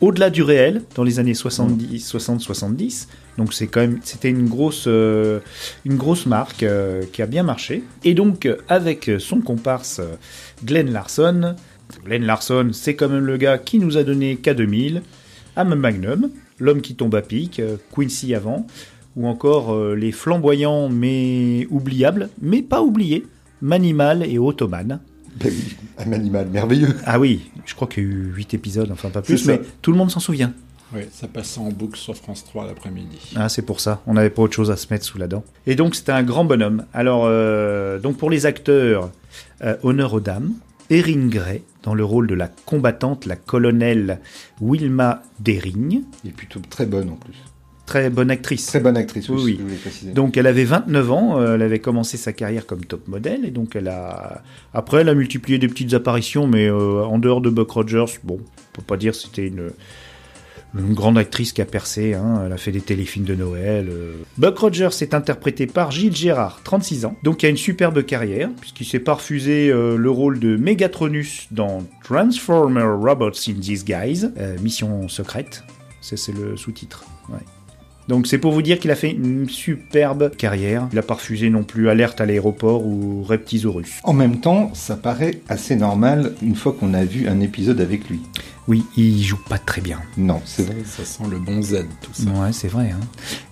Au-delà 0.02 0.28
du 0.28 0.42
réel, 0.42 0.82
dans 0.94 1.04
les 1.04 1.20
années 1.20 1.32
70, 1.32 2.06
60-70, 2.14 3.06
donc 3.38 3.54
c'est 3.54 3.66
quand 3.66 3.80
même, 3.80 3.98
c'était 4.02 4.28
une 4.28 4.46
grosse, 4.46 4.84
euh, 4.88 5.40
une 5.86 5.96
grosse 5.96 6.26
marque 6.26 6.62
euh, 6.64 7.02
qui 7.14 7.22
a 7.22 7.26
bien 7.26 7.42
marché. 7.42 7.82
Et 8.04 8.12
donc 8.12 8.46
avec 8.68 9.10
son 9.18 9.40
comparse 9.40 10.02
Glenn 10.62 10.92
Larson, 10.92 11.56
Glenn 12.04 12.24
Larson, 12.24 12.70
c'est 12.72 12.94
quand 12.94 13.08
même 13.08 13.24
le 13.24 13.36
gars 13.36 13.58
qui 13.58 13.78
nous 13.78 13.96
a 13.96 14.04
donné 14.04 14.36
K2000, 14.36 15.02
Am 15.56 15.74
Magnum, 15.74 16.30
L'homme 16.58 16.80
qui 16.80 16.94
tombe 16.94 17.14
à 17.14 17.22
pic, 17.22 17.60
euh, 17.60 17.76
Quincy 17.94 18.34
avant, 18.34 18.66
ou 19.14 19.26
encore 19.26 19.74
euh, 19.74 19.94
les 19.94 20.10
flamboyants 20.10 20.88
mais 20.88 21.66
oubliables, 21.70 22.30
mais 22.40 22.62
pas 22.62 22.80
oubliés, 22.82 23.26
Manimal 23.60 24.22
et 24.22 24.38
Ottoman. 24.38 25.00
Ben 25.38 25.52
oui, 25.52 25.76
un 25.98 26.12
animal 26.12 26.48
merveilleux. 26.48 26.94
Ah 27.04 27.18
oui, 27.18 27.50
je 27.66 27.74
crois 27.74 27.88
qu'il 27.88 28.04
y 28.04 28.06
a 28.06 28.08
eu 28.08 28.32
8 28.34 28.54
épisodes, 28.54 28.90
enfin 28.90 29.10
pas 29.10 29.20
plus, 29.20 29.44
mais 29.46 29.60
tout 29.82 29.92
le 29.92 29.98
monde 29.98 30.10
s'en 30.10 30.20
souvient. 30.20 30.52
Oui, 30.94 31.02
ça 31.10 31.26
passait 31.26 31.58
en 31.58 31.70
boucle 31.70 31.98
sur 31.98 32.14
France 32.14 32.44
3 32.44 32.66
l'après-midi. 32.66 33.32
Ah, 33.34 33.48
c'est 33.48 33.62
pour 33.62 33.80
ça, 33.80 34.00
on 34.06 34.14
n'avait 34.14 34.30
pas 34.30 34.42
autre 34.42 34.54
chose 34.54 34.70
à 34.70 34.76
se 34.76 34.86
mettre 34.90 35.04
sous 35.04 35.18
la 35.18 35.26
dent. 35.26 35.44
Et 35.66 35.74
donc 35.74 35.94
c'était 35.94 36.12
un 36.12 36.22
grand 36.22 36.44
bonhomme. 36.44 36.84
Alors, 36.94 37.24
euh, 37.26 37.98
donc 37.98 38.16
pour 38.16 38.30
les 38.30 38.46
acteurs, 38.46 39.10
euh, 39.62 39.76
honneur 39.82 40.14
aux 40.14 40.20
dames, 40.20 40.52
Erin 40.90 41.26
Gray, 41.28 41.62
dans 41.82 41.94
le 41.94 42.04
rôle 42.04 42.26
de 42.26 42.34
la 42.34 42.48
combattante, 42.48 43.26
la 43.26 43.36
colonelle 43.36 44.20
Wilma 44.60 45.22
Dering, 45.40 46.02
est 46.26 46.30
plutôt 46.30 46.60
très 46.68 46.86
bonne 46.86 47.10
en 47.10 47.16
plus. 47.16 47.34
très 47.86 48.10
bonne 48.10 48.30
actrice. 48.30 48.66
Très 48.66 48.80
bonne 48.80 48.96
actrice, 48.96 49.28
oui. 49.28 49.60
Donc 50.14 50.36
elle 50.36 50.46
avait 50.46 50.64
29 50.64 51.10
ans, 51.10 51.40
euh, 51.40 51.54
elle 51.54 51.62
avait 51.62 51.78
commencé 51.78 52.16
sa 52.16 52.32
carrière 52.32 52.66
comme 52.66 52.84
top 52.84 53.06
modèle 53.08 53.44
et 53.44 53.50
donc 53.50 53.76
elle 53.76 53.88
a 53.88 54.42
après 54.74 55.00
elle 55.00 55.08
a 55.08 55.14
multiplié 55.14 55.58
des 55.58 55.68
petites 55.68 55.94
apparitions 55.94 56.46
mais 56.46 56.68
euh, 56.68 57.04
en 57.04 57.18
dehors 57.18 57.40
de 57.40 57.50
Buck 57.50 57.70
Rogers, 57.70 58.18
bon, 58.24 58.38
on 58.40 58.76
peut 58.76 58.82
pas 58.86 58.96
dire 58.96 59.12
que 59.12 59.18
c'était 59.18 59.46
une 59.46 59.70
une 60.78 60.94
grande 60.94 61.18
actrice 61.18 61.52
qui 61.52 61.62
a 61.62 61.64
percé, 61.64 62.14
hein, 62.14 62.42
elle 62.46 62.52
a 62.52 62.56
fait 62.56 62.72
des 62.72 62.80
téléfilms 62.80 63.24
de 63.24 63.34
Noël. 63.34 63.88
euh. 63.90 64.12
Buck 64.38 64.58
Rogers 64.58 64.88
est 65.00 65.14
interprété 65.14 65.66
par 65.66 65.90
Gilles 65.90 66.14
Gérard, 66.14 66.60
36 66.64 67.04
ans, 67.04 67.16
donc 67.22 67.42
il 67.42 67.46
a 67.46 67.48
une 67.48 67.56
superbe 67.56 68.04
carrière, 68.04 68.50
puisqu'il 68.60 68.86
s'est 68.86 68.98
pas 69.00 69.14
refusé 69.14 69.70
euh, 69.70 69.96
le 69.96 70.10
rôle 70.10 70.38
de 70.38 70.56
Megatronus 70.56 71.48
dans 71.50 71.82
Transformer 72.04 72.82
Robots 72.82 73.30
in 73.48 73.54
Disguise, 73.54 74.32
euh, 74.38 74.56
Mission 74.62 75.08
secrète, 75.08 75.64
c'est 76.00 76.32
le 76.32 76.56
sous-titre. 76.56 77.04
Donc 78.08 78.28
c'est 78.28 78.38
pour 78.38 78.52
vous 78.52 78.62
dire 78.62 78.78
qu'il 78.78 78.92
a 78.92 78.94
fait 78.94 79.10
une 79.10 79.48
superbe 79.48 80.30
carrière. 80.36 80.88
Il 80.92 80.98
a 80.98 81.02
pas 81.02 81.18
non 81.50 81.64
plus 81.64 81.88
Alerte 81.88 82.20
à 82.20 82.26
l'aéroport 82.26 82.86
ou 82.86 83.24
Reptisaurus. 83.24 84.00
En 84.04 84.12
même 84.12 84.40
temps, 84.40 84.70
ça 84.74 84.96
paraît 84.96 85.40
assez 85.48 85.74
normal 85.74 86.32
une 86.40 86.54
fois 86.54 86.72
qu'on 86.78 86.94
a 86.94 87.04
vu 87.04 87.26
un 87.26 87.40
épisode 87.40 87.80
avec 87.80 88.08
lui. 88.08 88.20
Oui, 88.68 88.84
il 88.96 89.22
joue 89.22 89.38
pas 89.48 89.58
très 89.58 89.80
bien. 89.80 90.00
Non, 90.16 90.40
c'est 90.44 90.64
vrai. 90.64 90.76
Ça 90.84 91.04
sent 91.04 91.22
le 91.30 91.38
bon 91.38 91.62
Z, 91.62 91.86
tout 92.02 92.10
ça. 92.12 92.28
Ouais, 92.30 92.52
c'est 92.52 92.68
vrai. 92.68 92.90
hein. 92.90 93.00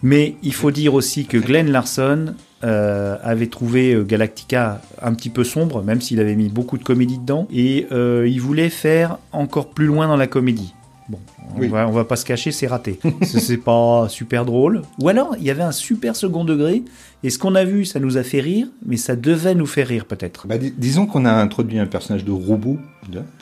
Mais 0.02 0.36
il 0.42 0.52
faut 0.52 0.70
dire 0.72 0.94
aussi 0.94 1.26
que 1.26 1.36
Glenn 1.38 1.70
Larson 1.70 2.34
euh, 2.64 3.16
avait 3.22 3.46
trouvé 3.46 3.92
euh, 3.94 4.02
Galactica 4.04 4.80
un 5.00 5.14
petit 5.14 5.30
peu 5.30 5.44
sombre, 5.44 5.82
même 5.82 6.00
s'il 6.00 6.18
avait 6.18 6.34
mis 6.34 6.48
beaucoup 6.48 6.78
de 6.78 6.82
comédie 6.82 7.18
dedans, 7.18 7.46
et 7.52 7.86
euh, 7.92 8.26
il 8.28 8.40
voulait 8.40 8.70
faire 8.70 9.18
encore 9.32 9.70
plus 9.70 9.86
loin 9.86 10.08
dans 10.08 10.16
la 10.16 10.26
comédie. 10.26 10.74
Bon, 11.08 11.18
on, 11.54 11.60
Oui. 11.60 11.68
va, 11.68 11.86
on 11.86 11.92
va 11.92 12.04
pas 12.04 12.16
se 12.16 12.24
cacher, 12.24 12.50
c'est 12.50 12.66
raté. 12.66 12.98
C'est- 13.22 13.58
pas 13.58 14.08
super 14.08 14.44
drôle. 14.44 14.82
Ou 15.00 15.08
alors, 15.08 15.36
il 15.38 15.44
y 15.44 15.50
avait 15.50 15.62
un 15.62 15.72
super 15.72 16.16
second 16.16 16.44
degré, 16.44 16.82
et 17.22 17.30
ce 17.30 17.38
qu'on 17.38 17.54
a 17.54 17.64
vu, 17.64 17.84
ça 17.84 18.00
nous 18.00 18.16
a 18.16 18.22
fait 18.22 18.40
rire, 18.40 18.68
mais 18.86 18.96
ça 18.96 19.14
devait 19.16 19.54
nous 19.54 19.66
faire 19.66 19.86
rire 19.88 20.06
peut-être. 20.06 20.46
Bah, 20.46 20.56
dis- 20.58 20.72
disons 20.76 21.06
qu'on 21.06 21.24
a 21.26 21.32
introduit 21.32 21.78
un 21.78 21.86
personnage 21.86 22.24
de 22.24 22.30
robot. 22.32 22.78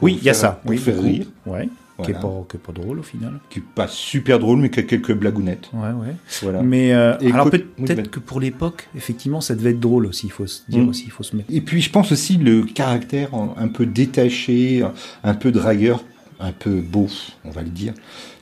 Oui, 0.00 0.18
il 0.20 0.24
y 0.24 0.30
a 0.30 0.34
ça. 0.34 0.60
Pour 0.62 0.70
oui, 0.72 0.78
faire 0.78 1.00
rire. 1.00 1.26
Ouais. 1.46 1.68
Qui, 2.04 2.10
est 2.10 2.14
pas, 2.14 2.44
qui 2.50 2.56
est 2.56 2.60
pas 2.60 2.72
drôle 2.72 2.98
au 2.98 3.02
final. 3.04 3.34
Qui 3.48 3.60
est 3.60 3.64
pas 3.76 3.86
super 3.86 4.40
drôle, 4.40 4.58
mais 4.58 4.70
qui 4.70 4.80
a 4.80 4.82
quelques 4.82 5.12
blagounettes. 5.14 5.70
Ouais, 5.72 5.90
ouais. 5.90 6.16
Voilà. 6.42 6.60
Mais 6.62 6.92
euh, 6.92 7.14
alors 7.32 7.48
peut-être 7.48 8.10
que 8.10 8.18
pour 8.18 8.40
l'époque, 8.40 8.88
effectivement, 8.96 9.40
ça 9.40 9.54
devait 9.54 9.70
être 9.70 9.78
drôle 9.78 10.06
aussi. 10.06 10.26
Il 10.26 10.32
faut 10.32 10.46
se 10.48 10.62
dire 10.68 10.82
Mm. 10.82 10.88
aussi, 10.88 11.04
il 11.04 11.12
faut 11.12 11.22
se 11.22 11.36
mettre. 11.36 11.48
Et 11.52 11.60
puis, 11.60 11.80
je 11.80 11.90
pense 11.90 12.10
aussi 12.10 12.38
le 12.38 12.64
caractère 12.64 13.28
un 13.34 13.68
peu 13.68 13.86
détaché, 13.86 14.84
un 15.22 15.34
peu 15.34 15.52
dragueur, 15.52 16.02
un 16.42 16.52
peu 16.52 16.80
beau, 16.80 17.06
on 17.44 17.50
va 17.50 17.62
le 17.62 17.68
dire, 17.70 17.94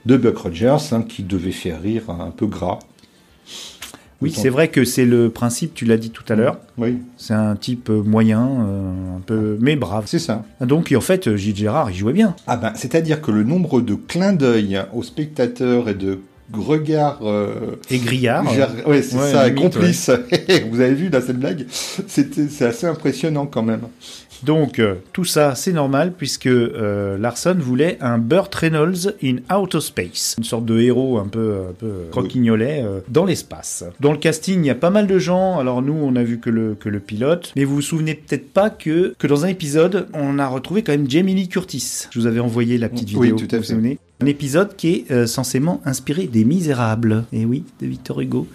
de 0.06 0.16
Buck 0.16 0.36
Rogers, 0.38 0.76
hein, 0.92 1.02
qui 1.02 1.22
devait 1.22 1.52
faire 1.52 1.80
rire 1.80 2.10
un 2.10 2.30
peu 2.30 2.46
gras. 2.46 2.78
Oui, 4.22 4.32
c'est 4.36 4.50
vrai 4.50 4.68
que 4.68 4.84
c'est 4.84 5.06
le 5.06 5.30
principe. 5.30 5.72
Tu 5.74 5.86
l'as 5.86 5.96
dit 5.96 6.10
tout 6.10 6.24
à 6.28 6.34
l'heure. 6.34 6.58
Oui, 6.76 6.98
C'est 7.16 7.32
un 7.32 7.56
type 7.56 7.88
euh, 7.88 8.02
moyen, 8.02 8.46
euh, 8.66 9.16
un 9.16 9.20
peu 9.20 9.56
mais 9.60 9.76
brave. 9.76 10.04
c'est 10.06 10.18
ça. 10.18 10.44
Donc 10.60 10.92
en 10.94 11.00
fait, 11.00 11.34
Gilles 11.36 11.56
Gérard, 11.56 11.90
il 11.90 11.96
jouait 11.96 12.12
bien. 12.12 12.36
Ah 12.46 12.58
ben, 12.58 12.72
c'est-à-dire 12.74 13.22
que 13.22 13.30
le 13.30 13.44
nombre 13.44 13.80
de 13.80 13.94
clins 13.94 14.34
d'œil 14.34 14.78
aux 14.92 15.02
spectateurs 15.02 15.88
et 15.88 15.94
de 15.94 16.18
regards... 16.52 17.20
euh, 17.22 17.76
Et 17.90 17.96
Grillard. 17.98 18.44
gère- 18.52 18.86
ouais, 18.86 19.00
c'est 19.00 19.16
ouais, 19.16 19.32
ça, 19.32 19.48
limite, 19.48 19.62
complices. 19.72 20.10
Vous 20.70 20.80
avez 20.80 20.94
vu 20.94 21.08
là 21.08 21.22
cette 21.22 21.38
blague? 21.38 21.64
C'était, 21.70 22.48
c'est 22.48 22.66
assez 22.66 22.86
impressionnant 22.86 23.46
quand 23.46 23.62
même. 23.62 23.82
Donc 24.44 24.78
euh, 24.78 24.94
tout 25.12 25.24
ça, 25.24 25.54
c'est 25.54 25.72
normal 25.72 26.12
puisque 26.16 26.46
euh, 26.46 27.18
Larson 27.18 27.56
voulait 27.58 27.98
un 28.00 28.18
Burt 28.18 28.54
Reynolds 28.54 29.14
in 29.22 29.36
outer 29.54 29.80
space, 29.80 30.34
une 30.38 30.44
sorte 30.44 30.64
de 30.64 30.80
héros 30.80 31.18
un 31.18 31.26
peu, 31.28 31.56
un 31.70 31.72
peu 31.72 31.92
croquignolet 32.10 32.82
euh, 32.84 33.00
dans 33.08 33.24
l'espace. 33.24 33.84
Dans 34.00 34.12
le 34.12 34.18
casting, 34.18 34.60
il 34.62 34.66
y 34.66 34.70
a 34.70 34.74
pas 34.74 34.90
mal 34.90 35.06
de 35.06 35.18
gens. 35.18 35.58
Alors 35.58 35.82
nous, 35.82 35.92
on 35.94 36.16
a 36.16 36.22
vu 36.22 36.38
que 36.38 36.50
le 36.50 36.74
que 36.74 36.88
le 36.88 37.00
pilote, 37.00 37.52
mais 37.56 37.64
vous 37.64 37.76
vous 37.76 37.82
souvenez 37.82 38.14
peut-être 38.14 38.52
pas 38.52 38.70
que 38.70 39.14
que 39.18 39.26
dans 39.26 39.44
un 39.44 39.48
épisode, 39.48 40.06
on 40.14 40.38
a 40.38 40.46
retrouvé 40.48 40.82
quand 40.82 40.92
même 40.92 41.08
Jamie 41.10 41.34
Lee 41.34 41.48
Curtis. 41.48 42.06
Je 42.10 42.18
vous 42.18 42.26
avais 42.26 42.40
envoyé 42.40 42.78
la 42.78 42.88
petite 42.88 43.12
Oui, 43.14 43.30
vidéo. 43.32 43.46
tout 43.46 43.54
à 43.54 43.58
vous 43.58 43.64
vous 43.76 43.82
fait. 43.88 43.98
un 44.22 44.26
épisode 44.26 44.76
qui 44.76 44.88
est 44.94 45.10
euh, 45.10 45.26
censément 45.26 45.80
inspiré 45.84 46.26
des 46.26 46.44
Misérables. 46.44 47.24
Et 47.32 47.44
oui, 47.44 47.64
de 47.80 47.86
Victor 47.86 48.20
Hugo. 48.20 48.46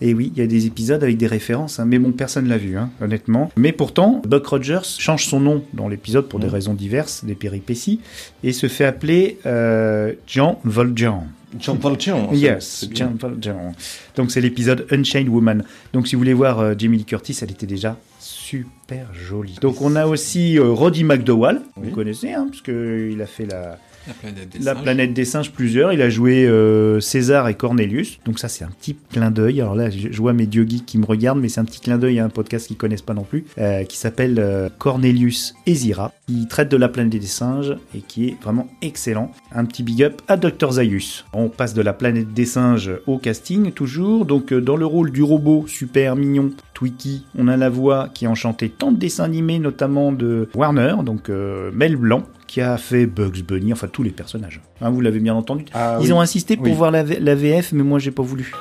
Et 0.00 0.12
oui, 0.14 0.32
il 0.34 0.38
y 0.38 0.42
a 0.44 0.46
des 0.46 0.66
épisodes 0.66 1.02
avec 1.02 1.16
des 1.16 1.26
références, 1.26 1.78
hein, 1.78 1.84
mais 1.86 1.98
bon, 1.98 2.12
personne 2.12 2.48
l'a 2.48 2.58
vu, 2.58 2.76
hein, 2.76 2.90
honnêtement. 3.00 3.50
Mais 3.56 3.72
pourtant, 3.72 4.22
Buck 4.26 4.46
Rogers 4.46 4.80
change 4.98 5.26
son 5.26 5.40
nom 5.40 5.62
dans 5.72 5.88
l'épisode 5.88 6.28
pour 6.28 6.40
des 6.40 6.48
raisons 6.48 6.74
diverses, 6.74 7.24
des 7.24 7.34
péripéties, 7.34 8.00
et 8.42 8.52
se 8.52 8.66
fait 8.68 8.84
appeler 8.84 9.38
euh, 9.46 10.12
Jean 10.26 10.60
Valjean. 10.64 11.24
Jean 11.60 11.74
Valjean. 11.76 12.28
Yes. 12.32 12.88
Jean 12.92 13.12
Valjean. 13.18 13.72
Donc 14.16 14.30
c'est 14.32 14.40
l'épisode 14.40 14.86
Unchained 14.90 15.28
Woman. 15.28 15.64
Donc 15.92 16.08
si 16.08 16.16
vous 16.16 16.20
voulez 16.20 16.32
voir 16.34 16.58
euh, 16.58 16.74
Jamie 16.76 16.98
Lee 16.98 17.04
Curtis, 17.04 17.38
elle 17.42 17.52
était 17.52 17.66
déjà 17.66 17.96
super 18.18 19.06
jolie. 19.14 19.56
Donc 19.60 19.80
on 19.80 19.94
a 19.96 20.06
aussi 20.06 20.58
euh, 20.58 20.70
Roddy 20.72 21.04
McDowall, 21.04 21.62
Oui. 21.76 21.88
vous 21.88 21.94
connaissez, 21.94 22.32
hein, 22.32 22.48
parce 22.50 22.62
que 22.62 23.10
il 23.12 23.22
a 23.22 23.26
fait 23.26 23.46
la, 23.46 23.78
La 24.06 24.14
planète 24.14 24.48
des 24.50 24.58
la 24.58 24.72
singes. 24.74 24.82
planète 24.82 25.14
des 25.14 25.24
singes 25.24 25.50
plusieurs. 25.52 25.92
Il 25.92 26.02
a 26.02 26.10
joué 26.10 26.46
euh, 26.46 27.00
César 27.00 27.48
et 27.48 27.54
Cornelius. 27.54 28.18
Donc 28.24 28.38
ça, 28.38 28.48
c'est 28.48 28.64
un 28.64 28.68
petit 28.70 28.96
clin 29.12 29.30
d'œil. 29.30 29.60
Alors 29.60 29.74
là, 29.74 29.90
je 29.90 30.16
vois 30.20 30.32
mes 30.32 30.46
dieux 30.46 30.66
geeks 30.68 30.84
qui 30.86 30.98
me 30.98 31.06
regardent, 31.06 31.40
mais 31.40 31.48
c'est 31.48 31.60
un 31.60 31.64
petit 31.64 31.80
clin 31.80 31.98
d'œil 31.98 32.18
à 32.18 32.24
un 32.24 32.28
podcast 32.28 32.66
qu'ils 32.66 32.76
connaissent 32.76 33.02
pas 33.02 33.14
non 33.14 33.24
plus, 33.24 33.44
euh, 33.58 33.84
qui 33.84 33.96
s'appelle 33.96 34.36
euh, 34.38 34.68
Cornelius 34.78 35.54
et 35.66 35.74
Zira. 35.74 36.12
qui 36.26 36.46
traite 36.48 36.70
de 36.70 36.76
la 36.76 36.88
planète 36.88 37.12
des 37.12 37.26
singes 37.26 37.76
et 37.94 38.00
qui 38.00 38.28
est 38.28 38.36
vraiment 38.42 38.68
excellent. 38.82 39.30
Un 39.52 39.64
petit 39.64 39.82
big 39.82 40.02
up 40.02 40.20
à 40.28 40.36
Dr 40.36 40.72
Zaius. 40.72 41.24
On 41.32 41.48
passe 41.48 41.74
de 41.74 41.82
la 41.82 41.92
planète 41.92 42.32
des 42.32 42.46
singes 42.46 42.90
au 43.06 43.18
casting 43.18 43.72
toujours. 43.72 44.26
Donc 44.26 44.52
dans 44.52 44.76
le 44.76 44.86
rôle 44.86 45.10
du 45.10 45.22
robot 45.22 45.66
super 45.66 46.16
mignon 46.16 46.50
Twiki, 46.74 47.24
on 47.38 47.48
a 47.48 47.56
la 47.56 47.70
voix 47.70 48.08
qui 48.12 48.26
a 48.26 48.30
enchanté 48.30 48.68
tant 48.68 48.92
de 48.92 48.98
dessins 48.98 49.24
animés, 49.24 49.58
notamment 49.58 50.12
de 50.12 50.48
Warner, 50.54 50.96
donc 51.04 51.28
Mel 51.28 51.96
Blanc, 51.96 52.24
qui 52.54 52.60
a 52.60 52.76
fait 52.76 53.06
Bugs 53.06 53.42
Bunny, 53.44 53.72
enfin 53.72 53.88
tous 53.88 54.04
les 54.04 54.12
personnages. 54.12 54.60
Hein, 54.80 54.90
vous 54.90 55.00
l'avez 55.00 55.18
bien 55.18 55.34
entendu. 55.34 55.64
Ah, 55.74 55.98
Ils 56.00 56.06
oui. 56.06 56.12
ont 56.12 56.20
insisté 56.20 56.56
pour 56.56 56.66
Oui. 56.66 56.72
voir 56.72 56.92
la, 56.92 57.02
VF, 57.02 57.72
mais 57.72 57.82
moi 57.82 57.98
j'ai 57.98 58.12
pas 58.12 58.22
voulu. 58.22 58.52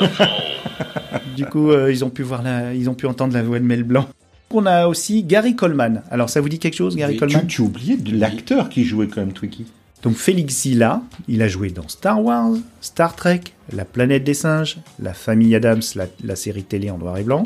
du 1.36 1.44
coup, 1.44 1.72
euh, 1.72 1.90
ils 1.90 2.04
ont 2.04 2.10
pu 2.10 2.22
voir 2.22 2.44
la, 2.44 2.72
ils 2.72 2.88
ont 2.88 2.94
pu 2.94 3.06
entendre 3.06 3.34
la 3.34 3.42
voix 3.42 3.58
de 3.58 3.64
Mel 3.64 3.82
Blanc. 3.82 4.06
On 4.52 4.64
a 4.64 4.86
aussi 4.86 5.24
Gary 5.24 5.56
Coleman. 5.56 6.04
Alors 6.08 6.30
ça 6.30 6.40
vous 6.40 6.48
dit 6.48 6.60
quelque 6.60 6.76
chose, 6.76 6.94
Gary 6.94 7.16
Coleman 7.16 7.40
Tu, 7.48 7.56
tu 7.56 7.62
oubliais 7.62 7.96
de 7.96 8.16
l'acteur 8.16 8.68
qui 8.68 8.84
jouait 8.84 9.08
quand 9.08 9.20
même 9.20 9.32
Twiki. 9.32 9.66
Donc 10.04 10.14
Félix 10.14 10.54
Zilla, 10.62 11.02
il 11.26 11.42
a 11.42 11.48
joué 11.48 11.70
dans 11.70 11.88
Star 11.88 12.22
Wars, 12.22 12.52
Star 12.80 13.16
Trek, 13.16 13.40
La 13.74 13.84
planète 13.84 14.24
des 14.24 14.34
singes, 14.34 14.78
La 15.00 15.12
famille 15.14 15.54
Adams, 15.54 15.80
la, 15.94 16.06
la 16.24 16.36
série 16.36 16.64
télé 16.64 16.90
en 16.90 16.98
noir 16.98 17.16
et 17.18 17.22
blanc, 17.22 17.44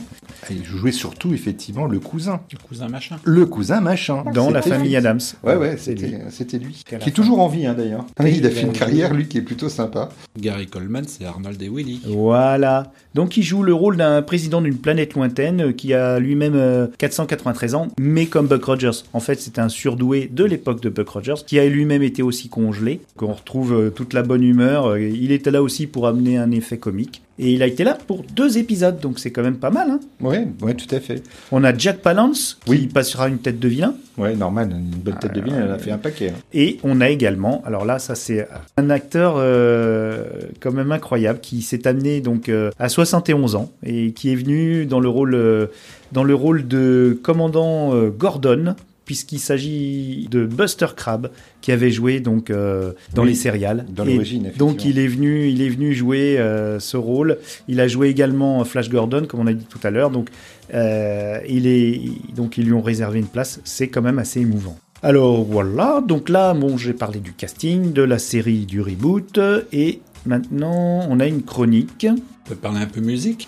Il 0.50 0.64
jouait 0.64 0.92
surtout, 0.92 1.35
effectivement, 1.35 1.87
le 1.87 1.98
cousin. 2.00 2.40
Le 2.52 2.59
cousin 2.59 2.88
machin. 2.88 3.16
Le 3.24 3.46
cousin 3.46 3.81
machin. 3.81 4.24
dans 4.35 4.50
La 4.50 4.62
famille 4.62 4.88
lui. 4.90 4.96
Adams. 4.96 5.20
Ouais, 5.44 5.57
ouais, 5.57 5.72
lui. 5.72 5.79
c'était 5.81 6.18
c'était 6.31 6.59
lui. 6.59 6.83
La 6.90 6.98
Qui 6.98 7.11
est 7.11 7.12
toujours 7.12 7.40
en 7.40 7.48
vie, 7.48 7.66
hein, 7.66 7.74
d'ailleurs. 7.76 8.07
Oui, 8.20 8.35
il 8.38 8.46
a 8.46 8.50
fait 8.50 8.62
une 8.62 8.72
carrière, 8.72 9.12
lui, 9.14 9.26
qui 9.29 9.38
est 9.38 9.42
plutôt 9.42 9.68
sympa. 9.68 10.09
Gary 10.38 10.66
Coleman, 10.66 11.05
c'est 11.07 11.24
Arnold 11.24 11.61
et 11.62 11.68
Willy. 11.68 12.00
Voilà. 12.07 12.92
Donc 13.14 13.37
il 13.37 13.42
joue 13.42 13.62
le 13.62 13.72
rôle 13.72 13.96
d'un 13.96 14.20
président 14.22 14.61
d'une 14.61 14.76
planète 14.76 15.14
lointaine 15.14 15.68
euh, 15.68 15.72
qui 15.72 15.94
a 15.94 16.18
lui-même 16.18 16.55
euh, 16.55 16.87
493 16.98 17.74
ans, 17.74 17.88
mais 17.98 18.26
comme 18.26 18.46
Buck 18.46 18.64
Rogers. 18.64 19.05
En 19.14 19.20
fait, 19.20 19.40
c'est 19.40 19.59
un 19.59 19.68
surdoué 19.70 20.29
de 20.31 20.44
l'époque 20.44 20.83
de 20.83 20.90
Buck 20.90 21.09
Rogers 21.09 21.35
qui 21.46 21.59
a 21.59 21.66
lui-même 21.66 22.02
été 22.02 22.22
aussi 22.22 22.48
congelé. 22.48 23.00
Qu'on 23.16 23.33
retrouve 23.33 23.72
euh, 23.74 23.90
toute 23.90 24.12
la 24.12 24.22
bonne 24.22 24.42
humeur. 24.42 24.87
Euh, 24.90 25.00
Il 25.00 25.33
était 25.33 25.50
là 25.50 25.62
aussi 25.62 25.87
pour 25.87 26.05
amener 26.06 26.38
un 26.38 26.50
effet 26.50 26.78
comique. 26.78 27.22
Et 27.38 27.52
il 27.52 27.62
a 27.62 27.66
été 27.66 27.84
là 27.84 27.98
pour 28.06 28.24
deux 28.34 28.56
épisodes, 28.56 28.98
donc 28.98 29.18
c'est 29.18 29.30
quand 29.30 29.42
même 29.42 29.58
pas 29.58 29.68
mal. 29.70 29.90
hein. 29.90 30.00
Ouais, 30.22 30.48
ouais, 30.62 30.72
tout 30.72 30.92
à 30.94 31.00
fait. 31.00 31.22
On 31.52 31.64
a 31.64 31.76
Jack 31.76 31.98
Palance 31.98 32.58
qui 32.64 32.70
Oui. 32.70 32.86
passera 32.86 33.28
une 33.28 33.36
tête 33.38 33.58
de 33.58 33.68
vilain. 33.68 33.94
Ouais, 34.16 34.34
Norman, 34.34 34.62
une 34.62 34.96
belle 35.02 35.16
tête 35.20 35.34
de 35.34 35.40
vilain, 35.42 35.60
elle 35.64 35.70
a 35.72 35.78
fait 35.78 35.90
un 35.90 35.98
paquet. 35.98 36.30
hein. 36.30 36.38
Et 36.54 36.78
on 36.82 37.02
a 37.02 37.10
également, 37.10 37.62
alors 37.66 37.84
là, 37.84 37.98
ça 37.98 38.14
c'est 38.14 38.48
un 38.78 38.88
acteur 38.88 39.34
euh, 39.36 40.24
quand 40.60 40.72
même 40.72 40.92
incroyable 40.92 41.40
qui 41.40 41.60
s'est 41.60 41.86
amené 41.86 42.22
donc 42.22 42.48
euh, 42.48 42.70
à 42.78 42.88
71 42.88 43.54
ans 43.56 43.70
et 43.84 44.12
qui 44.12 44.32
est 44.32 44.36
venu 44.36 44.86
dans 44.86 45.00
le 45.00 45.08
rôle 45.10 45.34
euh, 45.34 45.66
dans 46.12 46.24
le 46.24 46.34
rôle 46.34 46.66
de 46.66 47.18
commandant 47.22 47.94
euh, 47.94 48.08
Gordon 48.08 48.74
puisqu'il 49.06 49.38
s'agit 49.38 50.28
de 50.30 50.44
Buster 50.44 50.88
Crabbe 50.94 51.28
qui 51.62 51.72
avait 51.72 51.90
joué 51.90 52.20
donc 52.20 52.50
euh, 52.50 52.92
dans 53.14 53.22
Oui, 53.22 53.30
les 53.30 53.34
céréales. 53.34 53.86
dans 53.88 54.04
l'origine, 54.04 54.42
effectivement. 54.42 54.68
Donc 54.72 54.84
il 54.84 54.98
est 54.98 55.06
venu, 55.06 55.48
il 55.48 55.62
est 55.62 55.68
venu 55.70 55.94
jouer 55.94 56.38
euh, 56.38 56.78
ce 56.80 56.98
rôle. 56.98 57.38
Il 57.68 57.80
a 57.80 57.88
joué 57.88 58.08
également 58.08 58.62
Flash 58.64 58.90
Gordon, 58.90 59.24
comme 59.26 59.40
on 59.40 59.46
a 59.46 59.54
dit 59.54 59.64
tout 59.64 59.80
à 59.82 59.90
l'heure. 59.90 60.10
Donc 60.10 60.28
euh, 60.74 61.38
il 61.48 61.66
est, 61.66 62.00
donc 62.34 62.58
ils 62.58 62.64
lui 62.66 62.72
ont 62.74 62.82
réservé 62.82 63.18
une 63.20 63.28
place. 63.28 63.60
C'est 63.64 63.88
quand 63.88 64.02
même 64.02 64.18
assez 64.18 64.40
émouvant. 64.40 64.76
Alors 65.02 65.44
voilà, 65.44 66.02
donc 66.06 66.28
là, 66.28 66.52
bon, 66.52 66.76
j'ai 66.76 66.92
parlé 66.92 67.20
du 67.20 67.32
casting, 67.32 67.92
de 67.92 68.02
la 68.02 68.18
série, 68.18 68.66
du 68.66 68.80
reboot, 68.80 69.38
et 69.72 70.00
maintenant 70.24 71.06
on 71.08 71.20
a 71.20 71.26
une 71.26 71.42
chronique. 71.42 72.06
On 72.10 72.48
peut 72.48 72.54
parler 72.56 72.80
un 72.80 72.86
peu 72.86 73.00
musique? 73.00 73.46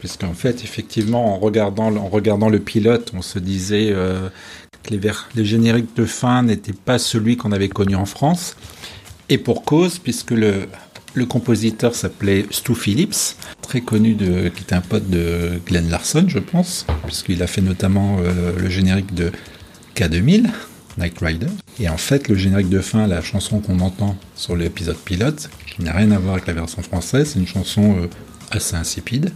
Puisqu'en 0.00 0.32
fait, 0.32 0.62
effectivement, 0.62 1.34
en 1.34 1.38
regardant, 1.38 1.94
en 1.96 2.08
regardant 2.08 2.48
le 2.48 2.60
pilote, 2.60 3.10
on 3.16 3.22
se 3.22 3.40
disait 3.40 3.88
euh, 3.90 4.28
que 4.88 4.94
les, 5.36 5.44
génériques 5.44 5.94
de 5.96 6.04
fin 6.04 6.42
n'étaient 6.42 6.72
pas 6.72 6.98
celui 6.98 7.36
qu'on 7.36 7.52
avait 7.52 7.68
connu 7.68 7.94
en 7.94 8.06
France. 8.06 8.56
Et 9.28 9.38
pour 9.38 9.64
cause, 9.64 9.98
puisque 9.98 10.30
le, 10.30 10.68
le 11.14 11.26
compositeur 11.26 11.94
s'appelait 11.94 12.46
Stu 12.50 12.74
Phillips, 12.74 13.36
très 13.60 13.80
connu, 13.82 14.14
de, 14.14 14.48
qui 14.48 14.62
était 14.62 14.74
un 14.74 14.80
pote 14.80 15.08
de 15.10 15.60
Glenn 15.66 15.90
Larson, 15.90 16.24
je 16.28 16.38
pense, 16.38 16.86
puisqu'il 17.04 17.42
a 17.42 17.46
fait 17.46 17.60
notamment 17.60 18.18
euh, 18.20 18.52
le 18.58 18.70
générique 18.70 19.14
de 19.14 19.30
K2000, 19.94 20.48
Night 20.96 21.18
Rider. 21.20 21.46
Et 21.80 21.88
en 21.88 21.98
fait, 21.98 22.28
le 22.28 22.34
générique 22.34 22.70
de 22.70 22.80
fin, 22.80 23.06
la 23.06 23.20
chanson 23.20 23.60
qu'on 23.60 23.80
entend 23.80 24.16
sur 24.34 24.56
l'épisode 24.56 24.96
pilote, 24.96 25.50
qui 25.66 25.82
n'a 25.82 25.92
rien 25.92 26.10
à 26.12 26.18
voir 26.18 26.34
avec 26.34 26.46
la 26.46 26.54
version 26.54 26.82
française, 26.82 27.32
c'est 27.32 27.38
une 27.38 27.46
chanson 27.46 27.96
euh, 27.98 28.06
assez 28.50 28.74
insipide. 28.74 29.32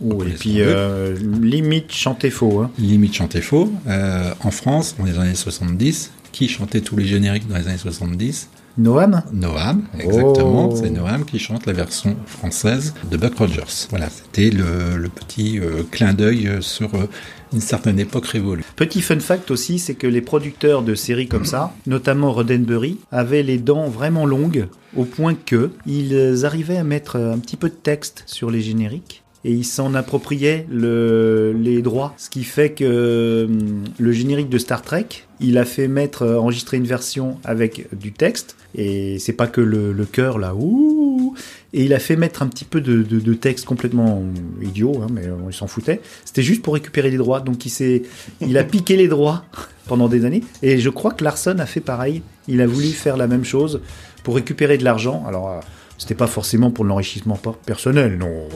Et 0.00 0.30
puis 0.30 0.56
euh, 0.60 1.16
limite 1.40 1.92
chanter 1.92 2.30
faux. 2.30 2.60
Hein. 2.60 2.70
limite 2.78 3.14
chanter 3.14 3.40
faux. 3.40 3.70
Euh, 3.86 4.32
en 4.40 4.50
France, 4.50 4.96
dans 4.98 5.04
les 5.04 5.18
années 5.18 5.34
70, 5.34 6.10
qui 6.32 6.48
chantait 6.48 6.80
tous 6.80 6.96
les 6.96 7.06
génériques 7.06 7.48
dans 7.48 7.56
les 7.56 7.68
années 7.68 7.78
70 7.78 8.48
Noam 8.76 9.22
Noam, 9.32 9.84
exactement. 10.00 10.70
Oh. 10.72 10.76
C'est 10.76 10.90
Noam 10.90 11.24
qui 11.24 11.38
chante 11.38 11.64
la 11.66 11.72
version 11.72 12.16
française 12.26 12.92
de 13.08 13.16
Buck 13.16 13.38
Rogers. 13.38 13.86
Voilà, 13.90 14.08
c'était 14.10 14.50
le, 14.50 14.96
le 14.96 15.08
petit 15.08 15.60
euh, 15.60 15.84
clin 15.88 16.12
d'œil 16.12 16.50
sur 16.60 16.92
euh, 16.96 17.08
une 17.52 17.60
certaine 17.60 18.00
époque 18.00 18.26
révolue. 18.26 18.64
Petit 18.74 19.00
fun 19.00 19.20
fact 19.20 19.52
aussi, 19.52 19.78
c'est 19.78 19.94
que 19.94 20.08
les 20.08 20.20
producteurs 20.20 20.82
de 20.82 20.96
séries 20.96 21.28
comme 21.28 21.44
ça, 21.44 21.72
notamment 21.86 22.32
Roddenberry, 22.32 22.98
avaient 23.12 23.44
les 23.44 23.58
dents 23.58 23.88
vraiment 23.88 24.26
longues 24.26 24.66
au 24.96 25.04
point 25.04 25.34
que 25.34 25.70
ils 25.86 26.44
arrivaient 26.44 26.78
à 26.78 26.84
mettre 26.84 27.16
un 27.16 27.38
petit 27.38 27.56
peu 27.56 27.68
de 27.68 27.74
texte 27.74 28.24
sur 28.26 28.50
les 28.50 28.60
génériques 28.60 29.23
et 29.44 29.52
ils 29.52 29.64
s'en 29.64 29.94
appropriaient 29.94 30.66
le- 30.70 31.52
les 31.58 31.82
droits. 31.82 32.14
Ce 32.16 32.30
qui 32.30 32.44
fait 32.44 32.70
que 32.70 33.46
hum, 33.48 33.84
le 33.98 34.12
générique 34.12 34.48
de 34.48 34.58
Star 34.58 34.82
Trek, 34.82 35.06
il 35.40 35.58
a 35.58 35.64
fait 35.64 35.88
mettre 35.88 36.22
euh, 36.22 36.38
enregistrer 36.38 36.76
une 36.78 36.86
version 36.86 37.38
avec 37.44 37.86
du 37.96 38.12
texte 38.12 38.56
et 38.76 39.18
c'est 39.18 39.32
pas 39.34 39.46
que 39.46 39.60
le, 39.60 39.92
le 39.92 40.04
cœur 40.06 40.38
là, 40.38 40.54
ouh, 40.54 41.34
et 41.72 41.84
il 41.84 41.92
a 41.94 41.98
fait 41.98 42.16
mettre 42.16 42.42
un 42.42 42.46
petit 42.48 42.64
peu 42.64 42.80
de, 42.80 43.02
de- 43.02 43.20
de 43.20 43.34
texte 43.34 43.64
complètement 43.66 44.22
idiot, 44.62 45.00
hein, 45.02 45.08
mais 45.12 45.22
on 45.46 45.50
s'en 45.52 45.66
foutait. 45.66 46.00
C'était 46.24 46.42
juste 46.42 46.62
pour 46.62 46.74
récupérer 46.74 47.10
les 47.10 47.16
droits. 47.18 47.40
Donc 47.40 47.66
il 47.66 47.70
s'est, 47.70 48.02
il 48.40 48.56
a 48.58 48.64
piqué 48.74 48.96
les 48.96 49.08
droits 49.08 49.44
pendant 49.86 50.08
des 50.08 50.24
années. 50.24 50.42
Et 50.62 50.78
je 50.78 50.88
crois 50.90 51.12
que 51.12 51.22
Larson 51.22 51.56
a 51.58 51.66
fait 51.66 51.80
pareil. 51.80 52.22
Il 52.48 52.60
a 52.60 52.66
voulu 52.66 52.88
faire 52.88 53.16
la 53.16 53.26
même 53.26 53.44
chose 53.44 53.80
pour 54.22 54.36
récupérer 54.36 54.78
de 54.78 54.84
l'argent. 54.84 55.24
Alors 55.26 55.50
euh, 55.50 55.60
c'était 55.98 56.14
pas 56.16 56.26
forcément 56.26 56.70
pour 56.70 56.84
l'enrichissement 56.84 57.36
per- 57.36 57.50
personnel, 57.66 58.18
non. 58.18 58.48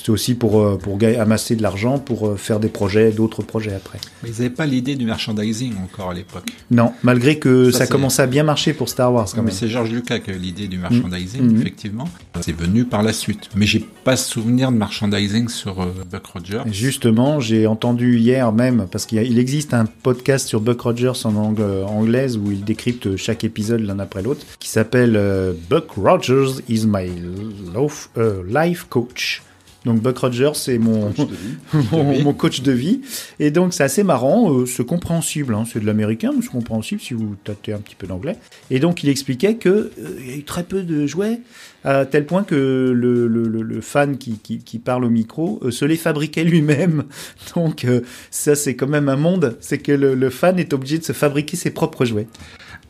C'était 0.00 0.10
aussi 0.12 0.34
pour 0.34 0.60
euh, 0.62 0.78
pour 0.78 0.98
amasser 1.18 1.56
de 1.56 1.62
l'argent 1.62 1.98
pour 1.98 2.26
euh, 2.26 2.36
faire 2.36 2.58
des 2.58 2.68
projets, 2.68 3.10
d'autres 3.12 3.42
projets 3.42 3.74
après. 3.74 3.98
Mais 4.22 4.30
ils 4.30 4.32
n'avaient 4.32 4.48
pas 4.48 4.64
l'idée 4.64 4.96
du 4.96 5.04
merchandising 5.04 5.74
encore 5.84 6.08
à 6.12 6.14
l'époque. 6.14 6.50
Non, 6.70 6.94
malgré 7.02 7.38
que 7.38 7.70
ça, 7.70 7.80
Ça, 7.80 7.86
commençait 7.86 8.22
à 8.22 8.26
bien 8.26 8.42
marcher 8.42 8.72
pour 8.72 8.88
Star 8.88 9.12
Wars 9.12 9.26
quand 9.26 9.36
Mais 9.42 9.48
même. 9.48 9.54
c'est 9.54 9.68
George 9.68 9.90
Lucas 9.90 10.20
qui 10.20 10.30
a 10.30 10.34
eu 10.34 10.38
l'idée 10.38 10.68
du 10.68 10.78
merchandising, 10.78 11.42
Mhm. 11.42 11.60
effectivement. 11.60 12.08
C'est 12.40 12.56
venu 12.56 12.86
par 12.86 13.02
la 13.02 13.12
suite. 13.12 13.50
Mais 13.54 13.66
j'ai 13.66 13.80
pas 14.04 14.16
souvenir 14.16 14.72
de 14.72 14.78
merchandising 14.78 15.48
sur 15.50 15.82
euh, 15.82 15.88
Buck 16.10 16.24
Rogers. 16.28 16.62
Justement, 16.72 17.38
j'ai 17.38 17.66
entendu 17.66 18.18
hier 18.18 18.50
même, 18.52 18.86
parce 18.90 19.04
qu'il 19.04 19.38
existe 19.38 19.74
un 19.74 19.84
podcast 19.84 20.48
sur 20.48 20.62
Buck 20.62 20.80
Rogers 20.80 21.12
en 21.24 21.36
ang- 21.36 21.60
euh, 21.60 21.84
anglaise 21.84 22.38
où 22.38 22.50
il 22.50 22.64
décrypte 22.64 23.16
chaque 23.16 23.44
épisode 23.44 23.80
l'un 23.82 23.98
après 23.98 24.22
l'autre, 24.22 24.46
qui 24.58 24.70
s'appelle 24.70 25.14
euh, 25.16 25.52
Buck 25.68 25.90
Rogers 25.96 26.62
is 26.70 26.86
my 26.86 27.06
euh, 28.16 28.42
life 28.48 28.86
coach. 28.88 29.42
Donc 29.84 30.00
Buck 30.02 30.18
Rogers, 30.18 30.50
c'est 30.54 30.78
mon, 30.78 31.12
mon, 31.92 32.12
vie. 32.12 32.22
mon 32.22 32.32
coach 32.34 32.60
de 32.62 32.72
vie. 32.72 33.00
Et 33.38 33.50
donc 33.50 33.72
c'est 33.72 33.82
assez 33.82 34.02
marrant, 34.02 34.52
euh, 34.52 34.66
c'est 34.66 34.84
compréhensible, 34.84 35.54
hein, 35.54 35.64
c'est 35.70 35.80
de 35.80 35.86
l'américain, 35.86 36.32
mais 36.34 36.42
c'est 36.42 36.50
compréhensible 36.50 37.00
si 37.00 37.14
vous 37.14 37.34
tâtez 37.44 37.72
un 37.72 37.78
petit 37.78 37.94
peu 37.94 38.06
d'anglais. 38.06 38.36
Et 38.70 38.78
donc 38.78 39.02
il 39.02 39.08
expliquait 39.08 39.54
que 39.54 39.68
euh, 39.68 39.90
y 40.26 40.32
a 40.32 40.36
eu 40.36 40.42
très 40.44 40.64
peu 40.64 40.82
de 40.82 41.06
jouets, 41.06 41.40
à 41.82 42.04
tel 42.04 42.26
point 42.26 42.42
que 42.44 42.54
le, 42.94 43.26
le, 43.26 43.48
le- 43.48 43.62
le 43.62 43.80
fan 43.80 44.18
qui, 44.18 44.32
qui, 44.38 44.58
qui 44.58 44.78
parle 44.78 45.02
au 45.04 45.10
micro 45.10 45.58
euh, 45.62 45.70
se 45.70 45.86
les 45.86 45.96
fabriquait 45.96 46.44
lui-même. 46.44 47.04
Donc 47.56 47.84
euh, 47.86 48.02
ça 48.30 48.54
c'est 48.54 48.76
quand 48.76 48.86
même 48.88 49.08
un 49.08 49.16
monde, 49.16 49.56
c'est 49.60 49.78
que 49.78 49.92
le, 49.92 50.14
le 50.14 50.30
fan 50.30 50.58
est 50.58 50.74
obligé 50.74 50.98
de 50.98 51.04
se 51.04 51.12
fabriquer 51.12 51.56
ses 51.56 51.70
propres 51.70 52.04
jouets. 52.04 52.26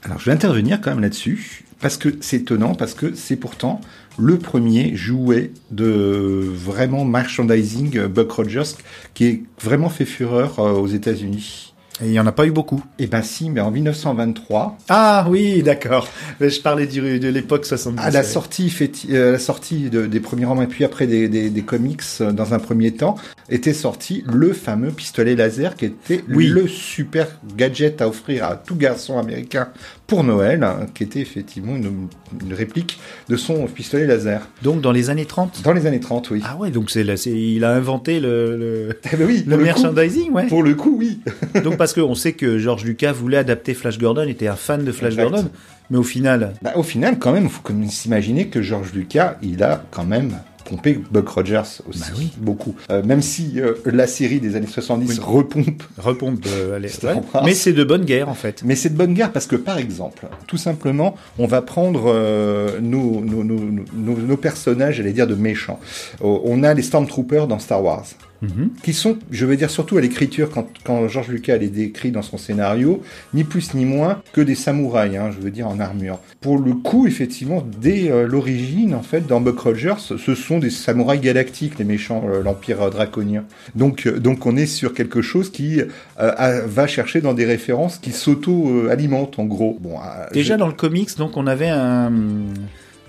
Alors, 0.02 0.18
je 0.18 0.24
vais 0.24 0.32
intervenir 0.32 0.80
quand 0.80 0.90
même 0.90 1.00
là-dessus, 1.00 1.64
parce 1.80 1.96
que 1.96 2.10
c'est 2.20 2.38
étonnant, 2.38 2.74
parce 2.74 2.94
que 2.94 3.14
c'est 3.14 3.36
pourtant 3.36 3.80
le 4.18 4.38
premier 4.38 4.94
jouet 4.96 5.52
de 5.70 6.44
vraiment 6.44 7.04
merchandising 7.04 7.96
euh, 7.96 8.08
Buck 8.08 8.30
Rogers 8.32 8.76
qui 9.14 9.24
est 9.24 9.42
vraiment 9.60 9.88
fait 9.88 10.04
fureur 10.04 10.58
euh, 10.58 10.72
aux 10.72 10.86
États-Unis. 10.86 11.74
Et 12.02 12.06
il 12.06 12.12
y 12.12 12.20
en 12.20 12.26
a 12.26 12.32
pas 12.32 12.46
eu 12.46 12.50
beaucoup. 12.50 12.82
Eh 12.98 13.06
ben 13.06 13.22
si, 13.22 13.50
mais 13.50 13.60
en 13.60 13.70
1923, 13.70 14.78
Ah 14.88 15.26
oui, 15.28 15.62
d'accord. 15.62 16.08
Je 16.40 16.60
parlais 16.60 16.86
du, 16.86 17.18
de 17.20 17.28
l'époque 17.28 17.66
70. 17.66 18.00
à 18.02 18.10
la 18.10 18.20
ouais. 18.20 18.24
sortie, 18.24 18.66
effecti- 18.68 19.08
euh, 19.12 19.32
la 19.32 19.38
sortie 19.38 19.90
de- 19.90 20.06
des 20.06 20.20
premiers 20.20 20.46
romans 20.46 20.62
et 20.62 20.66
puis 20.66 20.84
après 20.84 21.06
des, 21.06 21.28
des- 21.28 21.50
des 21.50 21.62
comics 21.62 22.00
euh, 22.20 22.32
dans 22.32 22.54
un 22.54 22.58
premier 22.58 22.92
temps, 22.92 23.16
était 23.48 23.74
sorti 23.74 24.24
le 24.32 24.52
fameux 24.52 24.90
pistolet 24.90 25.34
laser 25.34 25.76
qui 25.76 25.86
était 25.86 26.24
Oui. 26.30 26.46
le 26.46 26.68
super 26.68 27.26
gadget 27.56 28.00
à 28.00 28.08
offrir 28.08 28.44
à 28.44 28.56
tout 28.56 28.76
garçon 28.76 29.18
américain 29.18 29.68
pour 30.06 30.24
Noël, 30.24 30.64
hein, 30.64 30.86
qui 30.94 31.04
était 31.04 31.20
effectivement 31.20 31.76
une, 31.76 32.08
une 32.44 32.52
réplique 32.54 32.98
de 33.28 33.36
son 33.36 33.66
pistolet 33.66 34.06
laser. 34.06 34.48
Donc 34.62 34.80
dans 34.80 34.90
les 34.92 35.08
années 35.10 35.26
30. 35.26 35.62
Dans 35.62 35.72
les 35.72 35.86
années 35.86 36.00
30, 36.00 36.30
oui. 36.30 36.42
Ah 36.44 36.56
ouais, 36.56 36.70
donc 36.70 36.90
c'est 36.90 37.04
il 37.26 37.64
a 37.64 37.72
inventé 37.72 38.18
le, 38.20 38.56
le, 38.56 38.98
Eh 39.12 39.16
ben 39.16 39.26
oui, 39.26 39.38
le 39.38 39.50
pour 39.50 39.58
coup- 39.58 39.62
merchandising, 39.64 40.32
ouais. 40.32 40.46
Pour 40.46 40.62
le 40.62 40.74
coup, 40.74 40.96
oui. 40.98 41.20
Donc 41.62 41.76
parce 41.76 41.89
qu'on 41.94 42.14
sait 42.14 42.32
que 42.32 42.58
George 42.58 42.84
Lucas 42.84 43.12
voulait 43.12 43.38
adapter 43.38 43.74
Flash 43.74 43.98
Gordon, 43.98 44.26
était 44.28 44.48
un 44.48 44.56
fan 44.56 44.84
de 44.84 44.92
Flash 44.92 45.14
Exact. 45.14 45.30
Gordon, 45.30 45.50
mais 45.90 45.98
au 45.98 46.02
final, 46.02 46.54
Bah, 46.62 46.72
au 46.76 46.82
final, 46.82 47.18
quand 47.18 47.32
même, 47.32 47.44
il 47.44 47.50
faut 47.50 47.62
s'imaginer 47.90 48.48
que 48.48 48.62
George 48.62 48.92
Lucas, 48.94 49.36
il 49.42 49.62
a 49.62 49.82
quand 49.90 50.04
même 50.04 50.32
pompé 50.64 51.00
Buck 51.10 51.28
Rogers 51.30 51.62
aussi, 51.88 51.98
Bah 52.00 52.06
oui. 52.16 52.30
beaucoup. 52.36 52.76
Euh, 52.92 53.02
même 53.02 53.22
si 53.22 53.54
euh, 53.60 53.74
la 53.86 54.06
série 54.06 54.38
des 54.38 54.54
années 54.54 54.68
70 54.68 55.18
repompe, 55.18 55.82
repompe 55.98 56.38
de, 56.40 56.72
allez, 56.74 56.88
ouais. 57.02 57.14
Mais 57.44 57.54
c'est 57.54 57.72
de 57.72 57.82
bonne 57.82 58.04
guerre 58.04 58.28
en 58.28 58.34
fait. 58.34 58.62
mais 58.64 58.76
c'est 58.76 58.90
de 58.90 58.96
bonne 58.96 59.14
guerre 59.14 59.32
parce 59.32 59.46
que, 59.48 59.56
par 59.56 59.78
exemple, 59.78 60.28
tout 60.46 60.58
simplement, 60.58 61.16
on 61.40 61.46
va 61.46 61.60
prendre 61.62 62.04
euh, 62.14 62.78
nos, 62.80 63.20
nos, 63.20 63.42
nos, 63.42 63.58
nos, 63.58 64.16
nos 64.16 64.36
personnages, 64.36 64.96
j'allais 64.96 65.12
dire, 65.12 65.26
de 65.26 65.34
méchants. 65.34 65.80
Euh, 66.22 66.38
on 66.44 66.62
a 66.62 66.72
les 66.72 66.82
Stormtroopers 66.82 67.48
dans 67.48 67.58
Star 67.58 67.82
Wars. 67.82 68.04
Mhm. 68.42 68.70
qui 68.82 68.92
sont, 68.94 69.18
je 69.30 69.44
vais 69.44 69.56
dire 69.56 69.70
surtout 69.70 69.98
à 69.98 70.00
l'écriture, 70.00 70.50
quand, 70.50 70.66
quand 70.84 71.08
George 71.08 71.28
Lucas 71.28 71.58
les 71.58 71.68
décrit 71.68 72.10
dans 72.10 72.22
son 72.22 72.38
scénario, 72.38 73.02
ni 73.34 73.44
plus 73.44 73.74
ni 73.74 73.84
moins 73.84 74.22
que 74.32 74.40
des 74.40 74.54
samouraïs, 74.54 75.16
hein, 75.16 75.30
je 75.30 75.38
veux 75.42 75.50
dire 75.50 75.68
en 75.68 75.78
armure. 75.78 76.18
Pour 76.40 76.58
le 76.58 76.72
coup, 76.72 77.06
effectivement, 77.06 77.62
dès 77.80 78.10
euh, 78.10 78.26
l'origine, 78.26 78.94
en 78.94 79.02
fait, 79.02 79.26
dans 79.26 79.40
Buck 79.42 79.58
Rogers, 79.60 79.94
ce 79.98 80.34
sont 80.34 80.58
des 80.58 80.70
samouraïs 80.70 81.20
galactiques, 81.20 81.78
les 81.78 81.84
méchants, 81.84 82.24
euh, 82.28 82.42
l'Empire 82.42 82.80
euh, 82.82 82.90
draconien. 82.90 83.44
Donc, 83.74 84.08
donc 84.08 84.46
on 84.46 84.56
est 84.56 84.66
sur 84.66 84.94
quelque 84.94 85.20
chose 85.22 85.50
qui 85.52 85.82
a- 86.16 86.60
va 86.66 86.86
chercher 86.86 87.20
dans 87.20 87.34
des 87.34 87.44
références 87.44 87.98
qui 87.98 88.12
s'auto-alimentent, 88.12 89.38
en 89.38 89.44
gros. 89.44 89.76
Bon, 89.80 89.96
Déjà 90.32 90.54
je- 90.54 90.58
dans 90.58 90.66
le 90.66 90.72
comics, 90.72 91.16
donc 91.18 91.36
on 91.36 91.46
avait 91.46 91.68
un, 91.68 92.10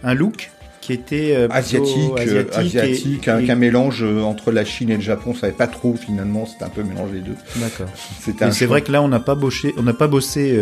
un 0.03 0.13
look 0.13 0.51
qui 0.81 0.93
était 0.93 1.33
euh, 1.35 1.47
asiatique, 1.51 2.11
euh, 2.17 2.43
asiatique, 2.47 2.75
et- 2.75 2.79
asiatique, 2.79 3.27
et- 3.27 3.51
un, 3.51 3.55
mélange 3.55 4.03
euh, 4.03 4.21
entre 4.21 4.51
la 4.51 4.65
Chine 4.65 4.89
et 4.89 4.95
le 4.95 5.01
Japon, 5.01 5.31
on 5.31 5.35
savait 5.35 5.53
pas 5.53 5.67
trop 5.67 5.95
finalement, 5.95 6.45
c'était 6.45 6.63
un 6.65 6.69
peu 6.69 6.83
mélangé 6.83 7.13
les 7.15 7.19
deux. 7.21 7.35
D'accord. 7.57 7.87
C'est 8.51 8.65
vrai 8.65 8.81
que 8.81 8.91
là, 8.91 9.01
on 9.01 9.07
n'a 9.07 9.19
pas 9.19 9.35
bossé, 9.35 9.73
on 9.77 9.83
n'a 9.83 9.93
pas 9.93 10.07
bossé 10.07 10.59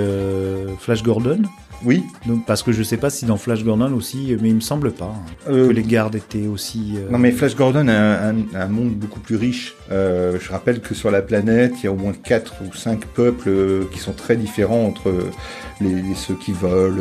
Flash 0.80 1.03
Gordon, 1.03 1.41
Oui, 1.86 2.03
donc 2.25 2.45
parce 2.45 2.61
que 2.61 2.71
je 2.73 2.84
sais 2.84 2.97
pas 2.97 3.09
si 3.09 3.25
dans 3.25 3.38
Flash 3.38 3.63
Gordon 3.63 3.93
aussi, 3.93 4.36
mais 4.41 4.49
il 4.49 4.55
me 4.55 4.59
semble 4.59 4.91
pas 4.91 5.05
hein, 5.15 5.32
Euh, 5.49 5.67
que 5.69 5.73
les 5.73 5.84
gardes 5.84 6.15
étaient 6.15 6.45
aussi. 6.47 6.95
euh, 6.97 7.09
Non 7.09 7.17
mais 7.19 7.32
Flash 7.32 7.55
Gordon 7.55 7.88
a 7.88 7.93
un, 7.93 8.30
un- 8.38 8.45
un 8.53 8.67
monde 8.67 8.91
beaucoup 8.95 9.21
plus 9.21 9.38
riche. 9.38 9.75
Euh, 9.91 10.38
je 10.41 10.51
rappelle 10.51 10.82
que 10.82 10.93
sur 10.93 11.09
la 11.09 11.21
planète, 11.21 11.73
il 11.82 11.86
y 11.86 11.88
a 11.88 11.91
au 11.91 11.95
moins 11.95 12.11
quatre 12.13 12.55
ou 12.67 12.73
cinq 12.75 13.05
peuples 13.05 13.86
qui 13.93 13.99
sont 13.99 14.11
très 14.13 14.36
différents 14.36 14.84
entre 14.86 15.13
les, 15.80 15.93
les- 16.01 16.15
ceux 16.15 16.36
qui 16.36 16.51
volent, 16.51 16.95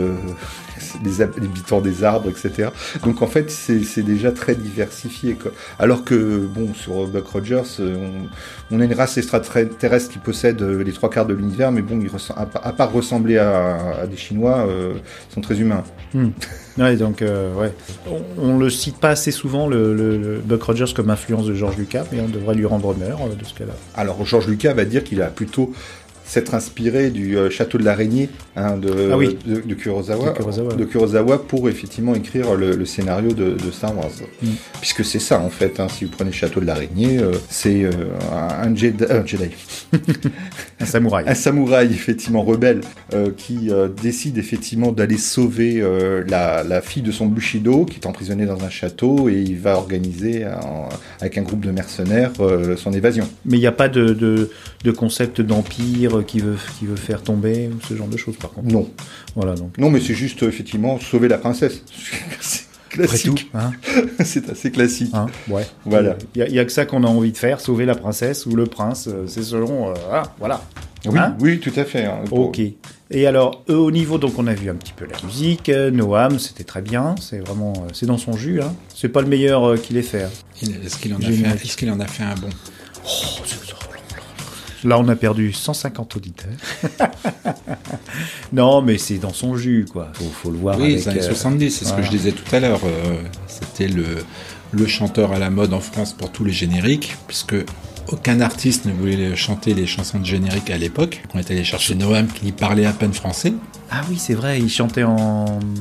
les 1.05 1.21
hab- 1.23 1.35
les 1.37 1.45
habitants 1.49 1.81
des 1.81 2.05
arbres, 2.05 2.29
etc. 2.31 2.69
Donc 3.05 3.21
en 3.21 3.27
fait, 3.27 3.51
c'est 3.51 4.03
déjà 4.03 4.31
très 4.31 4.55
diversifié. 4.55 5.35
Quoi. 5.35 5.51
Alors 5.81 6.05
que 6.05 6.47
bon, 6.55 6.73
sur 6.73 7.05
Buck 7.09 7.27
Rogers, 7.27 7.63
on, 7.81 8.29
on 8.71 8.81
a 8.81 8.85
une 8.85 8.95
race 8.95 9.19
extraterrestre 9.19 10.09
qui 10.09 10.19
possède 10.19 10.63
les 10.63 10.93
trois 10.93 11.11
quarts 11.11 11.27
de 11.27 11.35
l'univers, 11.35 11.73
mais 11.73 11.83
bon, 11.83 11.99
à, 12.37 12.47
pa- 12.47 12.61
à 12.63 12.73
part 12.73 12.93
ressembler 12.93 13.39
à, 13.39 14.03
à 14.03 14.07
des 14.07 14.17
Chinois, 14.17 14.68
sont 15.35 15.41
très 15.41 15.59
humains. 15.61 15.85
Ouais, 16.79 16.97
donc 16.97 17.21
euh, 17.23 17.55
ouais, 17.55 17.73
on, 18.09 18.51
on 18.53 18.59
le 18.59 18.71
cite 18.71 18.97
pas 18.99 19.11
assez 19.11 19.31
souvent 19.31 19.67
le, 19.67 19.95
le- 19.95 20.17
le 20.17 20.39
Buck 20.39 20.63
Rogers 20.63 20.93
comme 20.95 21.11
influence 21.11 21.47
de 21.47 21.53
George 21.55 21.77
Lucas, 21.77 22.05
mais 22.13 22.21
on 22.21 22.29
devrait 22.29 22.55
lui 22.55 22.65
rendre 22.67 22.89
honneur 22.89 23.19
euh, 23.23 23.35
de 23.35 23.45
ce 23.45 23.53
cas-là. 23.55 23.75
Alors 23.97 24.25
Georges 24.25 24.47
Lucas 24.47 24.73
va 24.75 24.85
dire 24.85 25.05
qu'il 25.05 25.21
a 25.21 25.27
plutôt 25.27 25.73
s'être 26.29 26.55
inspiré 26.55 27.11
du 27.11 27.37
euh, 27.37 27.49
château 27.51 27.79
de 27.79 27.85
l'araignée 27.85 28.29
hein, 28.55 28.77
de, 28.77 29.11
Ah 29.13 29.17
oui. 29.17 29.37
de, 29.47 29.63
de 29.63 29.75
Kurosawa, 29.75 30.31
De 30.31 30.37
Kurosawa. 30.37 30.75
de 30.75 30.85
Kurosawa 30.85 31.39
pour 31.47 31.69
effectivement 31.69 32.15
écrire 32.15 32.55
le, 32.55 32.77
le 32.77 32.85
scénario 32.85 33.33
de, 33.33 33.53
de 33.53 33.71
Star 33.73 33.97
Wars. 33.97 34.11
Mm. 34.43 34.49
Puisque 34.81 35.05
c'est 35.05 35.19
ça 35.19 35.41
en 35.41 35.49
fait, 35.49 35.81
hein, 35.81 35.89
si 35.89 36.05
vous 36.05 36.11
prenez 36.11 36.31
château 36.31 36.61
de 36.61 36.67
l'araignée, 36.67 37.19
euh, 37.19 37.33
c'est 37.49 37.83
euh, 37.83 37.91
un, 38.63 38.75
Jedi, 38.77 39.05
un 39.09 39.25
Jedi, 39.25 39.49
Un 40.81 40.85
samouraï. 40.87 41.25
un 41.27 41.35
samouraï 41.35 41.87
effectivement 41.91 42.43
rebelle 42.43 42.83
qui 43.37 43.71
décide 44.01 44.39
effectivement 44.39 44.93
d'aller 44.93 45.17
sauver 45.19 45.83
la, 46.29 46.63
la 46.63 46.81
fille 46.81 47.03
de 47.03 47.11
son 47.11 47.27
Bushido 47.27 47.85
qui 47.85 47.99
est 47.99 48.07
emprisonnée 48.07 48.47
dans 48.47 48.63
un 48.63 48.71
château 48.71 49.29
et 49.29 49.35
il 49.41 49.57
va 49.59 49.77
organiser 49.77 50.45
avec 51.21 51.37
un 51.39 51.43
groupe 51.43 51.65
de 51.65 51.73
mercenaires 51.73 52.31
son 52.77 52.93
évasion. 52.93 53.29
Mais 53.45 53.57
il 53.57 53.61
n'y 53.61 53.67
a 53.67 53.73
pas 53.73 53.89
de, 53.89 54.51
de, 54.85 54.91
concept 54.93 55.41
d'empire 55.41 56.25
qui 56.27 56.41
veut, 56.41 56.57
qui 56.79 56.87
veut 56.87 56.97
faire 56.97 57.23
tomber 57.23 57.71
ce 57.89 57.95
genre 57.97 58.09
de 58.09 58.17
choses 58.17 58.37
par 58.37 58.51
contre. 58.51 58.69
Non, 58.73 58.89
Voilà 59.35 59.55
donc. 59.55 59.77
non 59.79 59.91
mais 59.91 60.01
c'est 60.01 60.15
juste 60.15 60.43
euh, 60.43 60.49
effectivement 60.49 60.99
sauver 61.01 61.29
la 61.29 61.39
princesse. 61.39 61.83
c'est 62.41 62.65
Après 63.05 63.19
tout, 63.19 63.35
classique, 63.35 63.51
hein, 63.55 63.73
c'est 64.25 64.49
assez 64.51 64.71
classique. 64.71 65.11
hein, 65.15 65.27
ouais. 65.49 65.67
Voilà. 65.85 66.17
Il 66.35 66.45
n'y 66.51 66.59
a, 66.59 66.65
que 66.65 66.73
ça 66.73 66.87
qu'on 66.87 67.05
a 67.05 67.07
envie 67.09 67.33
de 67.33 67.37
faire, 67.37 67.61
sauver 67.61 67.85
la 67.87 67.95
princesse 67.95 68.47
ou 68.47 68.55
le 68.57 68.65
prince. 68.67 69.09
euh, 69.09 69.25
C'est 69.27 69.43
selon. 69.43 69.91
euh, 69.91 69.95
ah, 70.11 70.23
voilà. 70.39 70.63
Oui, 71.07 71.17
Hein 71.19 71.37
oui, 71.41 71.61
tout 71.61 71.73
à 71.77 71.85
fait. 71.85 72.07
hein. 72.07 72.21
Pour- 72.27 72.49
Ok. 72.49 72.61
Et 73.11 73.27
alors, 73.27 73.63
eux, 73.71 73.77
au 73.77 73.91
niveau, 73.91 74.19
donc 74.19 74.39
on 74.39 74.47
a 74.49 74.53
vu 74.55 74.69
un 74.69 74.75
petit 74.75 74.93
peu 74.95 75.07
la 75.07 75.17
musique, 75.25 75.69
euh, 75.69 75.91
Noam, 75.91 76.39
c'était 76.39 76.65
très 76.65 76.83
bien, 76.83 77.15
c'est 77.21 77.39
vraiment, 77.39 77.73
euh, 77.77 77.89
c'est 77.95 78.05
dans 78.07 78.19
son 78.19 78.37
jus, 78.37 78.61
hein. 78.61 78.75
C'est 78.95 79.09
pas 79.09 79.23
le 79.23 79.29
meilleur 79.29 79.65
euh, 79.67 79.77
qu'il 79.77 79.97
ait 79.97 80.03
fait. 80.03 80.25
hein. 80.25 80.31
Est-ce 80.85 80.99
qu'il 80.99 81.15
en, 81.15 81.19
a 81.19 81.21
fait 81.21 81.47
un- 81.47 81.55
est-ce 81.55 81.77
qu'il 81.77 81.91
en 81.91 82.01
a 82.01 82.07
fait 82.07 82.25
un 82.25 82.35
bon? 82.35 82.49
Là, 84.85 84.99
on 84.99 85.09
a 85.09 85.17
perdu 85.17 85.53
150 85.53 86.17
auditeurs. 86.17 86.51
non, 88.53 88.83
mais 88.83 88.99
c'est 88.99 89.19
dans 89.19 89.33
son 89.33 89.57
jus, 89.57 89.87
quoi. 89.91 90.11
Faut, 90.15 90.25
faut 90.25 90.51
le 90.51 90.59
voir 90.59 90.77
Oui, 90.79 90.85
avec. 90.93 90.97
les 90.99 91.09
années 91.09 91.21
euh, 91.23 91.29
70, 91.35 91.71
c'est 91.71 91.85
ce 91.85 91.93
que 91.95 92.03
je 92.03 92.11
disais 92.11 92.33
tout 92.33 92.55
à 92.55 92.61
l'heure. 92.61 92.81
euh, 92.85 93.23
C'était 93.47 93.89
le, 93.89 94.05
le 94.73 94.87
chanteur 94.87 95.33
à 95.33 95.39
la 95.39 95.51
mode 95.51 95.73
en 95.75 95.81
France 95.81 96.13
pour 96.13 96.31
tous 96.31 96.45
les 96.45 96.53
génériques, 96.53 97.17
puisque 97.27 97.57
aucun 98.11 98.41
artiste 98.41 98.87
ne 98.87 98.93
voulait 98.93 99.37
chanter 99.37 99.75
les 99.75 99.87
chansons 99.87 100.19
de 100.21 100.25
générique 100.25 100.71
à 100.71 100.79
l'époque. 100.79 101.23
On 101.35 101.39
est 101.39 101.51
allé 101.51 101.65
chercher 101.65 101.95
Noam 101.95 102.27
qui 102.29 102.53
parlait 102.53 102.87
à 102.87 102.93
peine 102.93 103.13
français, 103.13 103.53
Ah 103.91 104.01
oui, 104.09 104.17
c'est 104.19 104.35
vrai, 104.35 104.59
il 104.61 104.71
chantait 104.71 105.03
en, 105.05 105.15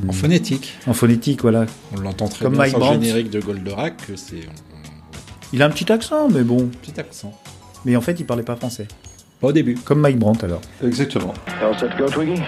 en 0.08 0.12
phonétique. 0.12 0.74
en 0.88 0.94
phonétique, 0.94 1.42
voilà. 1.44 1.66
On 1.96 2.00
l'entend 2.02 2.28
très 2.28 2.44
Comme 2.44 2.54
bien 2.54 2.64
Mike 2.64 2.72
sur 2.76 2.80
le 2.80 2.94
générique 3.02 3.30
de 3.30 3.40
Goldorak, 3.40 3.96
Il 5.54 5.62
a 5.62 5.66
un 5.68 5.70
petit 5.70 5.90
accent, 5.92 6.28
mais 6.30 6.42
bon. 6.44 6.70
petit 6.82 7.00
accent. 7.00 7.32
Mais 7.86 7.96
en 7.96 8.02
fait, 8.02 8.20
il 8.20 8.26
parlait 8.26 8.44
pas 8.44 8.56
français. 8.56 8.88
Pas 9.40 9.48
au 9.48 9.52
début. 9.52 9.76
Comme 9.76 10.00
Mike 10.00 10.18
Brandt, 10.18 10.44
alors. 10.44 10.62
Exactement. 10.84 11.34
All 11.62 11.78
set 11.78 11.92
to 11.92 11.98
go, 11.98 12.08
Twiggy? 12.10 12.34
It's 12.34 12.48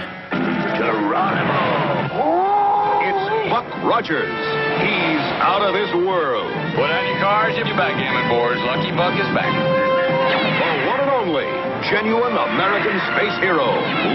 Buck 3.50 3.66
Rogers. 3.84 4.34
He's 4.82 5.24
out 5.42 5.62
of 5.62 5.74
this 5.74 5.94
world. 5.94 6.50
Put 6.76 6.90
on 6.90 7.06
your 7.06 7.20
cars, 7.20 7.56
you 7.58 7.64
backgammon 7.78 8.30
boards. 8.30 8.60
Lucky 8.66 8.92
Buck 8.96 9.14
is 9.14 9.30
back. 9.34 9.54
The 9.54 10.90
one 10.90 11.00
and 11.00 11.10
only 11.10 11.46
genuine 11.90 12.36
American 12.36 13.00
space 13.14 13.38
hero, 13.42 13.66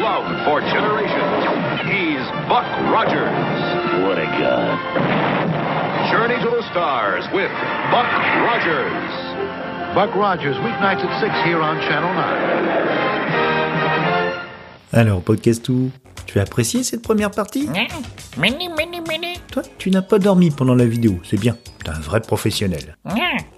loved 0.03 0.45
for 0.45 0.61
generations. 0.61 1.47
He's 1.89 2.23
Buck 2.49 2.67
Rogers. 2.93 4.05
What 4.05 4.19
a 4.19 4.27
guy. 4.27 6.11
Journey 6.11 6.39
to 6.43 6.51
the 6.51 6.63
stars 6.71 7.25
with 7.33 7.51
Buck 7.91 8.11
Rogers. 8.45 9.24
Buck 9.95 10.13
Rogers, 10.17 10.59
weeknights 10.65 11.05
at 11.05 11.21
6 11.21 11.31
here 11.47 11.61
on 11.61 11.81
Channel 11.81 12.13
9. 12.13 12.25
Alors, 14.93 15.23
podcast 15.23 15.63
tout. 15.63 15.93
Tu 16.27 16.41
as 16.41 16.43
apprécié 16.43 16.83
cette 16.83 17.01
première 17.01 17.31
partie 17.31 17.69
Toi, 19.53 19.63
tu 19.79 19.91
n'as 19.93 20.03
pas 20.03 20.19
dormi 20.19 20.51
pendant 20.51 20.75
la 20.75 20.85
vidéo, 20.85 21.21
c'est 21.23 21.39
bien. 21.39 21.57
T'es 21.85 21.91
un 21.91 22.01
vrai 22.01 22.21
professionnel. 22.21 22.97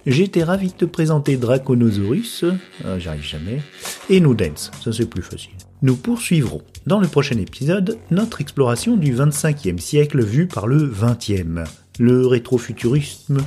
J'ai 0.05 0.25
été 0.25 0.43
ravi 0.43 0.67
de 0.67 0.73
te 0.73 0.85
présenter 0.85 1.37
Draconosaurus, 1.37 2.43
euh, 2.85 2.99
j'arrive 2.99 3.23
jamais, 3.23 3.59
et 4.11 4.19
Nudens, 4.19 4.69
ça 4.83 4.93
c'est 4.93 5.09
plus 5.09 5.23
facile. 5.23 5.53
Nous 5.81 5.95
poursuivrons, 5.95 6.61
dans 6.85 6.99
le 6.99 7.07
prochain 7.07 7.39
épisode, 7.39 7.97
notre 8.11 8.41
exploration 8.41 8.95
du 8.95 9.11
25e 9.15 9.79
siècle 9.79 10.23
vu 10.23 10.45
par 10.45 10.67
le 10.67 10.87
20e, 10.87 11.65
le 11.99 12.27
rétrofuturisme 12.27 13.39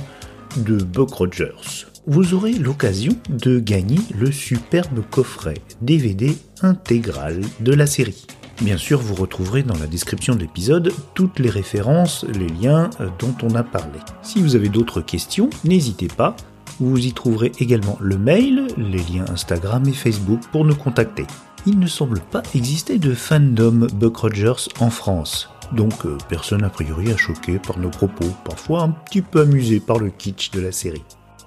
de 0.57 0.75
Buck 0.75 1.13
Rogers. 1.13 1.87
Vous 2.07 2.33
aurez 2.33 2.53
l'occasion 2.53 3.11
de 3.29 3.59
gagner 3.59 3.99
le 4.17 4.31
superbe 4.31 5.03
coffret 5.11 5.61
DVD 5.81 6.35
intégral 6.63 7.41
de 7.59 7.73
la 7.73 7.85
série. 7.85 8.25
Bien 8.59 8.77
sûr, 8.77 8.99
vous 8.99 9.13
retrouverez 9.13 9.61
dans 9.61 9.77
la 9.77 9.85
description 9.85 10.33
de 10.33 10.39
l'épisode 10.39 10.91
toutes 11.13 11.37
les 11.37 11.49
références, 11.49 12.25
les 12.33 12.47
liens 12.47 12.89
euh, 12.99 13.07
dont 13.19 13.35
on 13.43 13.53
a 13.53 13.63
parlé. 13.63 13.99
Si 14.23 14.41
vous 14.41 14.55
avez 14.55 14.69
d'autres 14.69 15.01
questions, 15.01 15.51
n'hésitez 15.63 16.07
pas. 16.07 16.35
Vous 16.79 17.05
y 17.05 17.13
trouverez 17.13 17.51
également 17.59 17.97
le 18.01 18.17
mail, 18.17 18.65
les 18.77 19.03
liens 19.03 19.25
Instagram 19.29 19.83
et 19.87 19.93
Facebook 19.93 20.41
pour 20.51 20.65
nous 20.65 20.75
contacter. 20.75 21.27
Il 21.67 21.77
ne 21.77 21.87
semble 21.87 22.19
pas 22.19 22.41
exister 22.55 22.97
de 22.97 23.13
fandom 23.13 23.87
Buck 23.93 24.17
Rogers 24.17 24.69
en 24.79 24.89
France. 24.89 25.49
Donc 25.71 26.05
euh, 26.07 26.17
personne 26.29 26.63
a 26.63 26.69
priori 26.69 27.11
à 27.11 27.17
choqué 27.17 27.59
par 27.59 27.77
nos 27.77 27.91
propos, 27.91 28.25
parfois 28.43 28.81
un 28.81 28.89
petit 28.89 29.21
peu 29.21 29.41
amusé 29.41 29.79
par 29.79 29.99
le 29.99 30.09
kitsch 30.09 30.49
de 30.49 30.61
la 30.61 30.71
série. 30.71 31.03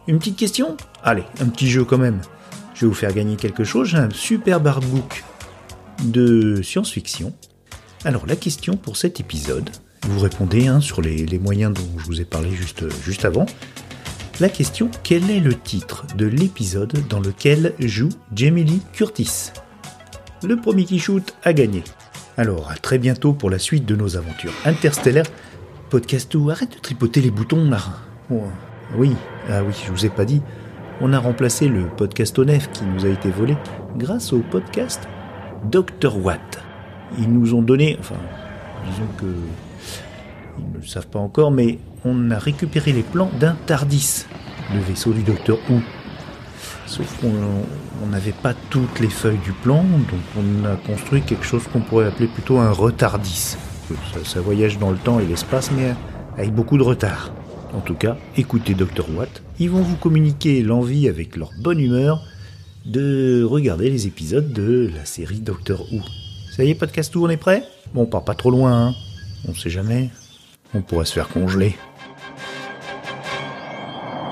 Une 0.07 0.19
petite 0.19 0.37
question? 0.37 0.77
Allez, 1.03 1.25
un 1.41 1.47
petit 1.47 1.69
jeu 1.69 1.85
quand 1.85 1.97
même. 1.97 2.21
Je 2.75 2.83
vais 2.83 2.89
vous 2.89 2.95
faire 2.95 3.15
gagner 3.15 3.37
quelque 3.37 3.65
chose, 3.65 3.89
j'ai 3.89 3.97
un 3.97 4.11
super 4.11 4.67
artbook 4.67 5.25
de 6.05 6.61
science-fiction. 6.63 7.33
Alors 8.05 8.27
la 8.27 8.37
question 8.37 8.77
pour 8.77 8.99
cet 8.99 9.21
épisode, 9.21 9.71
vous 10.03 10.21
répondez 10.21 10.67
hein, 10.67 10.81
sur 10.81 11.01
les, 11.01 11.39
moyens 11.39 11.73
dont 11.73 11.99
je 11.99 12.05
vous 12.05 12.21
ai 12.21 12.27
parlé 12.27 12.51
juste, 12.53 13.25
avant. 13.25 13.47
La 14.41 14.51
question, 14.51 14.91
quel 15.03 15.31
est 15.31 15.41
le 15.41 15.55
titre 15.55 16.05
de 16.17 16.27
l'épisode 16.27 17.09
dans 17.09 17.21
lequel 17.21 17.73
joue 17.79 18.11
Jamie 18.35 18.65
Lee 18.65 18.83
Curtis? 18.93 19.53
Le 20.43 20.57
premier 20.57 20.85
qui 20.85 20.99
shoot 20.99 21.35
a 21.45 21.55
gagné. 21.55 21.83
Alors 22.37 22.71
à 22.71 22.75
très 22.75 22.99
bientôt 22.99 23.33
pour 23.33 23.49
la 23.49 23.59
suite 23.59 23.87
de 23.87 23.97
nos 23.97 24.17
aventures 24.17 24.53
interstellaires. 24.67 25.31
Podcast 25.89 26.35
ou 26.35 26.51
arrête 26.51 26.75
de 26.75 26.81
tripoter 26.81 27.23
les 27.23 27.31
boutons 27.31 27.71
là. 27.71 27.81
Oui, 28.97 29.14
ah 29.51 29.62
oui, 29.64 29.74
je 29.85 29.91
vous 29.91 30.07
ai 30.07 30.11
pas 30.11 30.24
dit. 30.24 30.43
On 31.01 31.12
a 31.12 31.18
remplacé 31.18 31.68
le 31.68 31.87
podcast 31.87 32.39
ONEF 32.39 32.70
qui 32.70 32.85
nous 32.85 33.05
a 33.05 33.09
été 33.09 33.30
volé 33.30 33.57
grâce 33.97 34.32
au 34.32 34.39
podcast 34.39 35.09
Dr 35.70 36.16
Watt. 36.22 36.61
Ils 37.18 37.32
nous 37.32 37.55
ont 37.55 37.62
donné, 37.62 37.97
enfin, 37.99 38.16
disons 38.89 39.09
que 39.18 39.26
ils 40.59 40.72
ne 40.72 40.78
le 40.78 40.87
savent 40.87 41.09
pas 41.09 41.18
encore, 41.18 41.51
mais 41.51 41.78
on 42.05 42.30
a 42.30 42.39
récupéré 42.39 42.93
les 42.93 43.03
plans 43.03 43.30
d'un 43.41 43.57
Tardis, 43.66 44.26
le 44.72 44.80
vaisseau 44.80 45.12
du 45.12 45.22
Docteur 45.22 45.59
Who. 45.68 45.80
Sauf 46.87 47.20
qu'on 47.20 48.07
n'avait 48.07 48.32
pas 48.32 48.55
toutes 48.70 49.01
les 49.01 49.09
feuilles 49.09 49.39
du 49.39 49.53
plan, 49.53 49.82
donc 49.82 50.20
on 50.39 50.64
a 50.64 50.76
construit 50.76 51.22
quelque 51.22 51.45
chose 51.45 51.64
qu'on 51.72 51.80
pourrait 51.80 52.07
appeler 52.07 52.28
plutôt 52.28 52.59
un 52.59 52.70
retardis. 52.70 53.57
Ça, 54.12 54.24
ça 54.24 54.41
voyage 54.41 54.78
dans 54.78 54.91
le 54.91 54.97
temps 54.97 55.18
et 55.18 55.26
l'espace, 55.26 55.70
mais 55.72 55.95
avec 56.37 56.55
beaucoup 56.55 56.78
de 56.78 56.82
retard. 56.82 57.32
En 57.75 57.81
tout 57.81 57.95
cas, 57.95 58.16
écoutez 58.37 58.75
Dr 58.75 59.05
Watt, 59.16 59.43
ils 59.59 59.68
vont 59.68 59.83
vous 59.83 59.97
communiquer 59.97 60.62
l'envie 60.62 61.09
avec 61.09 61.37
leur 61.37 61.51
bonne 61.59 61.81
humeur 61.81 62.22
de 62.85 63.45
regarder 63.45 63.91
les 63.91 64.07
épisodes 64.07 64.53
de 64.53 64.91
la 64.95 65.05
série 65.05 65.41
Doctor 65.41 65.81
Who. 65.93 66.01
Ça 66.57 66.62
y 66.64 66.70
est, 66.70 66.75
podcast 66.75 67.12
tout, 67.12 67.25
on 67.25 67.29
est 67.29 67.37
prêt? 67.37 67.64
Bon, 67.93 68.03
on 68.03 68.07
part 68.07 68.25
pas 68.25 68.35
trop 68.35 68.51
loin, 68.51 68.89
hein. 68.89 68.95
On 69.49 69.55
sait 69.55 69.70
jamais. 69.70 70.11
On 70.72 70.83
pourrait 70.83 71.05
se 71.05 71.14
faire 71.14 71.29
congeler. 71.29 71.77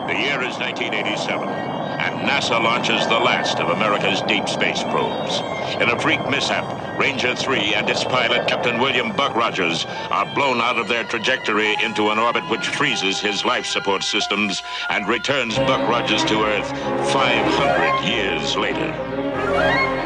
The 0.06 0.14
year 0.14 0.42
is 0.42 0.56
1987, 0.58 1.36
and 1.36 2.26
NASA 2.26 2.58
launches 2.60 3.06
the 3.08 3.18
last 3.24 3.58
of 3.58 3.70
America's 3.70 4.22
deep 4.28 4.48
space 4.48 4.84
probes. 4.84 5.42
In 5.80 5.88
a 5.88 5.98
freak 5.98 6.20
mishap, 6.30 6.64
Ranger 7.02 7.34
3 7.34 7.74
and 7.74 7.90
its 7.90 8.04
pilot, 8.04 8.46
Captain 8.46 8.78
William 8.78 9.10
Buck 9.16 9.34
Rogers, 9.34 9.86
are 10.12 10.32
blown 10.36 10.60
out 10.60 10.78
of 10.78 10.86
their 10.86 11.02
trajectory 11.02 11.74
into 11.82 12.10
an 12.10 12.18
orbit 12.20 12.48
which 12.48 12.68
freezes 12.68 13.18
his 13.18 13.44
life 13.44 13.66
support 13.66 14.04
systems 14.04 14.62
and 14.88 15.08
returns 15.08 15.56
Buck 15.56 15.88
Rogers 15.88 16.22
to 16.26 16.44
Earth 16.44 16.70
500 17.10 18.08
years 18.08 18.56
later. 18.56 20.01